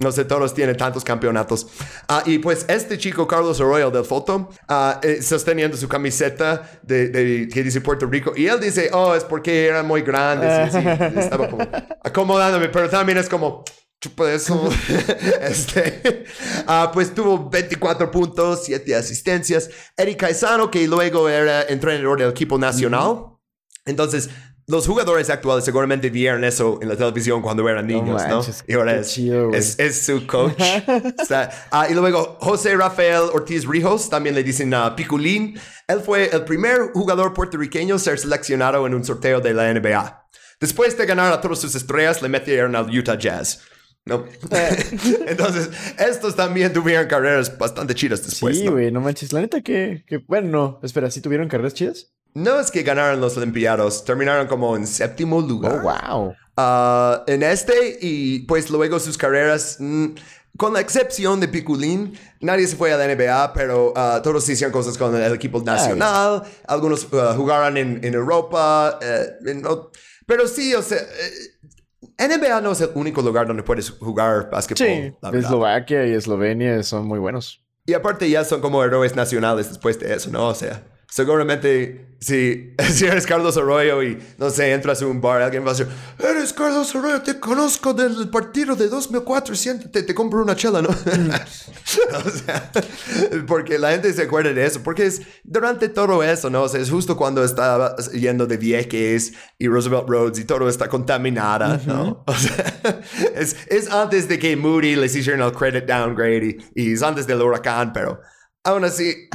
[0.00, 1.68] No sé, todos tienen tantos campeonatos.
[2.08, 7.08] Ah, y pues este chico, Carlos Arroyo del foto, ah, eh, sosteniendo su camiseta de,
[7.08, 8.32] de- que dice Puerto Rico.
[8.36, 10.74] Y él dice, oh, es porque eran muy grandes.
[10.74, 11.66] Y así, estaba como
[12.02, 13.64] acomodándome, pero también es como...
[13.98, 14.68] Chupa eso.
[15.40, 16.24] este,
[16.66, 19.70] ah, pues tuvo 24 puntos, 7 asistencias.
[19.96, 23.36] Eric Caizano, que luego era entrenador del equipo nacional.
[23.86, 24.28] Entonces,
[24.68, 28.36] los jugadores actuales seguramente vieron eso en la televisión cuando eran niños, ¿no?
[28.38, 30.54] manches, Y ahora es, chido, es, es su coach.
[31.26, 35.58] Sea, ah, y luego José Rafael Ortiz Rijos, también le dicen a Piculín.
[35.86, 40.26] Él fue el primer jugador puertorriqueño a ser seleccionado en un sorteo de la NBA.
[40.58, 43.60] Después de ganar a todas sus estrellas, le metieron al Utah Jazz.
[44.06, 44.24] ¿no?
[45.26, 45.68] Entonces,
[45.98, 48.56] estos también tuvieron carreras bastante chidas después.
[48.58, 48.72] Sí, ¿no?
[48.72, 49.32] güey, no manches.
[49.32, 50.80] La neta que, que- Bueno, no.
[50.82, 52.12] Espera, ¿sí tuvieron carreras chidas?
[52.36, 55.80] No es que ganaron los Olimpiados, terminaron como en séptimo lugar.
[55.82, 56.34] Oh, wow.
[56.54, 60.08] Ah, en este y pues luego sus carreras, mm,
[60.58, 64.70] con la excepción de Piculín, nadie se fue a la NBA, pero ah, todos hicieron
[64.70, 69.62] cosas con el equipo nacional, algunos ah, jugaron en, en Europa, eh, en
[70.26, 74.86] pero sí, o sea, eh, NBA no es el único lugar donde puedes jugar básquetbol.
[74.86, 75.38] Sí.
[75.38, 77.64] Eslovaquia y Eslovenia son muy buenos.
[77.86, 80.48] Y aparte ya son como héroes nacionales después de eso, ¿no?
[80.48, 85.42] O sea, seguramente si, si eres Carlos Arroyo y, no sé, entras a un bar,
[85.42, 85.88] alguien va a decir,
[86.18, 90.88] eres Carlos Arroyo, te conozco del partido de 2004, siéntate, te compro una chela, ¿no?
[92.24, 92.70] o sea,
[93.46, 96.62] porque la gente se acuerda de eso, porque es durante todo eso, ¿no?
[96.62, 100.88] O sea, es justo cuando estaba yendo de Vieques y Roosevelt Roads y todo está
[100.88, 102.24] contaminada, ¿no?
[102.26, 103.00] O sea,
[103.34, 107.26] es, es antes de que Moody les hicieron el credit downgrade y, y es antes
[107.26, 108.20] del huracán, pero
[108.66, 109.28] aún así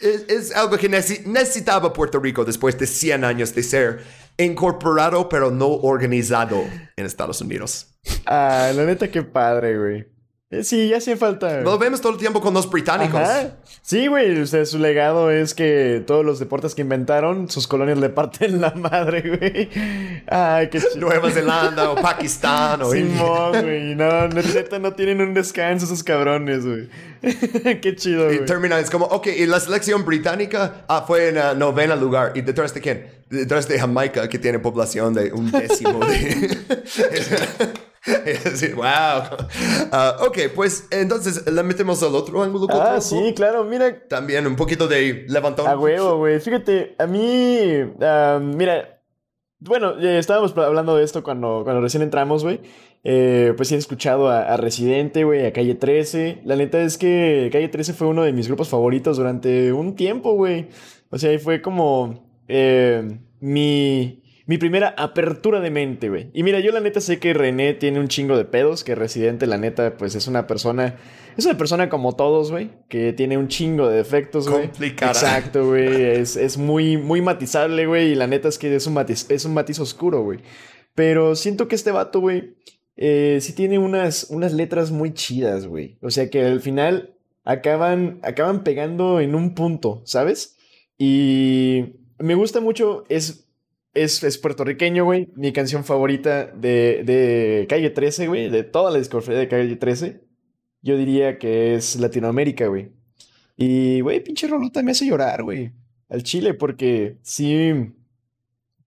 [0.00, 4.02] es, es algo que necesi- necesitaba Puerto Rico después de 100 años de ser
[4.38, 6.62] incorporado pero no organizado
[6.96, 7.94] en Estados Unidos.
[8.26, 10.06] Ah, la neta, qué padre, güey.
[10.50, 11.60] Eh, Sí, ya hacía falta.
[11.62, 13.20] Lo vemos todo el tiempo con los británicos.
[13.20, 13.56] Ajá.
[13.82, 17.98] Sí, güey, o sea, su legado es que todos los deportes que inventaron, sus colonias
[17.98, 19.68] le parten la madre, güey.
[20.28, 21.08] Ay, qué chido.
[21.08, 22.90] Nueva Zelanda o Pakistán o.
[22.92, 23.94] Simón, güey.
[23.96, 26.88] No, neta, no tienen un descanso esos cabrones, güey.
[27.80, 28.46] qué chido, Y güey.
[28.46, 32.32] termina, es como, ok, y la selección británica ah, fue en uh, novena lugar.
[32.36, 33.06] ¿Y detrás de quién?
[33.28, 36.60] Detrás de Jamaica, que tiene población de un décimo de...
[38.44, 38.84] Decir, wow.
[39.92, 42.66] Ah, ok, pues entonces le metemos al otro ángulo.
[42.70, 45.66] Ah, sí, claro, mira, También un poquito de levantón.
[45.66, 46.40] A huevo, güey.
[46.40, 47.92] Fíjate, a mí.
[48.00, 49.00] ah, mira.
[49.58, 52.60] Bueno, eh, estábamos hablando de esto cuando, cuando recién entramos, güey.
[53.04, 56.42] Eh, pues sí he escuchado a, a Residente, güey, a Calle 13.
[56.44, 60.32] La neta es que Calle 13 fue uno de mis grupos favoritos durante un tiempo,
[60.34, 60.68] güey.
[61.10, 66.30] O sea, ahí fue como eh, mi, mi primera apertura de mente, güey.
[66.32, 69.46] Y mira, yo la neta sé que René tiene un chingo de pedos, que Residente,
[69.46, 70.96] la neta, pues es una persona...
[71.36, 74.68] Es una persona como todos, güey, que tiene un chingo de defectos, güey.
[74.68, 75.12] Complicada.
[75.12, 76.02] Exacto, güey.
[76.02, 78.12] Es, es muy, muy matizable, güey.
[78.12, 80.38] Y la neta es que es un matiz, es un matiz oscuro, güey.
[80.94, 82.56] Pero siento que este vato, güey,
[82.96, 85.98] eh, sí tiene unas, unas letras muy chidas, güey.
[86.00, 90.56] O sea que al final acaban, acaban pegando en un punto, ¿sabes?
[90.96, 93.45] Y me gusta mucho, es,
[93.96, 95.28] es, es puertorriqueño, güey.
[95.34, 100.20] Mi canción favorita de, de Calle 13, güey, de toda la discografía de Calle 13,
[100.82, 102.92] yo diría que es Latinoamérica, güey.
[103.56, 105.72] Y, güey, pinche rolota me hace llorar, güey.
[106.08, 107.92] Al chile, porque sí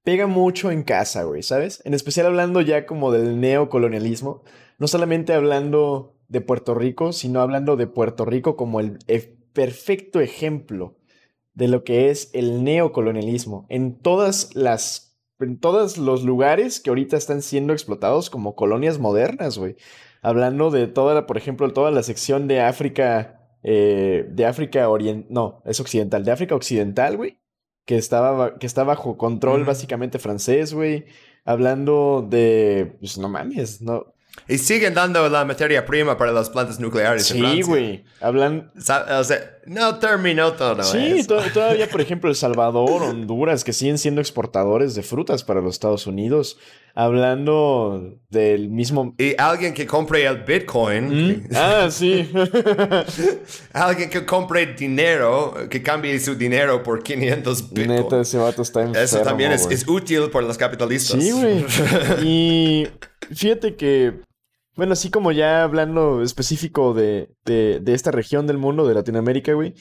[0.03, 1.81] pega mucho en casa, güey, ¿sabes?
[1.86, 4.44] En especial hablando ya como del neocolonialismo.
[4.77, 10.22] No solamente hablando de Puerto Rico, sino hablando de Puerto Rico como el e- perfecto
[10.22, 10.99] ejemplo
[11.54, 15.08] de lo que es el neocolonialismo en todas las
[15.42, 19.78] en todos los lugares que ahorita están siendo explotados como colonias modernas, güey.
[20.22, 25.28] Hablando de toda la, por ejemplo, toda la sección de África, eh, de África oriental,
[25.30, 27.40] no, es occidental, de África occidental, güey,
[27.86, 31.06] que estaba, ba- que está bajo control básicamente francés, güey.
[31.46, 34.14] Hablando de, pues no mames, no.
[34.48, 37.66] Y siguen dando la materia prima para las plantas nucleares en Sí, Francia.
[37.66, 38.03] güey.
[38.22, 38.82] Hablan, O
[39.24, 41.28] sea, no terminó todo Sí, eso.
[41.38, 45.76] to- todavía, por ejemplo, El Salvador, Honduras, que siguen siendo exportadores de frutas para los
[45.76, 46.57] Estados Unidos.
[46.95, 49.14] Hablando del mismo.
[49.18, 52.30] Y alguien que compre el Bitcoin, Ah, sí.
[53.74, 57.88] alguien que compre dinero, que cambie su dinero por 500 Bitcoin.
[57.90, 59.03] Neta, ese vato está enfermo.
[59.03, 61.22] Eso también es, es útil para los capitalistas.
[61.22, 61.66] Sí, güey.
[62.24, 62.88] Y
[63.34, 64.16] fíjate que,
[64.80, 69.74] bueno, así como ya hablando específico de, de, esta región del mundo, de Latinoamérica, güey,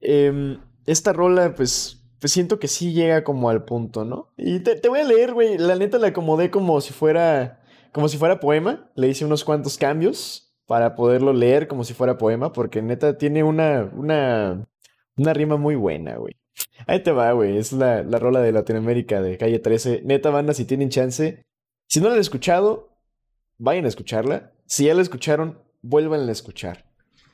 [0.00, 4.32] em, esta rola, pues, pues siento que sí llega como al punto, ¿no?
[4.36, 7.62] Y te, te voy a leer, güey, la neta la acomodé como si fuera,
[7.92, 12.18] como si fuera poema, le hice unos cuantos cambios para poderlo leer como si fuera
[12.18, 14.66] poema, porque neta tiene una, una,
[15.16, 16.34] una rima muy buena, güey.
[16.88, 17.56] Ahí te va, güey.
[17.56, 20.02] Es la, la rola de Latinoamérica de Calle 13.
[20.04, 21.44] Neta, banda, si tienen chance.
[21.86, 22.93] Si no la han escuchado,
[23.58, 24.52] vayan a escucharla.
[24.66, 26.86] Si ya la escucharon, vuelvan a escuchar.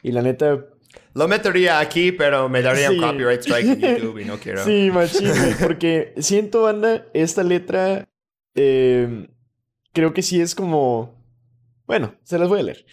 [0.02, 0.66] Y la neta,
[1.14, 2.98] Lo metería aquí, pero me daría Sí.
[2.98, 4.64] un copyright strike en YouTube y no quiero.
[4.64, 5.30] sí, machín,
[5.62, 8.08] Porque siento, banda, esta letra.
[8.54, 9.28] eh,
[9.92, 11.20] creo que sí es como.
[11.86, 12.84] Bueno, se las voy a leer.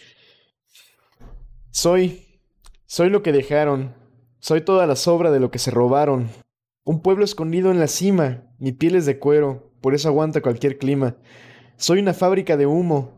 [1.70, 2.24] Soy.
[2.86, 3.94] Soy lo que dejaron.
[4.40, 6.28] Soy toda la sobra de lo que se robaron.
[6.84, 8.44] Un pueblo escondido en la cima.
[8.58, 11.16] Mi piel es de cuero, por eso aguanta cualquier clima.
[11.76, 13.17] Soy una fábrica de humo,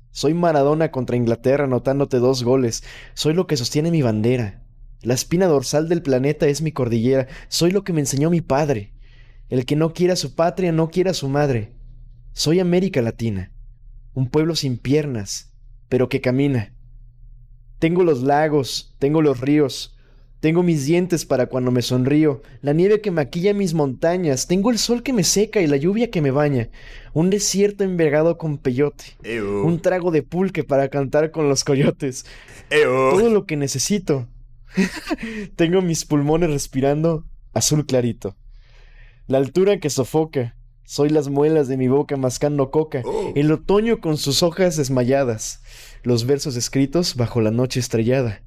[0.11, 2.83] Soy Maradona contra Inglaterra anotándote dos goles.
[3.13, 4.63] Soy lo que sostiene mi bandera.
[5.01, 7.27] La espina dorsal del planeta es mi cordillera.
[7.47, 8.93] Soy lo que me enseñó mi padre.
[9.49, 11.73] El que no quiera su patria no quiera su madre.
[12.33, 13.51] Soy América Latina.
[14.13, 15.53] Un pueblo sin piernas,
[15.89, 16.73] pero que camina.
[17.79, 19.97] Tengo los lagos, tengo los ríos,
[20.41, 24.79] tengo mis dientes para cuando me sonrío, la nieve que maquilla mis montañas, tengo el
[24.79, 26.69] sol que me seca y la lluvia que me baña,
[27.13, 29.05] un desierto envergado con peyote,
[29.63, 32.25] un trago de pulque para cantar con los coyotes,
[32.69, 34.27] todo lo que necesito.
[35.55, 38.35] tengo mis pulmones respirando azul clarito,
[39.27, 43.31] la altura que sofoca, soy las muelas de mi boca mascando coca, Oh.
[43.35, 45.61] el otoño con sus hojas desmayadas,
[46.03, 48.41] los versos escritos bajo la noche estrellada,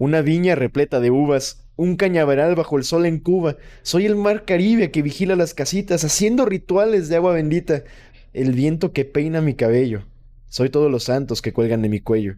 [0.00, 4.46] una viña repleta de uvas, un cañaveral bajo el sol en Cuba, soy el mar
[4.46, 7.84] Caribe que vigila las casitas, haciendo rituales de agua bendita,
[8.32, 10.06] el viento que peina mi cabello,
[10.48, 12.36] soy todos los santos que cuelgan de mi cuello.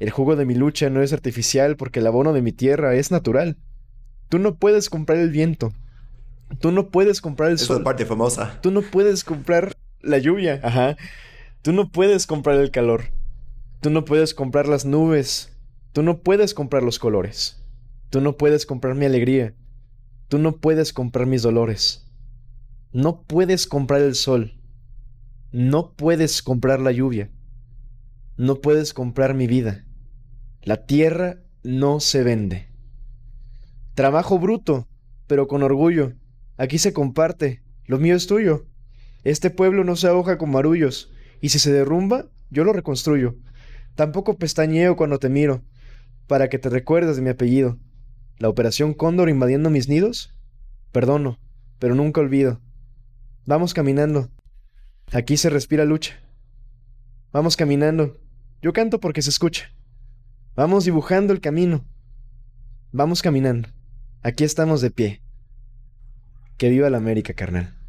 [0.00, 3.10] El jugo de mi lucha no es artificial porque el abono de mi tierra es
[3.10, 3.56] natural.
[4.28, 5.72] Tú no puedes comprar el viento.
[6.60, 7.78] Tú no puedes comprar el Esa es sol.
[7.78, 8.58] la parte famosa.
[8.60, 10.60] Tú no puedes comprar la lluvia.
[10.62, 10.98] Ajá.
[11.62, 13.04] Tú no puedes comprar el calor.
[13.80, 15.51] Tú no puedes comprar las nubes.
[15.92, 17.62] Tú no puedes comprar los colores.
[18.10, 19.54] Tú no puedes comprar mi alegría.
[20.28, 22.10] Tú no puedes comprar mis dolores.
[22.92, 24.58] No puedes comprar el sol.
[25.50, 27.30] No puedes comprar la lluvia.
[28.36, 29.84] No puedes comprar mi vida.
[30.62, 32.68] La tierra no se vende.
[33.94, 34.88] Trabajo bruto,
[35.26, 36.14] pero con orgullo.
[36.56, 37.62] Aquí se comparte.
[37.84, 38.66] Lo mío es tuyo.
[39.24, 43.36] Este pueblo no se ahoga con marullos, y si se derrumba, yo lo reconstruyo.
[43.94, 45.62] Tampoco pestañeo cuando te miro,
[46.26, 47.78] para que te recuerdes de mi apellido.
[48.38, 50.34] La operación Cóndor invadiendo mis nidos,
[50.90, 51.38] perdono,
[51.78, 52.60] pero nunca olvido.
[53.46, 54.30] Vamos caminando.
[55.12, 56.20] Aquí se respira lucha.
[57.32, 58.18] Vamos caminando.
[58.62, 59.74] Yo canto porque se escucha.
[60.54, 61.84] Vamos dibujando el camino.
[62.92, 63.68] Vamos caminando.
[64.22, 65.22] Aquí estamos de pie.
[66.58, 67.81] Que viva la América, carnal.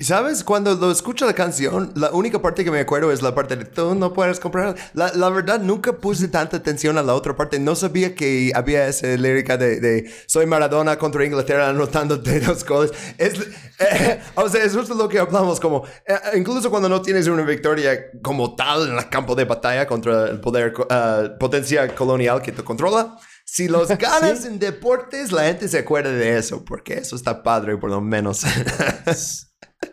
[0.00, 0.42] ¿Sabes?
[0.42, 3.64] Cuando lo escucho la canción, la única parte que me acuerdo es la parte de
[3.66, 4.74] tú no puedes comprar.
[4.94, 7.58] La, la verdad, nunca puse tanta atención a la otra parte.
[7.58, 12.92] No sabía que había esa lírica de, de soy Maradona contra Inglaterra anotándote dos goles.
[13.18, 13.34] Es,
[13.78, 17.42] eh, o sea, es justo lo que hablamos, como eh, incluso cuando no tienes una
[17.42, 22.52] victoria como tal en el campo de batalla contra el poder, eh, potencia colonial que
[22.52, 23.16] te controla.
[23.44, 27.76] Si los ganas en deportes, la gente se acuerda de eso, porque eso está padre,
[27.76, 28.42] por lo menos.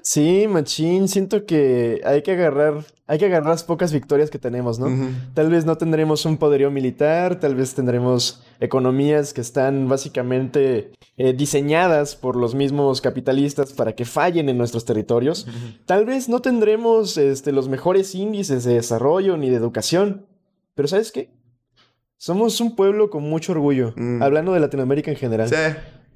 [0.02, 4.80] Sí, machín, siento que hay que agarrar, hay que agarrar las pocas victorias que tenemos,
[4.80, 4.88] ¿no?
[5.34, 11.34] Tal vez no tendremos un poderío militar, tal vez tendremos economías que están básicamente eh,
[11.34, 15.48] diseñadas por los mismos capitalistas para que fallen en nuestros territorios.
[15.86, 20.26] Tal vez no tendremos este, los mejores índices de desarrollo ni de educación,
[20.76, 21.30] pero ¿sabes qué?
[22.18, 24.24] Somos un pueblo con mucho orgullo, Mm.
[24.24, 25.50] hablando de Latinoamérica en general.
[25.50, 25.56] sí.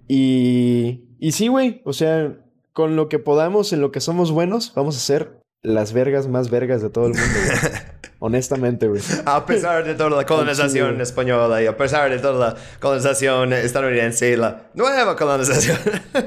[0.09, 2.37] Y, y sí, güey, o sea,
[2.77, 6.51] con lo que podamos, en lo que somos buenos, vamos a ser las vergas más
[6.51, 7.71] vergas de todo el mundo, güey.
[8.19, 9.01] Honestamente, güey.
[9.25, 14.29] A pesar de toda la colonización española y a pesar de toda la colonización estadounidense
[14.29, 15.79] y la nueva colonización.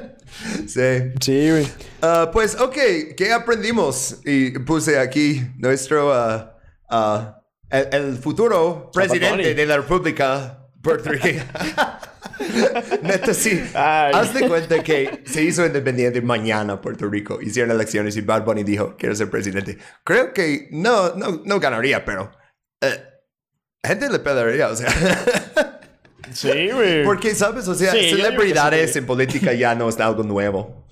[0.66, 1.12] sí.
[1.20, 1.68] Sí, güey.
[2.02, 2.78] Ah, pues, ok,
[3.16, 4.18] ¿qué aprendimos?
[4.24, 7.40] Y puse aquí nuestro, ah,
[7.70, 11.46] el, el futuro presidente de la República puertorriqueña.
[13.02, 13.62] Neta, sí.
[13.74, 14.12] Ay.
[14.14, 17.40] Haz de cuenta que se hizo independiente mañana Puerto Rico.
[17.40, 19.78] Hicieron elecciones y Bad Bunny dijo, quiero ser presidente.
[20.04, 22.30] Creo que no, no, no ganaría, pero...
[22.80, 23.02] eh,
[23.84, 24.88] gente le pelearía, o sea...
[26.32, 27.04] Sí, güey.
[27.04, 27.66] Porque, ¿sabes?
[27.66, 28.98] O sea, Sí, celebridades sí.
[29.00, 30.86] en política ya no es algo nuevo.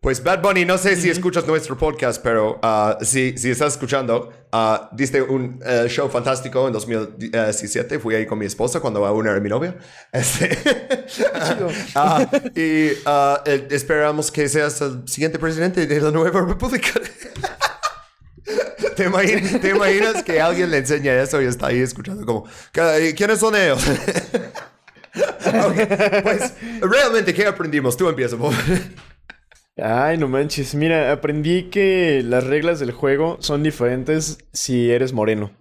[0.00, 4.32] Pues Bad Bunny, no sé si escuchas nuestro podcast, pero ah, si, si estás escuchando,
[4.52, 7.98] ah, diste un eh, show fantástico en 2017.
[7.98, 9.76] Fui ahí con mi esposa cuando aún era mi novia.
[10.12, 10.56] Este,
[11.96, 12.92] ah, y
[13.74, 16.90] esperamos que seas el siguiente presidente de la nueva república.
[18.96, 23.14] ¿Te imaginas, ¿Te imaginas que alguien le enseña eso y está ahí escuchando como, "¿Qué-
[23.16, 23.82] ¿quiénes son ellos?
[25.46, 25.76] Ok,
[26.22, 27.96] pues, realmente, ¿qué aprendimos?
[27.96, 28.78] Tú empieza, por favor.
[29.80, 30.74] Ay, no manches.
[30.74, 35.52] Mira, aprendí que las reglas del juego son diferentes si eres moreno.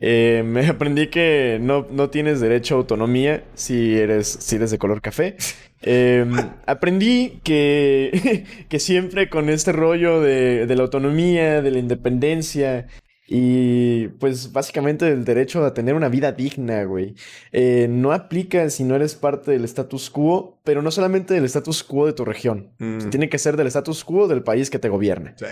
[0.00, 4.78] Eh, me aprendí que no, no tienes derecho a autonomía si eres, si eres de
[4.78, 5.36] color café.
[5.82, 6.26] Eh,
[6.66, 12.88] aprendí que, que siempre con este rollo de, de la autonomía, de la independencia
[13.34, 17.14] y pues básicamente del derecho a tener una vida digna, güey.
[17.50, 21.82] eh, no aplica si no eres parte del status quo, pero no solamente del status
[21.82, 22.72] quo de tu región.
[23.10, 25.34] Tiene que ser del status quo del país que te gobierna.
[25.38, 25.46] Sí.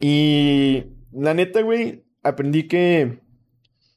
[0.00, 3.20] Y la neta, güey, aprendí que,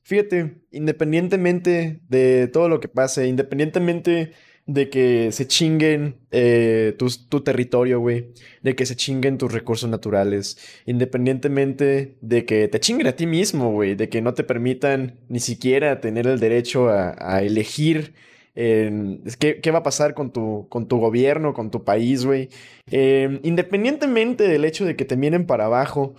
[0.03, 4.33] fíjate, independientemente de todo lo que pase, independientemente
[4.65, 8.29] de que se chinguen eh, tu, tu territorio, güey,
[8.61, 13.71] de que se chinguen tus recursos naturales, independientemente de que te chinguen a ti mismo,
[13.71, 18.13] güey, de que no te permitan ni siquiera tener el derecho a, a elegir
[18.55, 22.49] ¿qué, qué va a pasar con tu, con tu gobierno, con tu país, güey.
[22.91, 26.15] Eh, independientemente del hecho de que te miren para abajo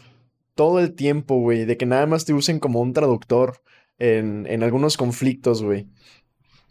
[0.54, 3.62] todo el tiempo, güey, de que nada más te usen como un traductor
[3.98, 5.86] en, en algunos conflictos, güey.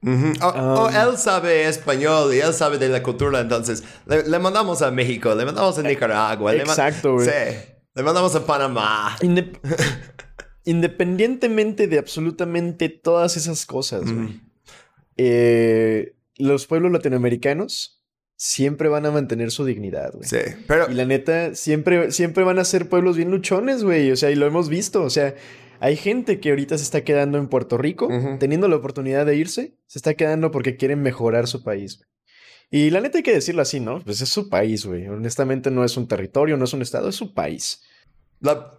[0.04, 0.34] Ujú.
[0.42, 4.40] O, o Um, él sabe español y él sabe de la cultura, entonces le, le
[4.40, 7.26] mandamos a México, le mandamos a Nicaragua, le ma- Exacto, güey.
[7.28, 7.58] Sí,
[7.96, 9.16] le mandamos a Panamá.
[9.22, 9.60] Indep-
[10.66, 14.04] Independientemente de absolutamente todas esas cosas,
[15.18, 18.02] eh, los pueblos latinoamericanos
[18.36, 20.28] siempre van a mantener su dignidad, güey.
[20.28, 24.12] Sí, pero Y la neta, siempre, siempre van a ser pueblos bien luchones, güey.
[24.12, 25.04] O sea, y lo hemos visto.
[25.04, 25.36] O sea,
[25.84, 28.08] hay gente que ahorita se está quedando en Puerto Rico,
[28.40, 32.08] teniendo la oportunidad de irse, se está quedando porque quieren mejorar su país, güey.
[32.72, 34.00] Y la neta hay que decirlo así, ¿no?
[34.00, 35.10] Pues es su país, güey.
[35.10, 37.82] Honestamente no es un territorio, no es un estado, es su país.
[38.40, 38.72] la,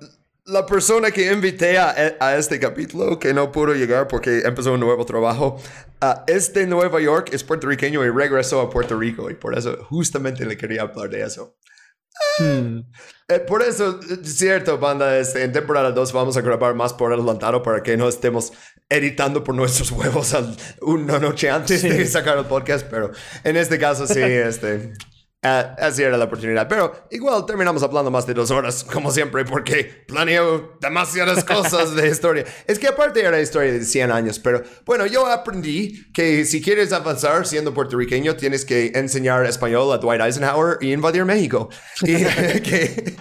[0.47, 4.81] la persona que invité a, a este capítulo, que no pudo llegar porque empezó un
[4.81, 5.61] nuevo trabajo,
[6.01, 9.77] ah, es de Nueva York, es puertorriqueño y regresó a Puerto Rico y por eso
[9.91, 11.55] justamente le quería hablar de eso.
[12.39, 12.81] Hmm.
[13.29, 17.13] Eh, por eso, eh, cierto, banda, este, en temporada 2 vamos a grabar más por
[17.13, 18.53] adelantado para que no estemos
[18.89, 21.89] editando por nuestros huevos al- una noche antes Sí.
[21.89, 23.11] de sacar el podcast, pero
[23.45, 24.93] en este caso sí, este,
[25.45, 26.67] eh, así era la oportunidad.
[26.69, 32.09] Pero igual terminamos hablando más de dos horas, como siempre, porque planeo demasiadas cosas de
[32.09, 32.45] historia.
[32.67, 36.93] Es que aparte era historia de 100 años, pero bueno, yo aprendí que si quieres
[36.93, 41.69] avanzar siendo puertorriqueño, tienes que enseñar español a Dwight Eisenhower y invadir México.
[42.03, 42.25] Y
[42.63, 43.15] que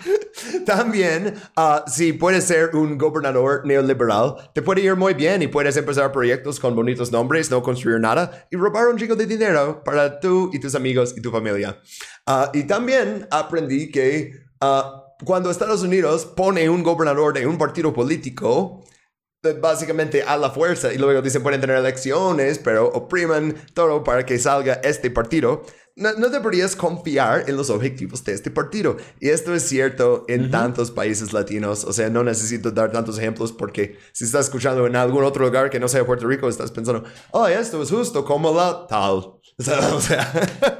[0.66, 5.76] también, ah, si puedes ser un gobernador neoliberal, te puede ir muy bien y puedes
[5.76, 10.22] empezar proyectos con bonitos nombres, no construir nada y robar un chico de dinero para
[10.22, 11.82] tú y tus amigos y tu familia.
[12.26, 17.94] Ah, y también aprendí que ah, cuando Estados Unidos pone un gobernador de un partido
[17.94, 18.84] político,
[19.44, 24.26] eh, básicamente a la fuerza y luego dicen pueden tener elecciones, pero opriman todo para
[24.26, 25.64] que salga este partido.
[25.96, 28.98] No, no deberías confiar en los objetivos de este partido.
[29.20, 31.84] Y esto es cierto en tantos países latinos.
[31.84, 35.70] O sea, no necesito dar tantos ejemplos porque si estás escuchando en algún otro lugar
[35.70, 39.40] que no sea Puerto Rico, estás pensando, oh, esto es justo como la tal.
[39.94, 40.32] O sea,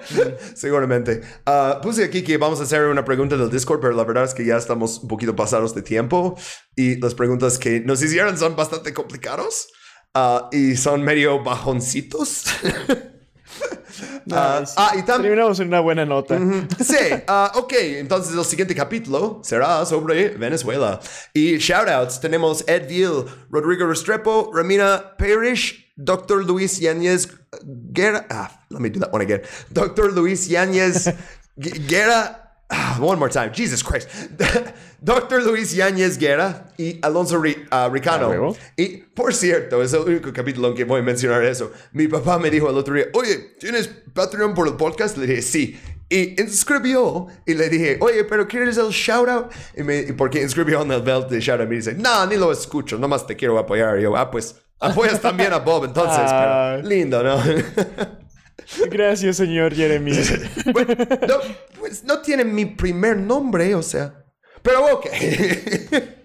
[0.56, 1.22] seguramente.
[1.46, 4.34] Ah, puse aquí que vamos a hacer una pregunta del Discord, pero la verdad es
[4.34, 6.36] que ya estamos un poquito pasados de tiempo
[6.76, 9.68] y las preguntas que nos hicieron son bastante complicados
[10.14, 12.46] ah, y son medio bajoncitos.
[14.32, 15.34] Ah, ah, y también...
[15.34, 16.40] Terminamos en una buena nota.
[16.84, 16.96] Sí,
[17.28, 21.00] ah, ok, entonces el siguiente capítulo será sobre Venezuela.
[21.34, 26.44] Y shoutouts, tenemos Ed Ville, Rodrigo Restrepo, Ramina Parrish, Dr.
[26.46, 27.30] Luis Yáñez
[27.64, 28.26] Guerra.
[28.32, 29.42] Ah, let me do that one again.
[29.72, 30.12] Dr.
[30.12, 31.14] Luis Yáñez
[31.58, 32.40] Gu- Guerra.
[32.72, 34.08] Ah, one more time, Jesus Christ.
[35.04, 35.44] Dr.
[35.44, 38.54] Luis Yáñez Guerra y Alonso Ri- ah, Ricano.
[38.54, 38.60] Ah.
[38.78, 41.72] Y por cierto, es el único capítulo en que voy a mencionar eso.
[41.92, 45.18] Mi papá me dijo el otro día, oye, ¿tienes Patreon por el podcast?
[45.18, 45.80] Le dije, sí.
[46.10, 49.52] Y inscribió y le dije, oye, pero ¿quieres el shout out?
[49.76, 52.52] Y, me, porque inscribió en el belt de shout out, me dice, no, ni lo
[52.52, 54.00] escucho, nomás te quiero apoyar.
[54.00, 56.76] Y yo, ah, pues apoyas también a Bob entonces, Ah.
[56.78, 57.42] pero lindo, ¿no?
[58.90, 60.12] Gracias, señor Jeremy.
[60.74, 60.96] Bueno,
[61.28, 61.36] no,
[61.80, 64.23] pues no tiene mi primer nombre, o sea.
[64.64, 65.08] Pero ok.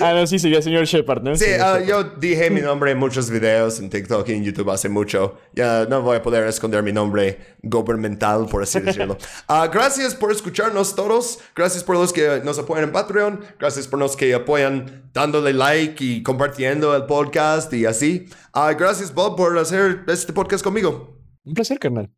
[0.00, 1.36] ah, no, sí, sería señor Shepard, ¿no?
[1.36, 1.84] Sí, ah, Shepard.
[1.86, 5.38] yo dije mi nombre en muchos videos en TikTok y en YouTube hace mucho.
[5.52, 9.16] Ya no voy a poder esconder mi nombre gubernamental, por así decirlo.
[9.46, 11.38] Ah, gracias por escucharnos todos.
[11.54, 13.40] Gracias por los que nos apoyan en Patreon.
[13.58, 18.26] Gracias por los que apoyan dándole like y compartiendo el podcast y así.
[18.52, 21.18] Ah, gracias, Bob, por hacer este podcast conmigo.
[21.44, 22.10] Un placer, carnal.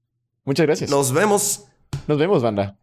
[0.45, 0.91] Muchas gracias.
[0.91, 1.65] Nos vemos.
[2.07, 2.77] Nos vemos, banda.